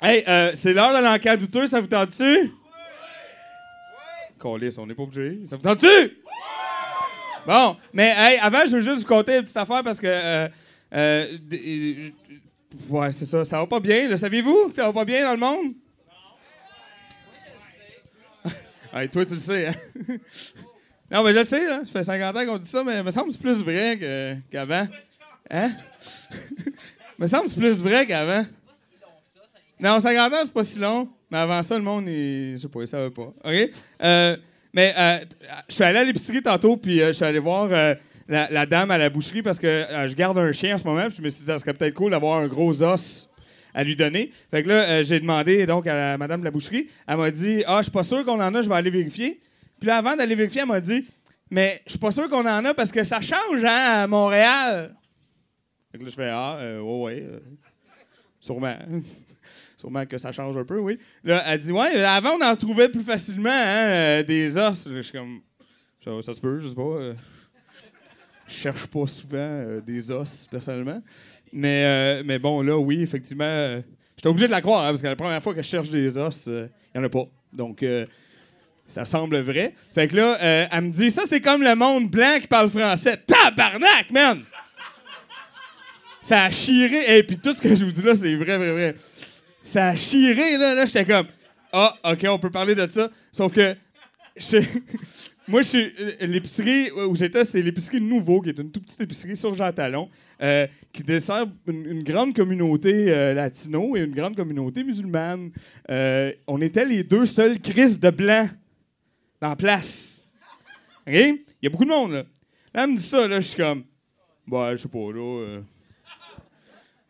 [0.01, 2.25] hey, euh, c'est l'heure de l'enquête douteux, ça vous tente-tu?
[2.25, 2.51] Oui!
[4.41, 5.41] Calisse, on n'est pas obligé.
[5.47, 6.23] Ça vous tente-tu?
[7.47, 10.07] Bon, mais hey, avant, je veux juste vous conter une petite affaire parce que.
[10.07, 10.49] euh,
[10.95, 11.27] euh,
[12.89, 13.45] ouais, c'est ça.
[13.45, 14.09] Ça va pas bien.
[14.09, 14.69] Le saviez-vous?
[14.69, 15.73] Que ça va pas bien dans le monde?
[18.93, 19.75] Hey, toi, tu le sais, hein?
[21.13, 21.85] non, mais je le sais, là.
[21.85, 23.97] Ça fait 50 ans qu'on dit ça, mais il me semble que c'est plus vrai
[23.97, 24.89] que- qu'avant.
[25.49, 25.71] Hein?
[27.19, 28.45] me semble que c'est plus vrai qu'avant.
[29.79, 31.09] Non, 50 ans, c'est pas si long.
[31.31, 33.29] Mais avant ça, le monde, il, je sais pas, il savait pas.
[33.45, 33.71] OK?
[34.03, 34.37] Euh,
[34.73, 35.19] mais euh,
[35.69, 37.95] je suis allé à l'épicerie tantôt, puis euh, je suis allé voir euh,
[38.31, 41.07] la, dame à la boucherie parce que euh, je garde un chien en ce moment,
[41.07, 43.29] puis je me suis dit, ça serait peut-être cool d'avoir un gros os
[43.75, 44.31] à lui donner.
[44.51, 46.89] Fait que là, euh, j'ai demandé donc à la madame de la boucherie.
[47.07, 49.41] Elle m'a dit, ah, je suis pas sûr qu'on en a, je vais aller vérifier.
[49.79, 51.07] Puis là, avant d'aller vérifier, elle m'a dit,
[51.51, 54.95] mais je suis pas sûr qu'on en a parce que ça change, hein, à Montréal.
[55.91, 57.23] Fait que là, je fais, ah, euh, ouais, ouais.
[57.23, 57.41] euh,
[58.41, 58.77] sûrement.
[59.77, 60.99] Sûrement que ça change un peu, oui.
[61.25, 64.87] Là, elle dit, ouais, avant, on en trouvait plus facilement, hein, des os.
[64.87, 65.41] Je suis comme,
[66.05, 67.15] ça, ça se peut, je sais pas.
[68.51, 71.03] Euh, je cherche pas souvent euh, des os, personnellement.
[71.53, 73.81] Mais, euh, mais bon, là, oui, effectivement, euh,
[74.17, 76.17] j'étais obligé de la croire, hein, parce que la première fois que je cherche des
[76.19, 77.25] os, il n'y en a pas.
[77.53, 78.07] Donc, euh,
[78.87, 79.75] ça semble vrai.
[79.95, 82.71] Fait que là, euh, elle me dit, ça, c'est comme le monde blanc qui parle
[82.71, 83.17] français.
[83.27, 84.43] Tabarnak, man!
[86.23, 87.19] Ça a chiré.
[87.19, 88.95] Et puis tout ce que je vous dis là, c'est vrai, vrai, vrai.
[89.63, 90.75] Ça a chiré, là.
[90.75, 91.27] Là, j'étais comme,
[91.73, 93.09] ah, OK, on peut parler de ça.
[93.33, 93.75] Sauf que,
[94.37, 94.59] je-
[95.51, 95.93] moi, je suis.
[96.21, 100.09] L'épicerie où j'étais, c'est l'épicerie Nouveau, qui est une toute petite épicerie sur Jean Talon,
[100.41, 105.51] euh, qui dessert une, grande communauté euh, latino et une grande communauté musulmane.
[105.91, 108.49] Euh, on était les deux seuls crises de blanc
[109.41, 110.31] dans la place.
[111.07, 111.15] OK?
[111.15, 112.25] Il y a beaucoup de monde, là.
[112.73, 113.83] Là, elle me dit ça, là, je suis comme,
[114.47, 115.21] bah, je sais pas, là.
[115.21, 115.61] euh,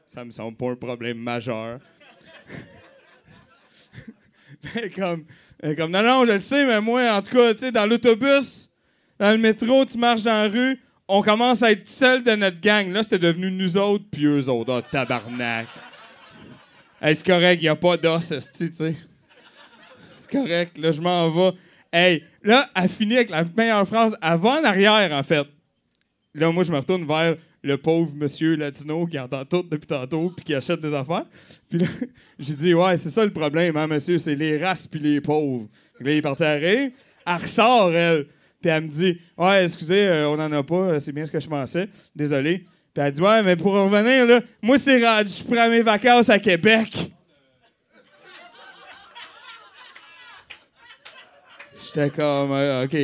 [0.07, 1.79] ça me semble pas un problème majeur.
[4.97, 5.25] Comme,
[5.77, 8.71] comme, non, non, je le sais, mais moi, en tout cas, tu sais, dans l'autobus,
[9.19, 12.61] dans le métro, tu marches dans la rue, on commence à être seul de notre
[12.61, 12.91] gang.
[12.91, 14.73] Là, c'était devenu nous autres, puis eux autres.
[14.73, 15.67] Oh, tabarnak.
[17.03, 18.95] Hey, c'est correct, il a pas d'os, tu sais.
[20.15, 21.53] C'est correct, là, je m'en vais.
[21.93, 24.17] Hey, là, elle finit avec la meilleure phrase.
[24.23, 25.47] Va en arrière, en fait.
[26.35, 30.31] Là, moi, je me retourne vers le pauvre monsieur latino qui entend tout depuis tantôt
[30.31, 31.27] puis qui achète des affaires.
[31.69, 31.87] Puis là,
[32.39, 35.69] j'ai dit, ouais, c'est ça le problème, hein, monsieur, c'est les races puis les pauvres.
[36.01, 36.91] Là, il est parti à rire.
[37.27, 38.27] Elle ressort, elle.
[38.61, 41.41] Puis elle me dit, ouais, excusez, euh, on n'en a pas, c'est bien ce que
[41.41, 41.89] je pensais.
[42.15, 42.67] Désolé.
[42.93, 46.29] Puis elle dit, ouais, mais pour revenir, là, moi, c'est rendu, je prends mes vacances
[46.29, 47.11] à Québec.
[51.87, 52.97] J'étais comme, euh, OK.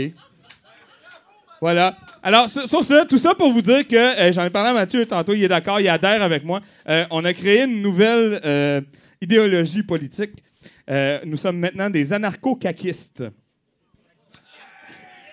[1.60, 1.96] Voilà.
[2.26, 5.06] Alors, sur, ça, tout ça pour vous dire que, euh, j'en ai parlé à Mathieu
[5.06, 6.60] tantôt, il est d'accord, il adhère avec moi.
[6.88, 8.80] Euh, on a créé une nouvelle euh,
[9.20, 10.32] idéologie politique.
[11.24, 13.22] Nous sommes maintenant des anarcho-caquistes.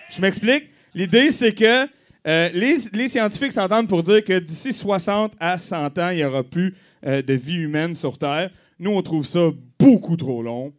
[0.08, 0.70] Je m'explique.
[0.94, 1.88] L'idée, c'est que
[2.24, 6.44] les, les scientifiques s'entendent pour dire que d'ici 60 à 100 ans, il n'y aura
[6.44, 8.50] plus de vie humaine sur Terre.
[8.78, 9.50] Nous, on trouve ça
[9.80, 10.72] beaucoup trop long.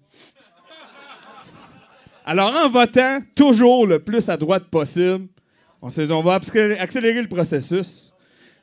[2.26, 5.28] Alors, en votant toujours le plus à droite possible,
[5.86, 8.12] on s'est dit, on va accélérer le processus.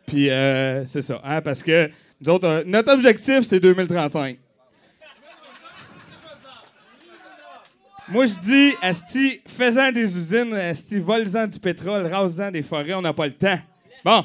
[0.04, 1.88] Puis, euh, c'est ça, hein, parce que
[2.20, 4.38] nous autres, euh, notre objectif, c'est 2035.
[8.08, 13.02] Moi, je dis, Asti, faisant des usines, Asti, volent du pétrole, rasant des forêts, on
[13.02, 13.58] n'a pas le temps.
[14.04, 14.24] Bon.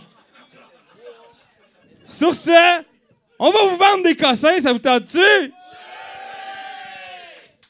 [2.07, 2.81] Sur ce,
[3.37, 5.53] on va vous vendre des cossins, ça vous tente-tu?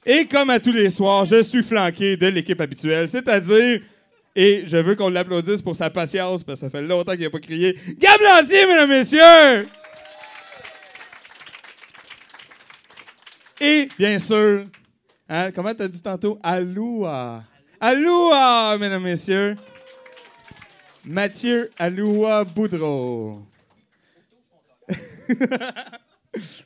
[0.05, 3.81] Et comme à tous les soirs, je suis flanqué de l'équipe habituelle, c'est-à-dire,
[4.39, 7.31] et je veux qu'on l'applaudisse pour sa patience, parce que ça fait longtemps qu'il n'a
[7.31, 9.67] pas crié, Gab Lantier, mesdames, messieurs!
[13.59, 14.67] Et, bien sûr,
[15.27, 16.37] hein, comment t'as dit tantôt?
[16.43, 17.43] Aloua.
[17.79, 19.55] Aloua, mesdames, messieurs.
[21.03, 23.41] Mathieu Aloua Boudreau.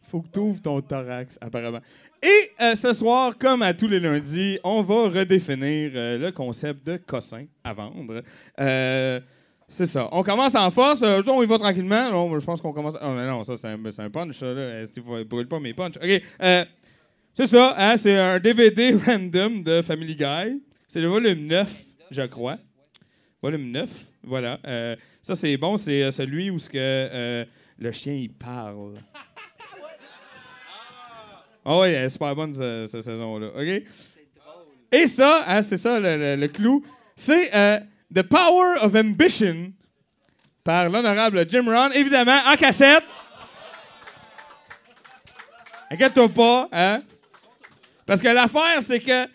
[0.10, 1.80] Faut que tu ouvres ton thorax, apparemment.
[2.24, 6.86] Et euh, ce soir, comme à tous les lundis, on va redéfinir euh, le concept
[6.86, 8.22] de cossin à vendre.
[8.60, 9.20] Euh,
[9.68, 10.08] c'est ça.
[10.12, 11.02] On commence en force.
[11.02, 12.12] On y va tranquillement.
[12.12, 12.96] Non, je pense qu'on commence.
[13.02, 14.54] Oh, mais non, ça, c'est un, punch, ça.
[14.54, 14.82] Là.
[14.82, 15.98] Est-ce que brûle pas mes punchs?
[15.98, 16.22] OK.
[17.34, 17.74] c'est ça.
[17.76, 20.62] Hein, c'est un DVD random de Family Guy.
[20.88, 22.58] C'est le volume 9, je crois.
[23.42, 23.90] Volume 9.
[24.24, 24.60] Voilà.
[25.24, 25.76] Ça, c'est bon.
[25.76, 27.48] C'est celui où ce
[27.80, 29.00] le chien, il parle.
[31.66, 33.48] Ah oui, elle est super bonne ce- cette saison-là.
[33.56, 33.84] OK?
[34.94, 36.84] Et ça, hein, c'est ça le, le- clou,
[37.16, 37.80] c'est euh,
[38.14, 39.72] The Power of Ambition
[40.64, 43.04] par l'honorable Jim Ron, évidemment, en cassette.
[45.90, 47.02] Inquiète-toi pas, hein?
[48.06, 49.26] Parce que l'affaire, c'est que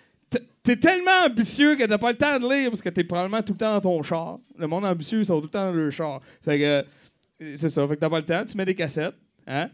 [0.62, 3.52] t'es tellement ambitieux que t'as pas le temps de lire parce que t'es probablement tout
[3.52, 4.38] le temps dans ton char.
[4.58, 6.20] Le monde ambitieux, ils sont tout le temps dans leur char.
[6.44, 6.82] Fait que, euh,
[7.56, 9.14] c'est ça, fait que t'as pas le temps, tu mets des cassettes,
[9.46, 9.70] hein?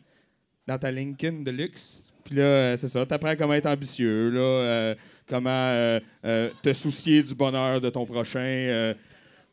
[0.67, 2.12] Dans ta Lincoln de luxe.
[2.33, 4.95] Puis là, euh, c'est ça, t'apprends comment être ambitieux, là, euh,
[5.29, 8.95] comment euh, euh, te soucier du bonheur de ton prochain, euh,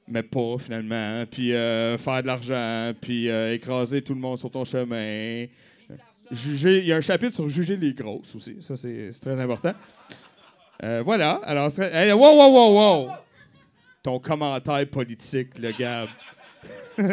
[0.07, 0.95] mais pas finalement.
[0.95, 1.25] hein.
[1.29, 5.45] Puis euh, faire de l'argent, puis écraser tout le monde sur ton chemin.
[6.31, 9.73] Juger, il y a un chapitre sur juger les grosses aussi, ça c'est très important.
[11.03, 12.77] Voilà, alors, hey, wow, wow, wow,
[13.07, 13.11] wow!
[14.01, 16.07] Ton commentaire politique, le Gab.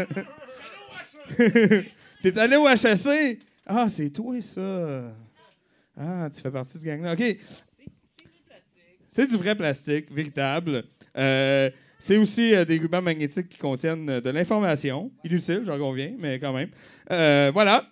[2.23, 3.41] T'es allé au HSC?
[3.67, 5.13] Ah, c'est toi, ça.
[5.97, 7.15] Ah, tu fais partie de ce gang-là.
[7.15, 7.37] OK.
[9.09, 10.85] C'est du vrai plastique, véritable.
[11.17, 15.11] Euh, c'est aussi euh, des rubans magnétiques qui contiennent euh, de l'information.
[15.25, 16.71] Inutile, j'en conviens, mais quand même.
[17.53, 17.89] Voilà.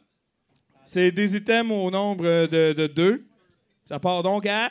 [0.84, 3.24] C'est des items au nombre de, de deux.
[3.86, 4.70] Ça part donc à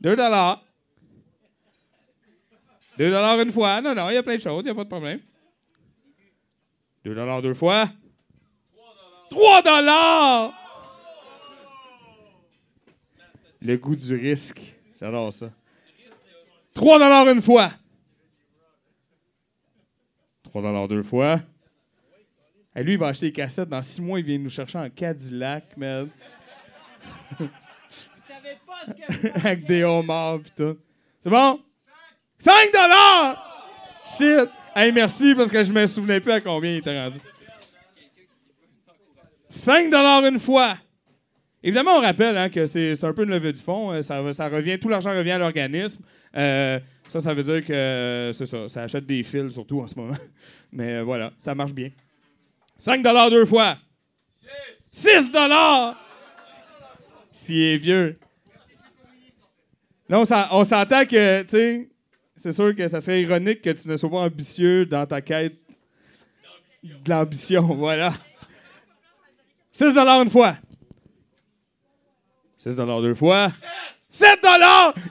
[0.00, 0.64] 2 dollars.
[2.96, 3.82] 2 dollars une fois.
[3.82, 5.20] Non, non, il y a plein de choses, il n'y a pas de problème.
[7.04, 7.90] 2 dollars deux fois.
[9.30, 10.65] 3 dollars!
[13.60, 14.60] Le goût du risque.
[15.00, 15.50] J'adore ça.
[16.74, 17.72] 3 dollars une fois.
[20.44, 21.40] 3 dollars deux fois.
[22.74, 23.68] Et lui, il va acheter des cassettes.
[23.68, 26.10] Dans six mois, il vient nous chercher en Cadillac, man.
[29.34, 30.76] Avec des homards pis tout.
[31.20, 31.60] C'est bon?
[32.38, 33.42] 5 dollars!
[34.06, 34.50] Shit!
[34.74, 37.18] Hey, merci parce que je me souvenais plus à combien il était rendu.
[39.48, 40.76] 5 dollars une fois.
[41.62, 43.92] Évidemment, on rappelle hein, que c'est un peu une levée de fonds.
[43.92, 46.02] euh, Ça, revient, tout l'argent revient à l'organisme.
[46.36, 46.78] Euh,
[47.08, 48.68] ça, ça veut dire que euh, c'est ça.
[48.68, 50.14] Ça achète des fils, surtout en ce moment.
[50.72, 51.90] Mais voilà, ça marche bien.
[52.78, 53.78] 5 dollars deux fois.
[54.92, 55.96] 6 dollars!
[57.32, 58.18] S'il est vieux.
[60.08, 60.20] Là,
[60.52, 61.88] on s'entend que, tu sais,
[62.36, 65.56] c'est sûr que ça serait ironique que tu ne sois pas ambitieux dans ta quête
[66.82, 67.62] de l'ambition.
[67.76, 68.12] Voilà.
[69.72, 70.56] 6 une fois.
[72.66, 73.48] 6 deux fois.
[74.08, 74.40] 7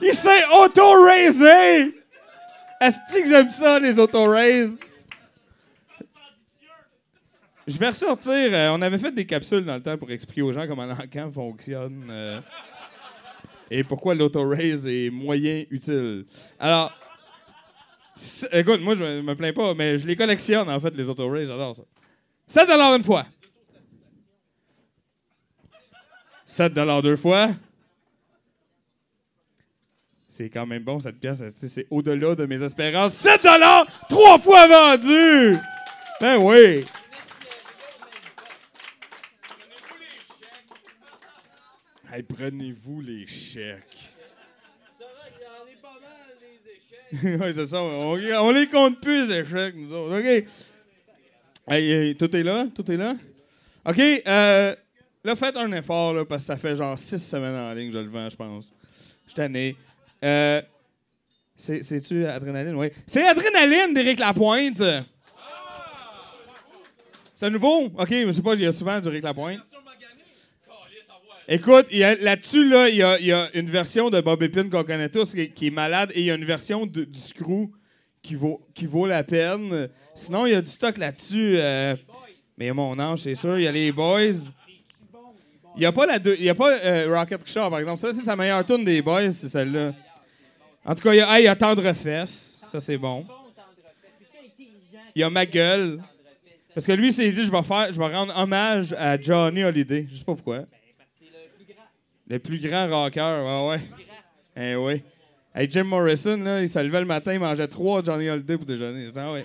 [0.02, 1.94] Il s'est auto-raisé!
[2.80, 4.78] Est-ce que j'aime ça, les auto-raises?
[7.66, 8.32] je vais ressortir.
[8.32, 11.32] euh, on avait fait des capsules dans le temps pour expliquer aux gens comment l'encan
[11.32, 12.40] fonctionne euh,
[13.70, 16.26] et pourquoi l'auto-raise est moyen utile.
[16.60, 16.92] Alors,
[18.14, 21.48] c'est- écoute, moi, je me, plains pas, mais je les collectionne, en fait, les auto-raise.
[21.48, 21.82] J'adore ça.
[22.46, 23.26] 7 une fois.
[26.46, 27.50] 7 deux fois.
[30.28, 31.42] C'est quand même bon, cette pièce.
[31.48, 33.14] C'est au-delà de mes espérances.
[33.14, 33.40] 7
[34.08, 35.56] trois fois vendu!
[36.20, 36.84] Ben oui!
[42.12, 44.10] Hey, prenez-vous les chèques.
[47.22, 47.82] oui, c'est ça.
[47.82, 50.18] On, les compte plus, les échecs, nous autres.
[50.18, 50.44] OK.
[51.68, 52.66] Hey, hey, tout est là?
[52.74, 53.14] Tout est là?
[53.84, 53.98] OK.
[53.98, 54.74] Euh,
[55.26, 57.98] là, faites un effort, là, parce que ça fait genre six semaines en ligne que
[57.98, 58.70] je le vends, je pense.
[59.24, 59.76] Je suis tanné.
[60.24, 60.62] Euh,
[61.54, 62.74] c'est- C'est-tu Adrénaline?
[62.76, 62.88] Oui.
[63.06, 64.82] C'est Adrénaline d'Éric Lapointe.
[67.34, 67.84] C'est nouveau?
[67.86, 69.60] OK, mais c'est pas, il y a souvent du Éric Lapointe.
[71.48, 75.32] Écoute, là-dessus, là, il y y a une version de Bob Epine qu'on connaît tous
[75.32, 77.70] qui, est- qui est malade et il y a une version de- du Screw
[78.22, 79.88] qui vaut, qui vaut la peine.
[80.14, 81.54] Sinon, il y a du stock là-dessus.
[81.56, 81.94] euh,
[82.58, 84.32] mais mon ange, c'est sûr, il y a les Boys.
[85.76, 88.00] Il n'y a pas, la deux- y a pas euh, Rocket Richard, par exemple.
[88.00, 89.92] Ça, c'est sa meilleure tune des Boys, c'est celle-là.
[90.84, 92.62] En tout cas, il y a, hey, y a Tendre Fesse.
[92.66, 93.26] Ça, c'est bon.
[95.14, 96.00] Il y a Ma Gueule.
[96.74, 99.62] Parce que lui, il s'est dit, je vais, faire, je vais rendre hommage à Johnny
[99.62, 100.06] Hallyday.
[100.10, 100.64] Je sais pas pourquoi.
[102.28, 103.80] Le plus grand rocker, ouais, ouais.
[104.56, 105.02] Eh oui.
[105.70, 109.08] Jim Morrison, là, il se levait le matin, il mangeait trois Johnny Hallyday pour déjeuner.
[109.16, 109.44] Ah ouais.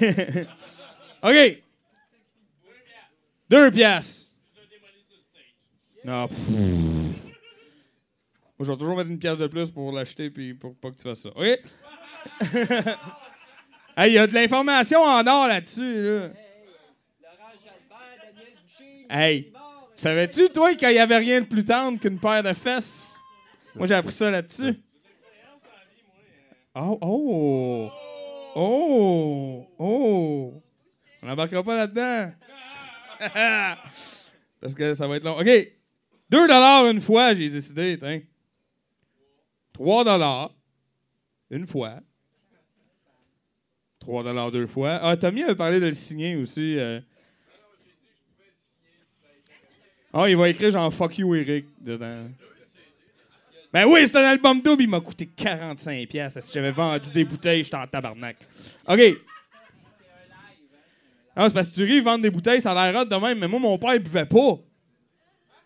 [1.22, 1.61] OK.
[3.52, 4.32] Deux piastres.
[6.02, 6.26] Non.
[6.48, 7.10] Moi,
[8.60, 11.02] je vais toujours mettre une pièce de plus pour l'acheter puis pour pas que tu
[11.02, 11.30] fasses ça.
[11.36, 11.60] OK?
[13.94, 16.30] Hey, il y a de l'information en or là-dessus, là.
[19.10, 19.52] Hey,
[19.94, 23.20] savais-tu, toi, qu'il n'y avait rien de plus tendre qu'une paire de fesses?
[23.74, 24.82] Moi, j'ai appris ça là-dessus.
[26.74, 27.90] Oh, oh,
[28.54, 30.62] oh, oh.
[31.22, 32.32] On n'embarquera pas là-dedans.
[34.60, 35.38] Parce que ça va être long.
[35.38, 35.48] OK.
[36.30, 36.50] 2
[36.90, 37.98] une fois, j'ai décidé.
[37.98, 38.20] tiens.
[39.72, 40.50] 3
[41.50, 42.00] une fois.
[44.00, 44.98] 3 deux fois.
[45.02, 46.78] Ah, Tommy avait parlé de le signer aussi.
[46.78, 47.00] euh.
[50.12, 52.28] Ah, il va écrire genre Fuck you, Eric dedans.
[53.72, 56.06] Ben oui, c'est un album double, il m'a coûté 45$.
[56.06, 56.42] piastres.
[56.42, 58.36] Si j'avais vendu des bouteilles, j'étais en tabarnak.
[58.86, 59.00] OK.
[61.34, 63.38] Ah, c'est parce que tu ris, vendre des bouteilles, ça a l'air hot de même,
[63.38, 64.58] mais moi, mon père, il buvait pas.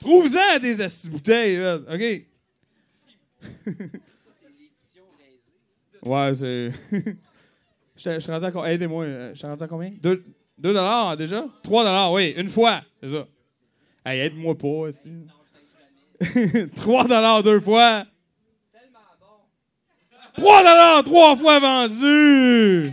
[0.00, 0.76] Trouve-en des
[1.10, 1.58] bouteilles.
[1.92, 2.26] OK?
[6.02, 6.70] ouais, c'est.
[7.96, 8.70] Je suis rendu à combien?
[8.70, 9.04] Aidez-moi.
[9.04, 9.90] euh, Je suis rendu à combien?
[10.00, 10.22] 2
[10.58, 11.44] dollars déjà?
[11.62, 12.82] 3 dollars, oui, une fois.
[13.02, 13.26] C'est ça.
[14.04, 15.10] Hey, aide-moi pas, aussi.
[16.76, 18.04] 3 dollars deux fois.
[20.36, 22.92] 3 dollars trois fois vendu.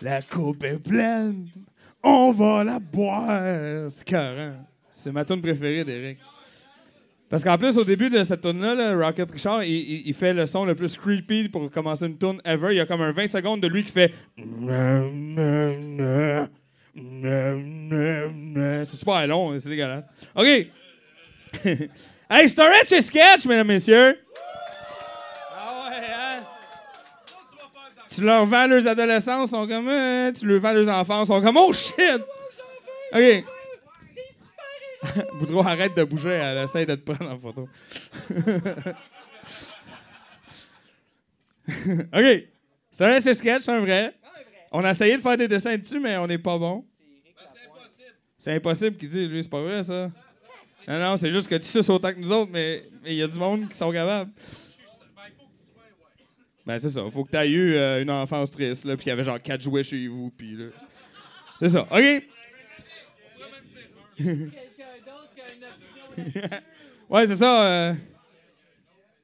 [0.00, 1.48] La coupe est pleine.
[2.02, 3.90] On va la boire.
[3.90, 4.50] C'est carré.
[4.90, 6.18] C'est ma tune préférée d'Eric.
[7.32, 10.66] Parce qu'en plus, au début de cette tune-là, là, Rocket Richard, il, fait le son
[10.66, 12.74] le plus creepy pour commencer une tune ever.
[12.74, 14.12] Il y a comme un 20 secondes de lui qui fait.
[18.84, 20.04] C'est super long, c'est dégueulasse.
[20.34, 20.46] OK.
[21.64, 24.18] hey, c'est un sketch, mesdames, messieurs.
[28.14, 29.88] Tu leur vends leurs adolescents, ils sont comme.
[29.88, 31.56] euh, tu leur vends leurs enfants, ils sont comme.
[31.56, 32.22] Oh shit!
[33.14, 33.44] OK.
[35.38, 37.68] Boudreau, arrête de bouger, elle essaie de te prendre en photo.
[41.68, 42.48] OK.
[42.90, 44.14] C'est un essai sketch, c'est un vrai.
[44.70, 46.84] On a essayé de faire des dessins dessus, mais on n'est pas bon.
[48.38, 50.10] C'est impossible qu'il dit, lui, c'est pas vrai, ça.
[50.88, 53.22] Non, non, c'est juste que tu suces autant que nous autres, mais mais il y
[53.22, 54.30] a du monde qui sont capables.
[56.64, 57.02] Ben, c'est ça.
[57.10, 59.40] Faut que tu aies eu euh, une enfance triste, là, puis qu'il y avait genre
[59.40, 60.66] quatre jouets chez vous, puis là.
[61.58, 61.82] C'est ça.
[61.82, 62.28] OK?
[67.10, 67.64] ouais, c'est ça.
[67.64, 67.94] euh.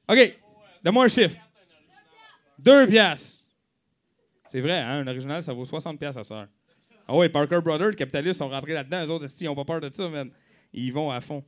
[0.07, 0.39] OK.
[0.83, 1.37] Donne-moi un chiffre.
[2.57, 3.45] Deux piastres.
[4.47, 4.99] C'est vrai, hein?
[5.01, 6.47] Un original, ça vaut 60 piastres à ça.
[7.07, 9.05] Ah ouais, Parker Brothers, le capitaliste, sont rentrés là-dedans.
[9.05, 10.31] Eux autres, ils n'ont pas peur de ça, man?
[10.73, 11.43] Ils vont à fond.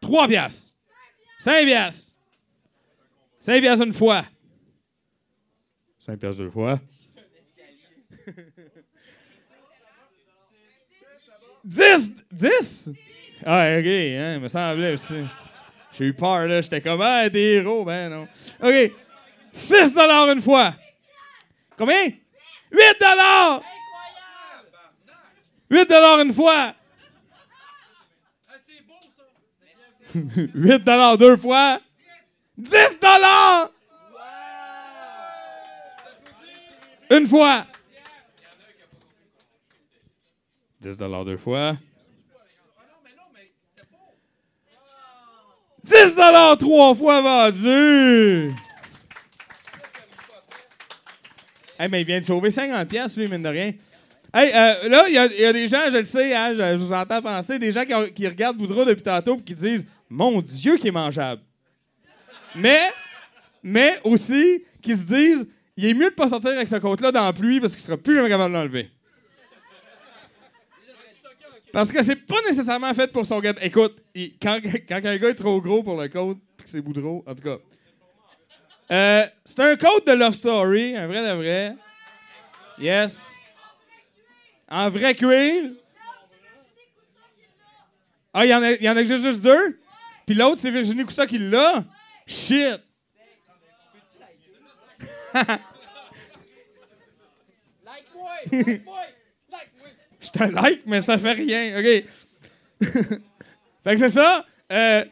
[0.00, 0.76] 3 piastres.
[1.40, 2.15] 5 piastres.
[3.46, 4.24] 5 piastres une fois.
[6.00, 6.80] 5 piastres deux fois.
[11.64, 12.24] 10!
[12.32, 12.90] 10?
[13.44, 15.24] Ah, OK, hein, me semblait aussi.
[15.92, 16.60] J'ai eu peur, là.
[16.60, 18.28] J'étais comme, ah, des héros, ben non.
[18.60, 18.92] OK.
[19.52, 20.74] 6 une fois.
[21.78, 22.04] Combien?
[22.04, 22.14] 8
[25.70, 25.92] 8
[26.24, 26.74] une fois.
[30.52, 30.84] 8
[31.20, 31.80] deux fois.
[32.58, 33.00] 10
[37.10, 37.66] Une fois.
[40.80, 41.76] 10 deux fois.
[45.84, 46.18] 10
[46.58, 48.54] trois fois vendu.
[51.78, 53.72] Hey, mais il vient de sauver 50 pièces lui, mine de rien.
[54.32, 56.92] Hey, euh, là, il y, y a des gens, je le sais, hein, je, vous
[56.92, 60.88] entends penser, des gens qui regardent Boudreau depuis tantôt et qui disent «Mon Dieu, qui
[60.88, 61.42] est mangeable!»
[62.56, 62.90] Mais,
[63.62, 67.24] mais aussi, qui se disent «Il est mieux de pas sortir avec ce côte-là dans
[67.24, 68.90] la pluie parce qu'il sera plus jamais capable de l'enlever.»
[71.72, 73.52] Parce que c'est pas nécessairement fait pour son gars.
[73.60, 74.02] Écoute,
[74.40, 74.58] quand,
[74.88, 77.42] quand un gars est trop gros pour le code, puis que c'est Boudreau, en tout
[77.42, 77.58] cas.
[78.90, 81.76] Euh, c'est un code de Love Story, un vrai de vrai.
[82.78, 83.34] Yes.
[84.70, 85.72] En vrai cuir.
[88.32, 89.78] Ah, il y en a, il y en a juste deux?
[90.24, 91.84] Puis l'autre, c'est Virginie Coussa qui l'a?
[92.26, 92.80] Shit!
[100.20, 101.78] Je te like, mais ça fait rien.
[101.78, 102.04] OK?
[103.84, 104.44] fait que c'est ça.
[104.72, 105.04] Euh,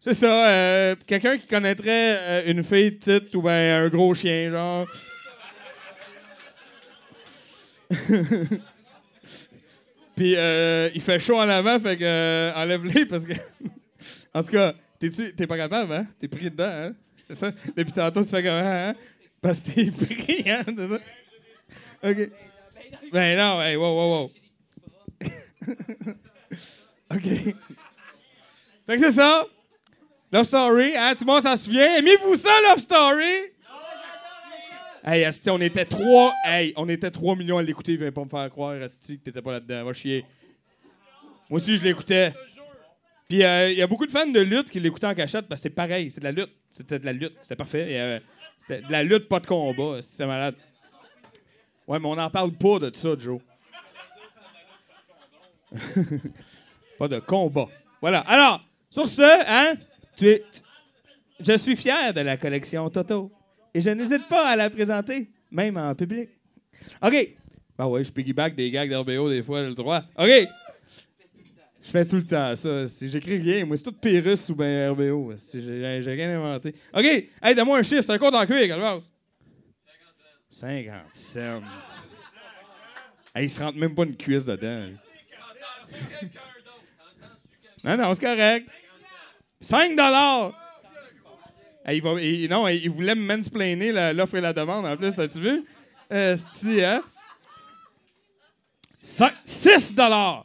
[0.00, 0.48] c'est ça.
[0.48, 4.86] euh, Quelqu'un qui connaîtrait euh, une fille petite ou ben un gros chien, genre.
[10.16, 13.34] Puis euh, il fait chaud en avant, fait que euh, enlève-les parce que.
[14.34, 16.06] en tout cas, t'es-tu- t'es pas capable, hein?
[16.20, 16.94] T'es pris dedans, hein?
[17.22, 17.52] C'est ça?
[17.76, 18.94] Depuis tantôt, tu fais comment, hein?
[19.42, 20.62] Parce que t'es pris, hein?
[20.66, 20.98] C'est ça?
[22.04, 22.30] OK.
[23.12, 24.30] Ben non, hey, wow, wow, wow.
[27.14, 27.22] OK.
[28.86, 29.44] Fait que c'est ça.
[30.32, 31.14] Love Story, hein?
[31.14, 31.94] Tout le monde s'en souvient?
[31.96, 33.24] Aimez-vous ça, Love Story?
[35.04, 36.34] Hey, Asti, on était 3.
[36.44, 37.92] Hey, on était 3 millions à l'écouter.
[37.92, 39.84] Il vient pas me faire croire, Asti, que t'étais pas là-dedans.
[39.84, 40.24] Va chier.
[41.48, 42.34] Moi aussi, je l'écoutais.
[43.28, 45.60] Puis, euh, il y a beaucoup de fans de lutte qui l'écoutaient en cachette parce
[45.60, 46.10] que c'est pareil.
[46.10, 46.50] C'est de la lutte.
[46.70, 47.34] C'était de la lutte.
[47.40, 47.86] C'était parfait.
[47.90, 48.18] Euh,
[48.58, 49.98] C'était de la lutte, pas de combat.
[50.00, 50.54] C'est malade.
[51.86, 53.40] Ouais, mais on n'en parle pas de ça, Joe.
[56.98, 57.68] pas de combat.
[58.00, 58.20] Voilà.
[58.20, 59.74] Alors, sur ce, hein,
[61.40, 63.30] je suis fier de la collection Toto.
[63.74, 66.30] Et je n'hésite pas à la présenter, même en public.
[67.02, 67.34] OK.
[67.76, 70.02] Ben ouais, je piggyback des gags d'RBO des fois, j'ai le droit.
[70.18, 70.48] OK.
[71.82, 72.84] Je fais tout le temps ça.
[73.02, 73.64] J'écris rien.
[73.64, 75.32] Moi, c'est tout Pérus ou ben RBO.
[75.54, 76.74] J'ai rien inventé.
[76.92, 77.04] OK.
[77.42, 78.02] Hey, donne-moi un chiffre.
[78.02, 79.10] C'est un compte en cuir, Calvas.
[80.50, 81.62] 50 cents.
[83.34, 84.88] Hey, il se rentre même pas une cuisse dedans.
[87.84, 88.68] Non, non, c'est correct.
[89.60, 90.52] 5 dollars.
[91.90, 95.18] il va, il- non, il voulait me mansplainer la- l'offre et la demande en plus,
[95.18, 95.64] as-tu vu?
[96.12, 96.36] Euh,
[96.82, 97.02] hein?
[99.44, 100.44] 6 dollars.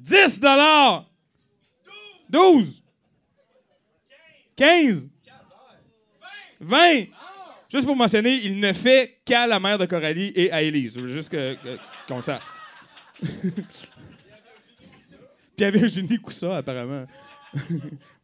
[0.00, 1.06] 10 dollars.
[2.28, 2.82] 12.
[4.56, 5.08] 15.
[6.60, 7.04] 20.
[7.70, 10.98] Juste pour mentionner, il ne fait qu'à la mère de Coralie et à Élise.
[11.06, 11.78] Juste que, que-
[12.08, 12.42] qu'on le sache.
[15.56, 17.06] Puis à Virginie Coussa, apparemment.
[17.54, 17.68] Mais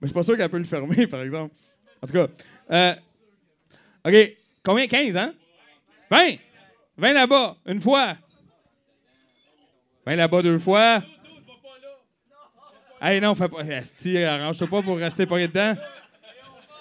[0.03, 1.55] je suis pas sûr qu'elle peut le fermer, par exemple.
[2.03, 2.27] En tout cas.
[2.71, 2.95] euh,
[4.05, 4.37] OK.
[4.63, 4.87] Combien?
[4.87, 5.35] 15, hein?
[6.11, 6.37] 20.
[6.97, 8.17] 20 là-bas, une fois.
[10.07, 11.03] 20 là-bas, deux fois.
[13.01, 13.61] Hey, non, fais pas.
[13.61, 15.75] Asti, arrange-toi pas pour rester pas dedans.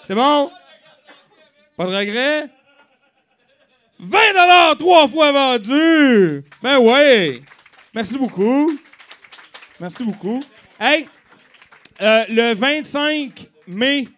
[0.02, 0.50] C'est bon?
[1.76, 2.48] Pas de regret?
[3.98, 6.44] 20 trois fois vendu!
[6.62, 7.40] Ben ouais!
[7.94, 8.78] Merci beaucoup.
[9.80, 10.42] Merci beaucoup.
[10.78, 11.08] Hey,
[12.00, 14.08] euh, le 25 mai,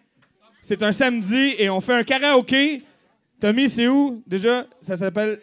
[0.61, 2.83] c'est un samedi et on fait un karaoké.
[3.39, 4.21] Tommy, c'est où?
[4.27, 4.65] Déjà?
[4.81, 5.41] Ça s'appelle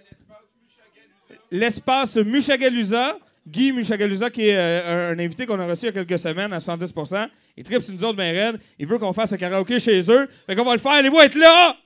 [1.50, 3.18] l'espace Mushagalusa.
[3.46, 6.52] Guy Mushagalusa, qui est euh, un, invité qu'on a reçu il y a quelques semaines
[6.52, 6.92] à 70
[7.56, 8.60] Il tripe sur nous autres bien raides.
[8.78, 10.28] Il veut qu'on fasse un karaoké chez eux.
[10.46, 10.92] Fait qu'on va le faire.
[10.92, 11.76] Allez-vous être là?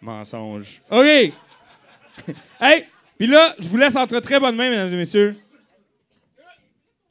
[0.00, 0.80] Mensonge.
[0.90, 1.06] OK.
[2.60, 2.86] hey,
[3.18, 5.36] puis là, je vous laisse entre très bonnes mains, mesdames et messieurs.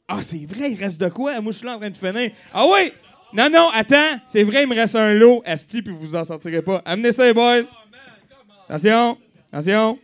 [0.08, 1.40] Ah, c'est vrai, il reste de quoi?
[1.40, 2.32] Moi, je suis là en train de finir.
[2.52, 2.92] Ah oui!
[3.32, 4.20] Non, non, attends.
[4.26, 6.82] C'est vrai, il me reste un lot, Asti, puis vous en sortirez pas.
[6.84, 7.62] Amenez ça, les boys.
[8.68, 9.16] Attention.
[9.50, 9.98] Attention.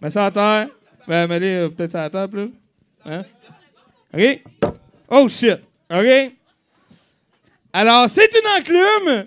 [0.00, 0.68] Mets ça à terre.
[1.06, 2.50] Ben, mets-les euh, peut-être ça terre, plus.
[3.04, 3.24] Hein?
[4.14, 4.42] OK?
[5.08, 5.58] Oh, shit.
[5.90, 6.32] OK?
[7.72, 9.26] Alors, c'est une enclume.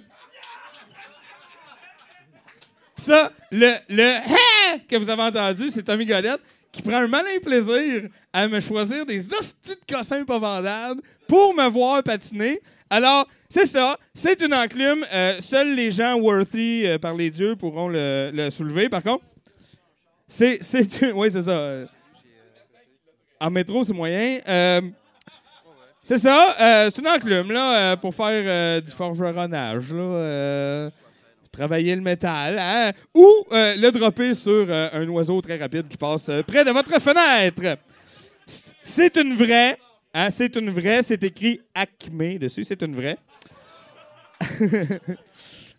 [2.98, 6.42] Ça, le, le Ah que vous avez entendu, c'est Tommy Godette
[6.72, 11.54] qui prend un malin plaisir à me choisir des hosties de cossins pas vendables pour
[11.54, 12.60] me voir patiner.
[12.90, 13.98] Alors, c'est ça.
[14.14, 15.06] C'est une enclume.
[15.14, 19.24] Euh, seuls les gens worthy euh, par les dieux pourront le soulever, par contre.
[20.28, 20.58] C'est.
[20.62, 21.86] c'est une- Oui, c'est ça.
[23.40, 24.40] En métro, c'est moyen.
[24.48, 24.82] Euh,
[26.04, 26.56] c'est ça.
[26.60, 30.90] euh, c'est une enclume, là, euh, pour faire du forgeronnage, là.
[31.52, 36.66] travailler le métal, hein, ou le dropper sur un oiseau très rapide qui passe près
[36.66, 37.78] de votre fenêtre.
[38.46, 39.78] C'est une vraie.
[40.14, 41.02] Hein, c'est une vraie.
[41.04, 42.64] C'est écrit Acme dessus.
[42.64, 43.18] C'est une vraie.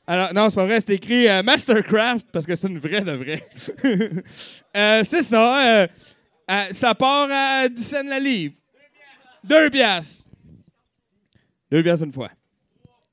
[0.06, 0.80] Alors, non, c'est pas vrai.
[0.80, 3.48] C'est écrit euh, Mastercraft parce que c'est une vraie de vraie.
[4.76, 5.84] Euh, c'est ça.
[5.84, 5.86] euh,
[6.70, 8.56] ça part à 10 cents la livre.
[9.42, 10.28] Deux piastres.
[11.70, 12.30] Deux piastres une fois.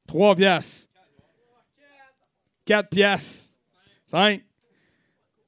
[0.05, 0.89] Trois piastres.
[2.65, 3.53] Quatre piastres.
[4.07, 4.43] Cinq.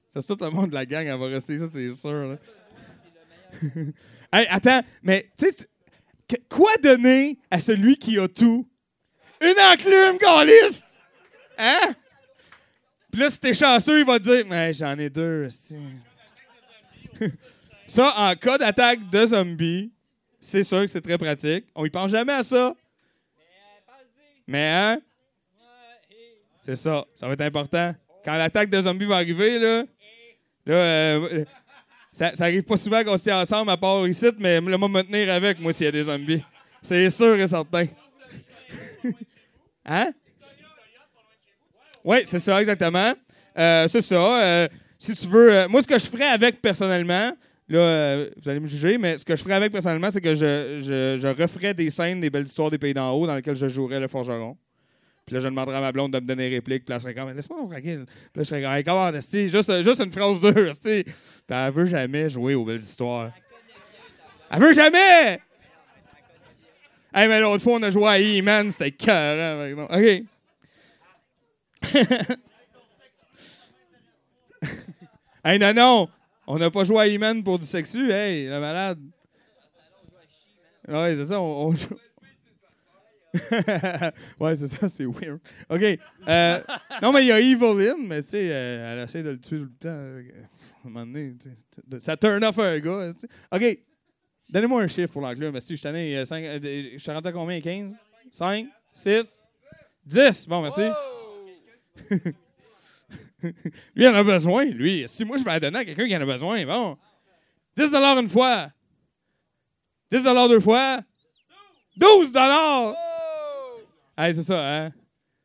[0.10, 2.38] Ça, c'est tout le monde de la gang, elle va rester ça, c'est sûr.
[4.34, 5.68] Hey, attends, mais tu sais,
[6.50, 8.68] quoi donner à celui qui a tout?
[9.42, 11.00] Une enclume, gaulliste!
[11.58, 11.96] Hein?
[13.12, 15.46] Puis là, si t'es chanceux, il va te dire Mais j'en ai deux.
[15.46, 15.78] esti.
[17.88, 19.92] ça, en cas d'attaque de zombies,
[20.40, 21.66] c'est sûr que c'est très pratique.
[21.74, 22.76] On y pense jamais à ça.
[24.48, 25.02] Mais hein?
[26.62, 27.06] C'est ça.
[27.16, 27.96] Ça va être important.
[28.24, 29.84] Quand l'attaque de zombies va arriver, là,
[30.66, 31.46] là euh,
[32.12, 34.90] ça, ça arrive pas souvent qu'on se tient ensemble à part ici, mais le moi
[34.90, 36.44] me tenir avec, moi, s'il y a des zombies.
[36.82, 37.86] C'est sûr et certain.
[39.86, 40.12] hein?
[42.06, 43.14] Oui, c'est ça, exactement.
[43.58, 44.44] Euh, c'est ça.
[44.44, 44.68] euh,
[44.98, 45.52] si tu veux.
[45.52, 47.32] euh, moi, ce que je ferais avec personnellement,
[47.68, 50.82] là, vous allez me juger, mais ce que je ferais avec personnellement, c'est que je,
[50.82, 53.68] je, je referais des scènes des belles histoires des pays d'en haut dans lesquelles je
[53.68, 54.56] jouerais le forgeron.
[55.26, 56.86] Puis là, je demanderais à ma blonde de me donner une réplique.
[56.86, 58.06] Puis là, elle serait comme, laisse-moi tranquille.
[58.06, 61.04] Puis là, je serais comme, hey, comment, juste, juste une phrase deux, esti.
[61.04, 61.14] Puis
[61.50, 63.32] elle veut jamais jouer aux belles histoires.
[64.52, 65.42] Elle veut jamais!
[67.12, 69.88] Hey, mais l'autre fois, on a joué à E-Man, c'était cœur.
[69.90, 70.24] OK.
[75.44, 76.10] hey, non, non!
[76.48, 79.00] On n'a pas joué à E-Man pour du sexu, hey, la malade.
[80.88, 81.98] Ouais, c'est ça, on, joue-
[84.40, 85.40] ouais, c'est ça, c'est weird.
[85.70, 85.82] OK.
[86.28, 86.60] euh,
[87.02, 89.58] non, mais il y a Evelyn, mais tu sais, euh, elle essaie de le tuer
[89.58, 89.90] tout le temps.
[89.90, 90.22] euh,
[92.00, 93.12] ça turn off un gars.
[93.14, 93.28] tu sais.
[93.52, 93.80] OK.
[94.50, 95.60] Donnez-moi un chiffre pour l'enclume.
[95.60, 96.44] Si je t'en ai 5.
[96.62, 97.94] Je suis rendu à combien 15
[98.32, 99.44] 5 6
[100.06, 100.84] 10 Bon, merci.
[103.42, 103.54] Lui,
[103.96, 105.06] il en a besoin, lui.
[105.08, 106.98] Si moi, je vais la donner à quelqu'un qui en a besoin, bon.
[107.78, 108.70] 10 une fois.
[110.12, 111.00] 10 deux fois.
[111.98, 112.34] 12
[114.18, 114.94] Hey, c'est ça, hein?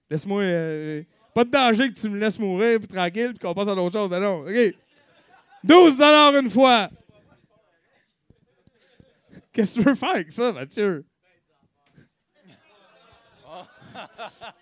[0.09, 0.43] Laisse-moi.
[0.43, 1.03] euh,
[1.35, 3.99] pas de danger que tu me laisses mourir, puis tranquille, puis qu'on passe à d'autres
[3.99, 4.11] choses.
[4.11, 4.75] Ben non, OK.
[5.65, 6.89] 12 une fois.
[9.53, 11.05] Qu'est-ce que tu veux faire avec ça, Mathieu?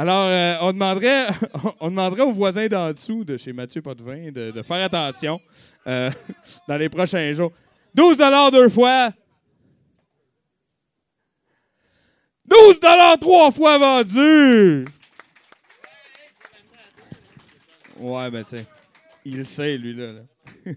[0.00, 1.26] Alors, euh, on, demanderait,
[1.80, 5.38] on demanderait aux voisins d'en dessous de chez Mathieu Potvin de, faire attention
[5.86, 6.10] euh,
[6.68, 7.52] dans les prochains jours.
[7.94, 8.16] 12
[8.50, 9.10] deux fois.
[12.46, 12.80] 12
[13.20, 14.86] trois fois vendu.
[17.98, 18.56] Ouais, ben tu
[19.26, 20.12] il sait, lui, là.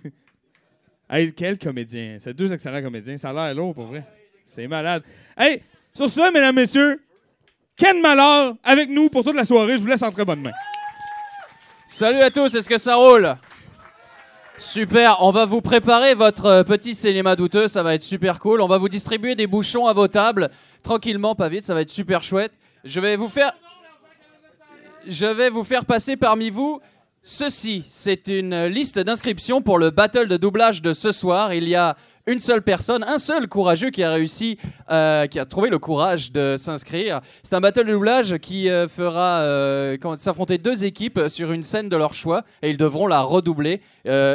[1.09, 2.17] hey, quel comédien.
[2.19, 3.15] C'est deux excellents comédiens.
[3.15, 4.03] Ça a l'air lourd, pour vrai.
[4.43, 5.01] C'est malade.
[5.37, 5.61] Hey,
[5.93, 7.01] sur ce, mesdames, messieurs,
[7.75, 9.73] Ken Malheur avec nous pour toute la soirée.
[9.73, 10.51] Je vous laisse en très bonne main.
[11.87, 13.35] Salut à tous, est-ce que ça roule?
[14.59, 18.61] Super, on va vous préparer votre euh, petit cinéma douteux, ça va être super cool.
[18.61, 20.51] On va vous distribuer des bouchons à vos tables,
[20.83, 22.51] tranquillement, pas vite, ça va être super chouette.
[22.83, 23.51] Je vais vous faire,
[25.07, 26.81] je vais vous faire passer parmi vous
[27.23, 27.83] ceci.
[27.89, 31.53] C'est une liste d'inscriptions pour le battle de doublage de ce soir.
[31.53, 34.57] Il y a une seule personne, un seul courageux qui a réussi,
[34.91, 37.21] euh, qui a trouvé le courage de s'inscrire.
[37.43, 41.89] C'est un battle de doublage qui euh, fera euh, s'affronter deux équipes sur une scène
[41.89, 43.81] de leur choix et ils devront la redoubler.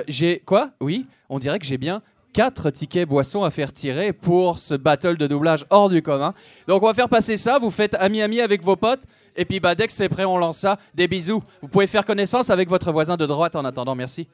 [0.09, 0.71] J'ai quoi?
[0.81, 2.03] Oui, on dirait que j'ai bien
[2.35, 6.35] quatre tickets boissons à faire tirer pour ce battle de doublage hors du commun.
[6.69, 9.03] Donc on va faire passer ça, vous faites ami-ami avec vos potes,
[9.35, 10.79] et puis bah, dès que c'est prêt, on lance ça.
[10.95, 11.43] Des bisous.
[11.63, 14.29] Vous pouvez faire connaissance avec votre voisin de droite en attendant, merci.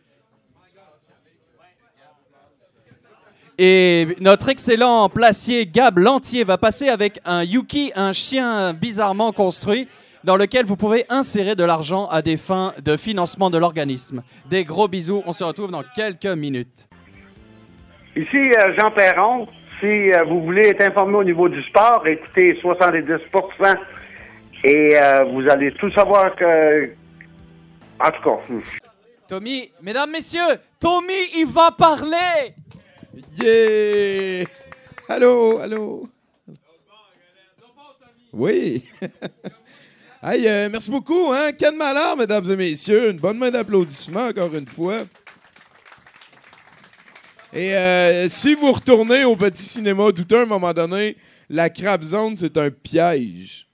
[3.57, 9.87] Et notre excellent placier Gab Lantier va passer avec un Yuki, un chien bizarrement construit,
[10.25, 14.25] dans lequel vous pouvez insérer de l'argent à des fins de financement de l'organisme.
[14.51, 16.89] Des gros bisous, on se retrouve dans quelques minutes.
[18.17, 19.47] Ici euh, Jean Perron.
[19.81, 23.05] Si euh, vous voulez être informé au niveau du sport, écoutez 70
[24.65, 26.91] et euh, vous allez tout savoir que...
[28.01, 28.55] En tout cas.
[29.29, 32.55] Tommy, mesdames, messieurs, Tommy, il va parler
[33.41, 34.47] Yeah!
[35.09, 36.09] Allô, allô?
[38.33, 38.83] Oui.
[40.23, 41.53] hey, euh, merci beaucoup, hein?
[41.53, 43.11] Ken Mallard, mesdames et messieurs.
[43.11, 45.05] Une bonne main d'applaudissements, encore une fois.
[47.53, 51.17] Et euh, si vous retournez au petit cinéma douteux à un moment donné,
[51.49, 53.69] la crab zone, c'est un piège.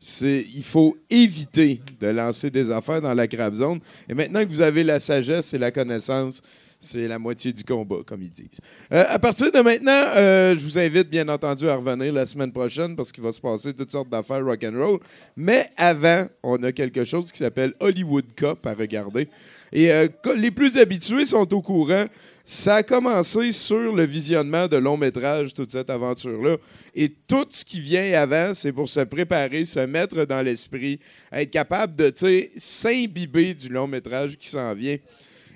[0.00, 3.78] C'est, il faut éviter de lancer des affaires dans la crab zone.
[4.08, 6.42] Et maintenant que vous avez la sagesse et la connaissance,
[6.82, 8.60] c'est la moitié du combat, comme ils disent.
[8.92, 12.52] Euh, à partir de maintenant, euh, je vous invite bien entendu à revenir la semaine
[12.52, 14.98] prochaine parce qu'il va se passer toutes sortes d'affaires rock and roll.
[15.36, 19.28] Mais avant, on a quelque chose qui s'appelle Hollywood Cup à regarder.
[19.72, 22.04] Et euh, les plus habitués sont au courant.
[22.44, 26.56] Ça a commencé sur le visionnement de long métrage, toute cette aventure-là.
[26.94, 30.98] Et tout ce qui vient avant, c'est pour se préparer, se mettre dans l'esprit,
[31.30, 32.12] être capable de,
[32.56, 34.96] s'imbiber du long métrage qui s'en vient.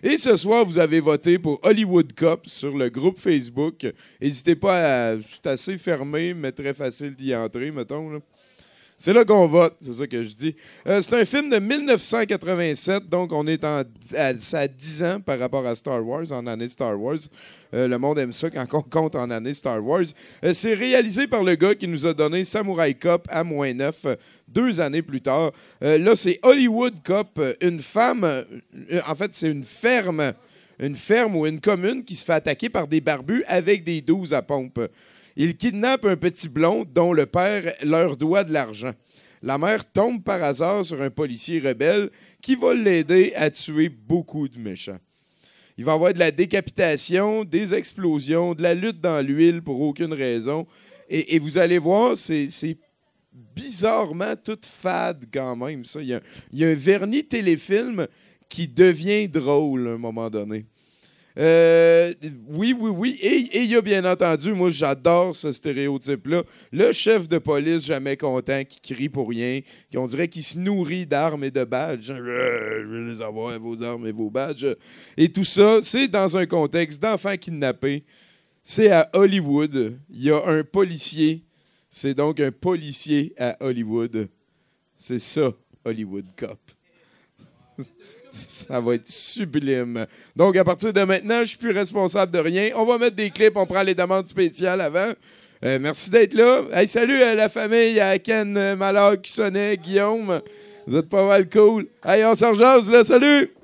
[0.09, 3.93] Et ce soir, vous avez voté pour Hollywood Cup sur le groupe Facebook.
[4.21, 5.17] N'hésitez pas à.
[5.29, 8.23] C'est assez fermé, mais très facile d'y entrer, mettons.
[8.97, 10.55] C'est là qu'on vote, c'est ça que je dis.
[10.87, 13.83] Euh, c'est un film de 1987, donc on est à,
[14.39, 17.19] ça a 10 ans par rapport à Star Wars, en année Star Wars.
[17.75, 20.05] Euh, le monde aime ça quand on compte en année Star Wars.
[20.45, 24.05] Euh, c'est réalisé par le gars qui nous a donné Samurai Cop à moins 9
[24.07, 24.17] euh,
[24.57, 25.53] deux années plus tard.
[25.85, 28.43] Euh, là, c'est Hollywood Cop, euh, une femme, euh,
[29.07, 30.33] en fait, c'est une ferme,
[30.81, 34.33] une ferme ou une commune qui se fait attaquer par des barbus avec des 12
[34.33, 34.81] à pompe.
[35.37, 38.93] Ils kidnappent un petit blond dont le père leur doit de l'argent.
[39.43, 42.09] La mère tombe par hasard sur un policier rebelle
[42.41, 44.99] qui va l'aider à tuer beaucoup de méchants.
[45.77, 49.83] Il va y avoir de la décapitation, des explosions, de la lutte dans l'huile pour
[49.83, 50.67] aucune raison.
[51.11, 52.49] Et, et vous allez voir, c'est
[53.55, 55.83] bizarrement tout fade quand même.
[55.97, 56.07] Il,
[56.53, 58.07] y a, un vernis téléfilm
[58.49, 60.67] qui devient drôle à un moment donné.
[61.39, 62.15] Euh,
[62.49, 63.19] oui, oui, oui.
[63.21, 66.43] Et et il y a bien entendu, moi j'adore ce stéréotype-là.
[66.73, 69.61] Le chef de police jamais content, qui crie pour rien,
[69.91, 72.11] qui on dirait qu'il se nourrit d'armes et de badges.
[72.11, 74.77] Euh, Je veux les avoir, vos armes et vos badges.
[75.17, 78.05] Et tout ça, c'est dans un contexte d'enfants kidnappés.
[78.63, 79.99] C'est à Hollywood.
[80.11, 81.43] Il y a un policier.
[81.99, 84.29] C'est donc un policier à Hollywood.
[84.99, 85.51] C'est ça,
[85.83, 86.59] Hollywood Cop.
[88.31, 90.07] Ça va être sublime.
[90.37, 92.69] Donc, à partir de maintenant, je suis plus responsable de rien.
[92.75, 95.11] On va mettre des clips, on prend les demandes spéciales avant.
[95.65, 96.65] Euh, merci d'être là.
[96.71, 100.43] Hey, salut à la famille, à Ken euh, Mallard, Sonnet, Guillaume.
[100.87, 101.87] Vous êtes pas mal cool.
[102.05, 103.05] Hey, on s'en là.
[103.05, 103.55] Salut!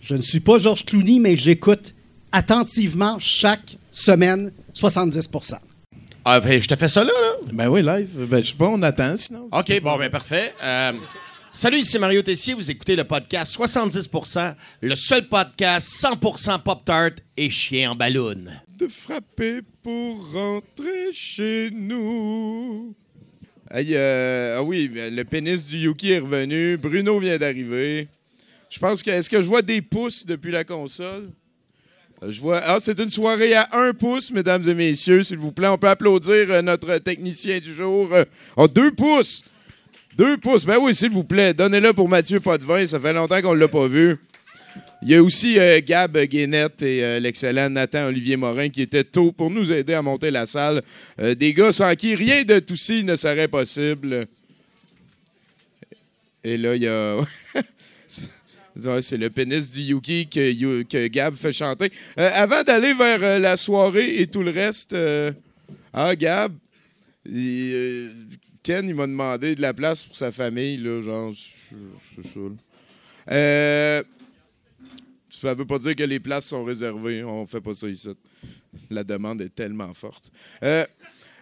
[0.00, 1.94] Je ne suis pas Georges Clooney, mais j'écoute
[2.32, 5.28] attentivement chaque semaine 70
[6.26, 7.34] Ah, ben, je te fais ça là, là?
[7.52, 8.26] Ben oui, live.
[8.26, 9.46] Ben, je sais pas, on attend sinon.
[9.52, 10.54] OK, bon, ben parfait.
[10.62, 10.92] Euh,
[11.52, 12.54] salut, ici Mario Tessier.
[12.54, 18.42] Vous écoutez le podcast 70%, le seul podcast 100% Pop-Tart et chien en ballon.
[18.78, 22.94] De frapper pour rentrer chez nous.
[23.70, 26.78] Hey, euh, ah oui, le pénis du Yuki est revenu.
[26.78, 28.08] Bruno vient d'arriver.
[28.70, 29.10] Je pense que.
[29.10, 31.28] Est-ce que je vois des pouces depuis la console?
[32.24, 32.60] Euh, Je vois.
[32.64, 35.68] Ah, c'est une soirée à un pouce, mesdames et messieurs, s'il vous plaît.
[35.68, 38.10] On peut applaudir euh, notre technicien du jour.
[38.56, 39.44] Ah, deux pouces!
[40.16, 40.64] Deux pouces.
[40.64, 41.54] Ben oui, s'il vous plaît.
[41.54, 42.86] Donnez-le pour Mathieu Potvin.
[42.86, 44.16] Ça fait longtemps qu'on ne l'a pas vu.
[45.02, 49.50] Il y a aussi Gab Guénette et l'excellent Nathan Olivier Morin qui étaient tôt pour
[49.50, 50.82] nous aider à monter la salle.
[51.18, 54.26] Des gars sans qui rien de tout ci ne serait possible.
[56.44, 57.20] Et là, il y a.
[58.76, 61.92] C'est le pénis du Yuki que, que Gab fait chanter.
[62.18, 65.32] Euh, avant d'aller vers euh, la soirée et tout le reste, euh,
[65.92, 66.52] ah, Gab,
[67.24, 71.32] Ken, il m'a demandé de la place pour sa famille, là, genre,
[72.24, 72.56] saoul.
[73.30, 74.02] Euh,
[75.28, 77.22] ça veut pas dire que les places sont réservées.
[77.22, 78.08] On fait pas ça ici.
[78.90, 80.32] La demande est tellement forte.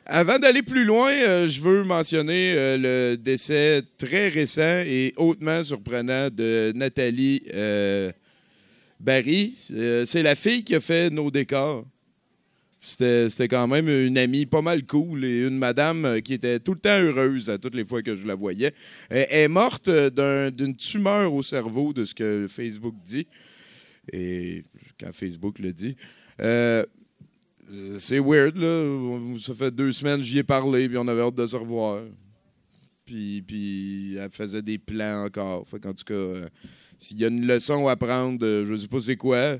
[0.06, 2.76] Avant d'aller plus loin, euh, je veux mentionner euh,
[3.12, 8.10] le décès très récent et hautement surprenant de Nathalie euh,
[8.98, 9.54] Barry.
[9.58, 11.86] C'est la fille qui a fait nos décors.
[12.80, 16.80] C'était quand même une amie pas mal cool et une madame qui était tout le
[16.80, 18.72] temps heureuse à toutes les fois que je la voyais.
[19.08, 23.28] Elle est morte d'un- d'une tumeur au cerveau, de ce que Facebook dit.
[24.12, 24.64] Et
[24.98, 25.94] quand Facebook le dit.
[27.98, 29.38] C'est weird, là.
[29.38, 32.02] Ça fait deux semaines que j'y ai parlé, puis on avait hâte de se revoir.
[33.06, 35.66] Puis, puis elle faisait des plans encore.
[35.66, 36.48] Fait qu'en tout cas, euh,
[36.98, 39.56] s'il y a une leçon à prendre, euh, je sais pas c'est quoi.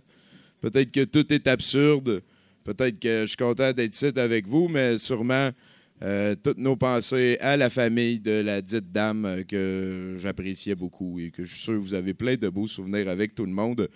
[0.60, 2.22] Peut-être que tout est absurde.
[2.64, 5.50] Peut-être que je suis content d'être ici avec vous, mais sûrement
[6.02, 11.30] euh, toutes nos pensées à la famille de la dite dame que j'appréciais beaucoup et
[11.30, 13.88] que je suis sûr que vous avez plein de beaux souvenirs avec tout le monde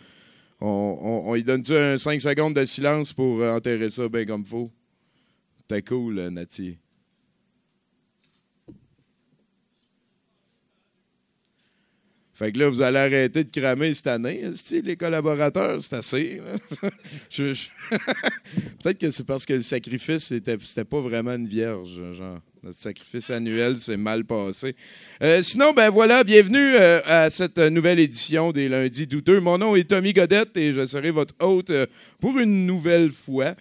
[0.61, 4.45] on, on, y donne-tu un 5 secondes de silence pour euh, enterrer ça bien comme
[4.45, 4.71] faut?
[5.69, 6.79] T'es cool, euh, Nati.
[12.33, 14.45] Fait que là, vous allez arrêter de cramer cette année,
[14.85, 16.39] les collaborateurs, c'est assez.
[17.39, 23.31] Peut-être que c'est parce que le sacrifice, c'était pas vraiment une vierge, genre notre sacrifice
[23.31, 24.75] annuel, c'est mal passé.
[25.23, 29.39] Euh, sinon, ben voilà, bienvenue euh, à cette nouvelle édition des Lundis douteux.
[29.39, 31.87] Mon nom est Tommy Godette et je serai votre hôte euh,
[32.21, 33.55] pour une nouvelle fois.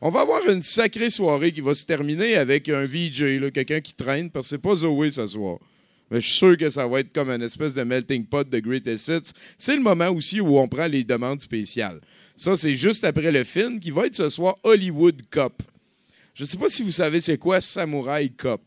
[0.00, 3.92] On va avoir une sacrée soirée qui va se terminer avec un VJ, quelqu'un qui
[3.92, 5.58] traîne, parce que c'est pas Zoé ce soir.
[6.10, 8.58] Mais je suis sûr que ça va être comme une espèce de melting pot de
[8.58, 9.32] greatest hits.
[9.58, 12.00] C'est le moment aussi où on prend les demandes spéciales.
[12.34, 15.62] Ça, c'est juste après le film qui va être ce soir Hollywood Cop.
[16.36, 18.60] Je ne sais pas si vous savez c'est quoi Samurai Cop.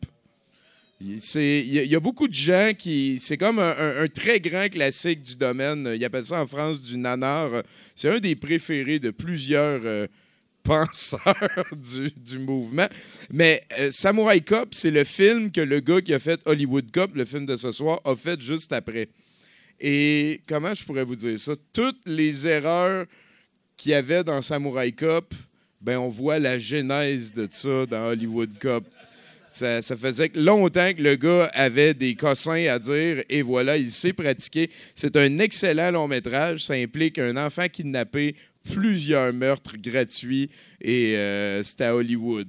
[1.00, 3.18] Il y, a- beaucoup de gens qui.
[3.20, 5.88] C'est comme un, très grand classique du domaine.
[5.94, 7.62] Ils appellent ça en France du nanar.
[7.94, 10.08] C'est un des préférés de plusieurs euh,
[10.64, 12.88] penseurs du, du mouvement.
[13.32, 17.14] Mais euh, Samurai Cop, c'est le film que le gars qui a fait Hollywood Cop,
[17.14, 19.08] le film de ce soir, a fait juste après.
[19.78, 21.52] Et comment je pourrais vous dire ça?
[21.72, 23.06] Toutes les erreurs
[23.76, 25.32] qu'il y avait dans Samurai Cop,
[25.80, 28.84] ben on voit la genèse de ça dans Hollywood Cop.
[29.52, 34.12] Ça, faisait longtemps que le gars avait des cossins à dire et voilà, il s'est
[34.12, 34.70] pratiqué.
[34.94, 36.64] C'est un excellent long métrage.
[36.64, 38.36] Ça implique un enfant kidnappé,
[38.72, 40.50] plusieurs meurtres gratuits
[40.80, 42.46] et euh, c'était à Hollywood.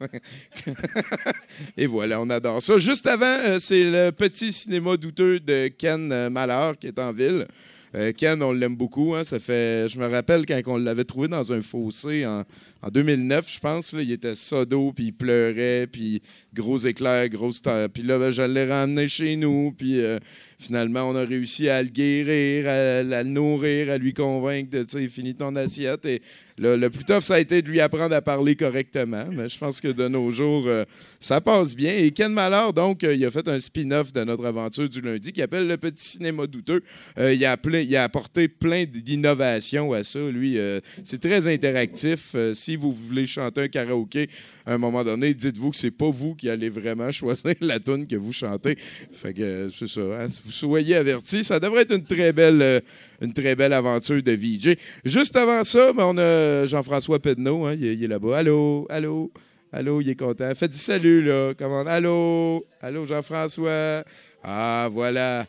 [1.76, 2.78] et voilà, on adore ça.
[2.78, 7.12] Juste avant, euh, c'est le petit cinéma douteux de Ken euh, Malheur qui est en
[7.12, 7.46] ville.
[7.94, 9.14] Euh, Ken, on l'aime beaucoup.
[9.14, 9.24] hein.
[9.24, 12.44] Ça fait, je me rappelle quand on l'avait trouvé dans un fossé en,
[12.80, 13.92] en 2009, je pense.
[13.98, 16.22] il était sodo, puis il pleurait, puis
[16.54, 17.86] gros éclairs, grosse temps.
[17.92, 20.18] Puis là, ben, je l'ai ramené chez nous, puis euh,
[20.60, 24.90] finalement, on a réussi à le guérir, à, le nourrir, à lui convaincre de, tu
[24.90, 26.06] sais, finis ton assiette.
[26.06, 26.22] Et
[26.56, 29.24] le, plus tough, ça a été de lui apprendre à parler correctement.
[29.32, 30.84] Mais je pense que de nos jours, euh,
[31.18, 31.96] ça passe bien.
[31.96, 35.32] Et Ken Mallard, donc, euh, il a fait un spin-off de notre aventure du lundi
[35.32, 36.82] qui appelle Le Petit Cinéma Douteux.
[37.18, 40.20] Il, a appelé- il a apporté plein d'innovations à ça.
[40.30, 40.58] Lui,
[41.02, 42.34] c'est très interactif.
[42.68, 44.28] Si vous voulez chanter un karaoké
[44.66, 48.06] à un moment donné, dites-vous que c'est pas vous qui allez vraiment choisir la tune
[48.06, 48.76] que vous chantez.
[49.10, 50.00] Fait que euh, c'est ça.
[50.02, 50.28] hein.
[50.44, 52.80] Vous soyez avertis, ça devrait être une très belle, euh,
[53.22, 54.76] une très belle aventure de VJ.
[55.02, 57.64] Juste avant ça, ben, on a Jean-François Pedneau.
[57.64, 58.36] hein, il, il est là-bas.
[58.36, 59.32] Allô, allô?
[59.72, 60.54] Allô, il est content.
[60.54, 61.54] Faites du salut, là.
[61.58, 61.86] Comment?
[61.86, 62.66] Allô?
[62.82, 64.04] Allô, Jean-François?
[64.42, 65.46] Ah, voilà.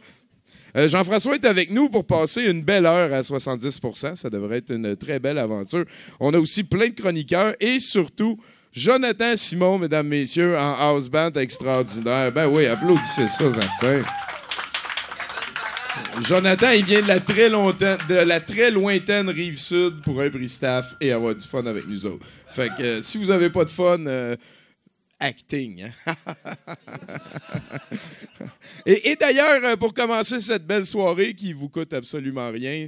[0.75, 4.73] Euh, Jean-François est avec nous pour passer une belle heure à 70% Ça devrait être
[4.73, 5.85] une très belle aventure.
[6.19, 8.39] On a aussi plein de chroniqueurs et surtout
[8.71, 12.31] Jonathan Simon, mesdames, messieurs, en house band extraordinaire.
[12.31, 14.03] Ben oui, applaudissez ça, certain.
[16.23, 21.33] Jonathan, il vient de la très lointaine rive sud pour un prix staff et avoir
[21.33, 22.25] du fun avec nous autres.
[22.49, 24.35] Fait que euh, si vous avez pas de fun, euh,
[25.19, 25.83] acting.
[26.07, 26.15] hein?
[28.85, 32.87] et d'ailleurs, euh, pour commencer cette belle soirée qui vous coûte absolument rien,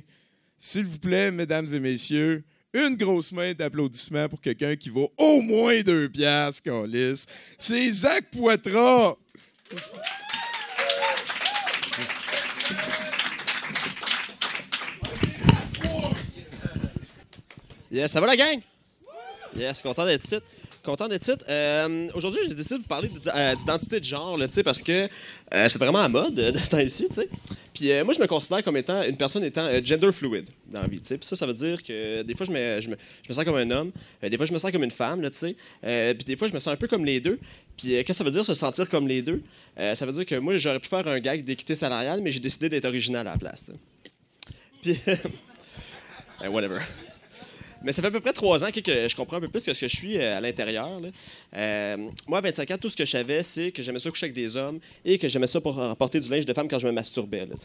[0.57, 2.43] s'il vous plaît, mesdames et messieurs,
[2.73, 7.27] une grosse main d'applaudissements pour quelqu'un qui vaut au moins deux piastres, câlisse.
[7.57, 9.15] C'est Zach Poitras.
[17.91, 18.61] Yes, ça va la gang?
[19.55, 20.37] Yes, content d'être ici.
[20.83, 21.37] Content d'être ici.
[21.47, 24.91] Euh, Aujourd'hui, j'ai décidé de vous parler euh, d'identité de genre, là, parce que
[25.53, 27.07] euh, c'est vraiment à mode euh, de ce temps-ci.
[27.73, 30.99] Puis moi, je me considère comme étant une personne étant gender fluid dans la vie.
[30.99, 33.43] Puis ça, ça veut dire que des fois, je me, je me, je me sens
[33.43, 33.91] comme un homme,
[34.21, 35.55] des fois, je me sens comme une femme, puis
[36.25, 37.39] des fois, je me sens un peu comme les deux.
[37.77, 39.41] Puis qu'est-ce que ça veut dire se sentir comme les deux?
[39.77, 42.69] Ça veut dire que moi, j'aurais pu faire un gag d'équité salariale, mais j'ai décidé
[42.69, 43.71] d'être original à la place.
[44.81, 46.79] Puis, euh, whatever.
[47.83, 49.73] Mais ça fait à peu près trois ans que, je comprends un peu plus que
[49.73, 51.01] ce que je suis euh, à l'intérieur.
[51.55, 51.97] Euh,
[52.27, 54.35] moi, à 25 ans, tout ce que je savais, c'est que j'aimais ça coucher avec
[54.35, 56.91] des hommes et que j'aimais ça pour porter du linge de femme quand je me
[56.91, 57.45] masturbais.
[57.45, 57.55] Là,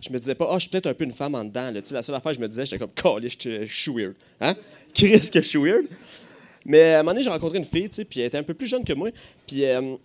[0.00, 1.70] je me disais pas, ah, je suis peut-être un peu une femme en dedans.
[1.90, 4.14] La seule affaire, je me disais, j'étais comme, calé, je suis weird.
[4.40, 4.54] Hein?
[4.94, 5.86] Chris, que je suis weird.
[6.64, 8.66] Mais à un moment donné, j'ai rencontré une fille, puis elle était un peu plus
[8.66, 9.10] jeune que moi.
[9.46, 9.96] Puis euh,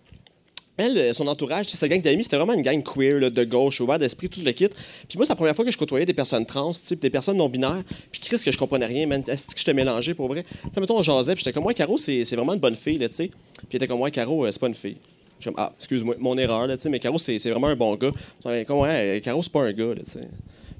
[0.76, 3.98] elle, euh, son entourage, sa gang d'amis, c'était vraiment une gang queer, de gauche, ouvert
[3.98, 4.68] d'esprit, tout le kit.
[5.08, 7.38] Puis moi, c'est la première fois que je côtoyais des personnes trans, puis des personnes
[7.38, 7.82] non-binaires.
[8.10, 9.22] Puis Chris, que je comprenais rien, man.
[9.26, 10.44] Est-ce que je t'ai mélangé pour vrai?
[10.72, 13.08] Tu mettons, on jasait, puis j'étais comme, moi, Caro, c'est vraiment une bonne fille, là,
[13.08, 13.28] tu sais.
[13.28, 14.96] Puis elle était comme, moi, Caro, euh, c'est pas une fille.
[15.40, 17.94] Je comme, ah, excuse-moi, mon erreur, là, tu sais, mais Caro, c'est vraiment un bon
[17.96, 18.12] gars.
[18.44, 20.28] J'étais Comme, ouais, Caro, c'est pas un gars, là, tu sais.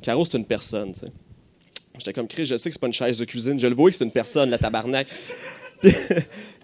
[0.02, 1.12] Caro, c'est une personne, tu sais.
[1.98, 3.90] J'étais comme, Chris, je sais que c'est pas une chaise de cuisine, je le vois
[3.90, 5.08] que c'est une personne, la tabarnak.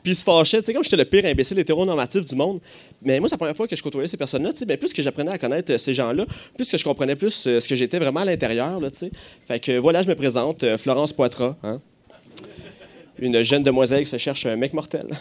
[0.03, 2.61] Puis se fâchait, tu sais, comme j'étais le pire imbécile hétéronormatif du monde.
[3.03, 5.31] Mais moi, c'est la première fois que je côtoyais ces personnes-là, ben, plus que j'apprenais
[5.31, 6.27] à connaître euh, ces gens-là,
[6.57, 9.11] plus que je comprenais plus euh, ce que j'étais vraiment à l'intérieur, tu sais.
[9.47, 11.81] Fait que voilà, je me présente, euh, Florence Poitras, hein.
[13.19, 15.07] Une jeune demoiselle qui se cherche un mec mortel.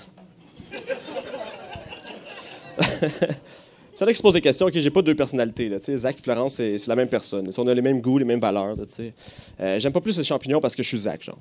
[4.01, 4.65] C'est là qui se pose des questions.
[4.65, 5.69] OK, j'ai pas deux personnalités.
[5.69, 7.51] Là, Zach et Florence, c'est la même personne.
[7.55, 8.75] On a les mêmes goûts, les mêmes valeurs.
[8.75, 8.83] là.
[9.59, 11.37] Euh, J'aime pas plus les champignons parce que je suis Zach, genre.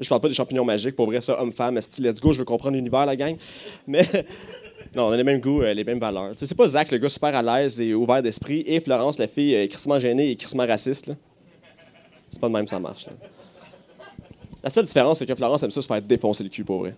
[0.00, 0.96] Je parle pas des champignons magiques.
[0.96, 3.36] Pour vrai, ça, homme-femme, style, let's go, je veux comprendre l'univers, la gang.
[3.86, 4.06] Mais.
[4.96, 6.32] Non, on a les mêmes goûts, euh, les mêmes valeurs.
[6.34, 9.54] C'est pas Zach, le gars super à l'aise et ouvert d'esprit, et Florence, la fille
[9.54, 11.12] euh, crissement gênée et crissement raciste.
[12.28, 13.06] C'est pas de même ça marche.
[14.64, 16.94] La seule différence, c'est que Florence aime ça se faire défoncer le cul, pour vrai.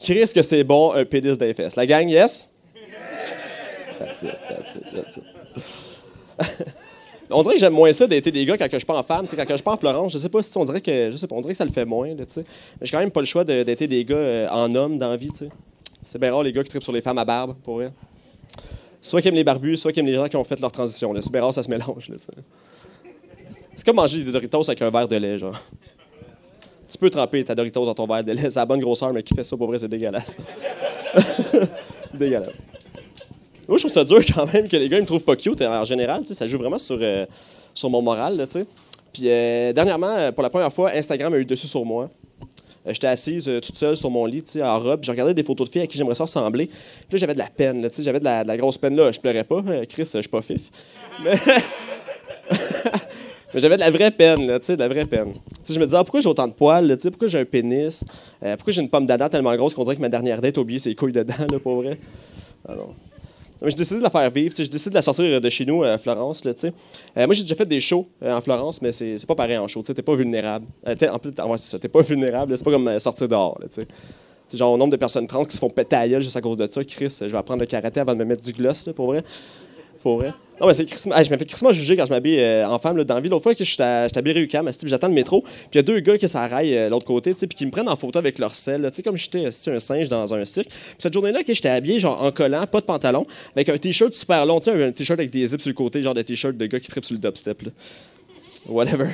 [0.00, 1.76] Chris, que c'est bon, un pénis des fesses.
[1.76, 2.52] La gang, yes?
[3.98, 6.66] That's it, that's it, that's it.
[7.30, 9.26] on dirait que j'aime moins ça d'être des gars quand je pars en femme.
[9.26, 11.34] Quand je pars en Florence, je sais pas si on dirait que je sais pas,
[11.34, 12.08] on dirait que ça le fait moins.
[12.08, 12.24] Là.
[12.36, 12.44] Mais
[12.82, 15.30] j'ai quand même pas le choix d'être des gars euh, en homme dans vie.
[16.04, 17.90] C'est bien rare les gars qui trippent sur les femmes à barbe, pour vrai.
[19.00, 21.14] Soit qui aiment les barbus, soit qui aiment les gens qui ont fait leur transition.
[21.20, 22.10] C'est bien rare, ça se mélange.
[23.74, 25.60] C'est comme manger des Doritos avec un verre de lait, genre.
[26.88, 28.50] Tu peux tremper ta Doritos dans ton verre de lait.
[28.50, 30.38] C'est la bonne grosseur, mais qui fait ça, pour vrai, c'est dégueulasse.
[32.14, 32.58] dégueulasse.
[33.68, 35.60] Moi, je trouve ça dur quand même que les gars ils me trouvent pas cute
[35.62, 36.20] en général.
[36.20, 37.26] tu sais, Ça joue vraiment sur, euh,
[37.74, 38.36] sur mon moral.
[38.36, 38.66] Là, tu sais.
[39.12, 42.10] Puis euh, dernièrement, euh, pour la première fois, Instagram a eu dessus sur moi.
[42.88, 45.00] J'étais assise toute seule sur mon lit, en robe.
[45.02, 46.66] Je regardais des photos de filles à qui j'aimerais ça ressembler.
[46.66, 46.76] Puis
[47.10, 47.90] là, j'avais de la peine.
[47.98, 49.10] J'avais de la, de la grosse peine là.
[49.10, 49.60] Je pleurais pas.
[49.88, 50.70] Chris, je suis pas fif.
[51.24, 51.34] Mais,
[53.60, 55.34] j'avais de la vraie peine, là, tu sais, de la vraie peine.
[55.68, 58.04] Je me disais, ah, pourquoi j'ai autant de poils, pourquoi j'ai un pénis,
[58.40, 60.78] pourquoi j'ai une pomme d'Adam tellement grosse qu'on dirait que ma dernière date a oublié
[60.78, 61.98] ses couilles dedans, là, pour vrai?
[62.68, 62.88] Ah non.
[62.88, 63.05] Mais
[63.64, 64.54] j'ai décidé de la faire vivre.
[64.56, 66.42] J'ai décidé de la sortir de chez nous à Florence.
[66.46, 66.70] Euh,
[67.16, 69.82] moi, j'ai déjà fait des shows euh, en Florence, mais c'est pas pareil en show.
[69.82, 70.66] Tu n'es pas vulnérable.
[70.86, 71.78] Euh, t'es- en plus, ah ouais, c'est ça.
[71.78, 72.56] T'es pas vulnérable.
[72.56, 73.58] C'est pas comme euh, sortir dehors.
[74.52, 76.66] Genre au nombre de personnes trans qui se font péter à juste à cause de
[76.66, 76.84] ça.
[76.84, 79.24] Chris, je vais apprendre le karaté avant de me mettre du gloss, pour vrai.
[80.02, 80.32] Pour vrai.
[80.60, 82.96] Non, mais c'est ah, je me fais crissement juger quand je m'habille euh, en femme
[82.96, 83.20] là, dans la.
[83.20, 86.00] L'autre fois que je suis habillé puis j'attends le métro, puis il y a deux
[86.00, 88.80] gars qui s'arrêtent euh, l'autre côté, puis qui me prennent en photo avec leur sel,
[88.80, 90.68] là, tu sais, comme j'étais un singe dans un cirque.
[90.68, 94.14] Puis cette journée-là, que j'étais habillé genre en collant, pas de pantalon, avec un t-shirt
[94.14, 96.56] super long, tu sais, un t-shirt avec des zips sur le côté, genre des t-shirts
[96.56, 97.62] de gars qui trippent sur le dubstep.
[97.62, 97.70] Là.
[98.66, 99.08] Whatever.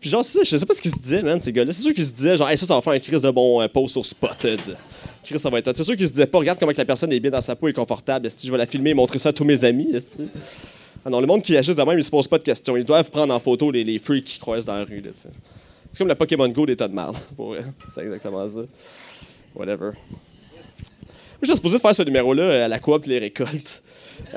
[0.00, 1.70] Puis genre, je sais pas ce qu'ils se disaient, man, ces gars-là.
[1.70, 3.62] C'est sûr qu'ils se disaient, genre, Hey, ça, ça va faire un crise de bon
[3.62, 4.60] euh, sur Spotted.
[5.22, 5.74] Chris, ça va être.
[5.74, 7.54] C'est sûr qu'ils se disaient pas, regarde comment que la personne est bien dans sa
[7.54, 8.26] peau et confortable.
[8.26, 9.88] Esti, je vais la filmer et montrer ça à tous mes amis.
[9.94, 10.28] esti.
[11.04, 12.76] Ah non, le monde qui agisse de même, ils se posent pas de questions.
[12.76, 15.02] Ils doivent prendre en photo les, les freaks qui croisent dans la rue.
[15.14, 17.16] C'est comme la Pokémon Go des tas de merde.
[17.88, 18.60] C'est exactement ça.
[19.54, 19.90] Whatever.
[19.90, 23.82] Moi, j'étais supposé faire ce numéro-là euh, à la coop les récoltes.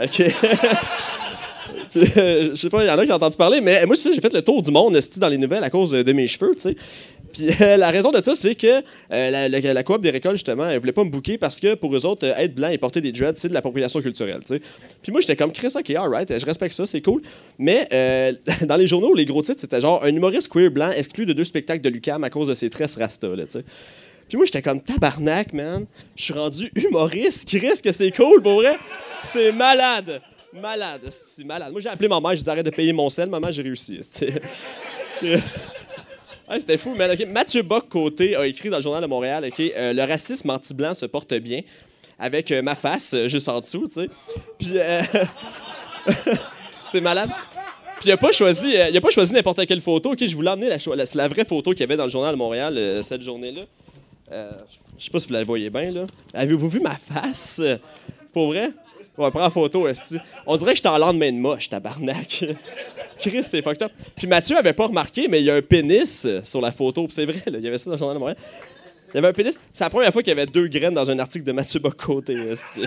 [0.01, 0.23] OK.
[1.91, 3.95] Puis, euh, je sais pas, il y en a qui ont entendu parler, mais moi,
[3.95, 6.27] tu sais, j'ai fait le tour du monde dans les nouvelles à cause de mes
[6.27, 6.75] cheveux, tu sais.
[7.35, 8.81] Puis euh, la raison de ça, c'est que
[9.11, 11.93] euh, la, la, coop des récoltes, justement, elle voulait pas me bouquer parce que pour
[11.93, 14.61] eux autres, euh, être blanc et porter des dreads, c'est de l'appropriation culturelle, tu sais.
[15.01, 17.21] Puis moi, j'étais comme Chris, ok, alright, je respecte ça, c'est cool.
[17.59, 17.87] Mais
[18.61, 21.43] dans les journaux, les gros titres, c'était genre un humoriste queer blanc exclu de deux
[21.43, 23.65] spectacles de Lucam à cause de ses tresses rasta, là, tu sais.
[24.27, 25.85] Puis moi, j'étais comme tabarnak, man.
[26.15, 27.47] Je suis rendu humoriste.
[27.51, 28.77] Risque que c'est cool, pour vrai?
[29.21, 30.19] C'est malade.
[30.51, 31.71] Malade, c'est malade.
[31.71, 33.29] Moi, j'ai appelé ma mère, je dis arrête de payer mon sel.
[33.29, 33.99] Maman, j'ai réussi.
[36.49, 36.91] Ouais, C'était fou.
[36.93, 40.49] Ok, Mathieu Bock côté a écrit dans le Journal de Montréal ok, euh, Le racisme
[40.49, 41.61] anti-blanc se porte bien
[42.19, 44.09] avec euh, ma face euh, juste en dessous, tu sais.
[44.57, 44.73] Puis.
[46.85, 47.29] c'est malade.
[47.99, 50.11] Puis il a pas choisi, a pas choisi n'importe quelle photo.
[50.13, 52.09] Ok, je voulais emmener la, la- c'est la vraie photo qu'il y avait dans le
[52.11, 53.61] journal de Montréal cette journée-là.
[54.97, 56.05] Je sais pas si vous la voyez bien là.
[56.33, 57.61] Avez-vous vu ma face?
[58.33, 58.69] Pour vrai?
[59.17, 60.17] Ouais, prends photo, esti.
[60.45, 62.45] On dirait que j'étais en lendemain de moche, tabarnak.
[63.19, 63.91] Chris, c'est fucked up.
[64.15, 67.07] Puis Mathieu avait pas remarqué, mais il y a un pénis sur la photo.
[67.09, 68.37] C'est vrai, il y avait ça dans le journal de Montréal.
[69.13, 69.57] Il y avait un pénis.
[69.71, 72.33] C'est la première fois qu'il y avait deux graines dans un article de Mathieu Bocoté,
[72.49, 72.81] esti.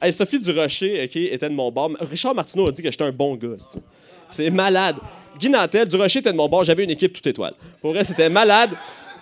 [0.00, 1.90] Hey, Sophie Durocher, OK, était de mon bord.
[2.00, 3.56] Richard Martineau a dit que j'étais un bon gars.
[4.28, 4.96] C'est malade.
[5.38, 6.64] Guy Nantel, Durocher était de mon bord.
[6.64, 7.54] J'avais une équipe toute étoile.
[7.82, 8.70] Pour vrai, c'était malade.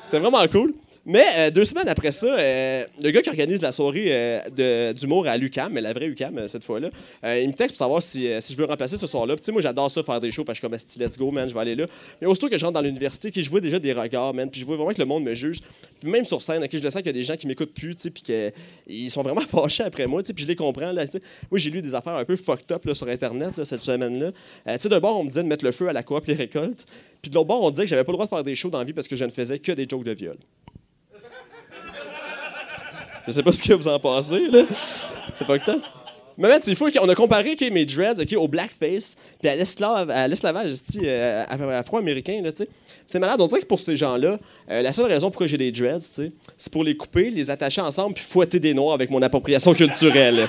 [0.03, 0.75] C'était vraiment cool.
[1.11, 5.27] Mais euh, deux semaines après ça, euh, le gars qui organise la soirée euh, d'humour
[5.27, 6.91] à l'UCAM, mais la vraie UCAM cette fois-là,
[7.25, 9.35] il me texte pour savoir si, si je veux remplacer ce soir-là.
[9.37, 11.31] Tu sais, moi, j'adore ça, faire des shows, parce que je suis comme, let's go,
[11.31, 11.87] man, je vais aller là.
[12.21, 14.67] Mais aussitôt que je rentre dans l'université, je vois déjà des regards, man, puis je
[14.67, 15.61] vois vraiment que le monde me juge.
[15.99, 17.97] Puis même sur scène, je le sens qu'il y a des gens qui m'écoutent plus,
[17.97, 20.93] tu puis qu'ils sont vraiment fâchés après moi, tu puis je les comprends.
[20.93, 21.05] Là,
[21.51, 24.33] moi, j'ai lu des affaires un peu fucked up sur Internet cette semaine-là.
[24.33, 26.35] Tu sais, d'un bord, on me disait de mettre le feu à la coop les
[26.35, 26.85] récoltes.
[27.23, 28.69] Puis de l'autre bord, on disait que j'avais pas le droit de faire des shows
[28.69, 30.37] dans la vie parce que je ne faisais que des jokes de viol.
[33.29, 34.63] Je sais pas ce que vous en pensez, là.
[35.35, 35.79] C'est pas que temps.
[36.39, 39.57] Mais man, c'est fou qu'on a comparé ok, mes dreads ok, au blackface puis à
[39.57, 40.73] l'esclavage
[41.03, 42.41] euh, afro- afro-américain.
[42.43, 42.69] là, tu sais.
[43.07, 43.41] C'est malade.
[43.41, 44.39] On dirait que pour ces gens-là,
[44.71, 47.51] euh, la seule raison pourquoi j'ai des dreads, tu sais, c'est pour les couper, les
[47.51, 50.47] attacher ensemble puis fouetter des noirs avec mon appropriation culturelle.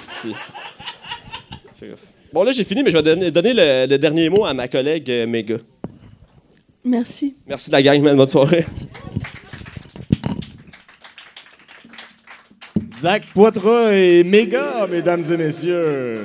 [2.32, 4.68] Bon, là, j'ai fini, mais je vais donner, donner le, le dernier mot à ma
[4.68, 5.58] collègue euh, Méga.
[6.84, 7.36] Merci.
[7.48, 8.16] Merci de la gang, man.
[8.16, 8.66] Bonne soirée.
[13.00, 16.20] Zach Poitras et méga, mesdames et messieurs.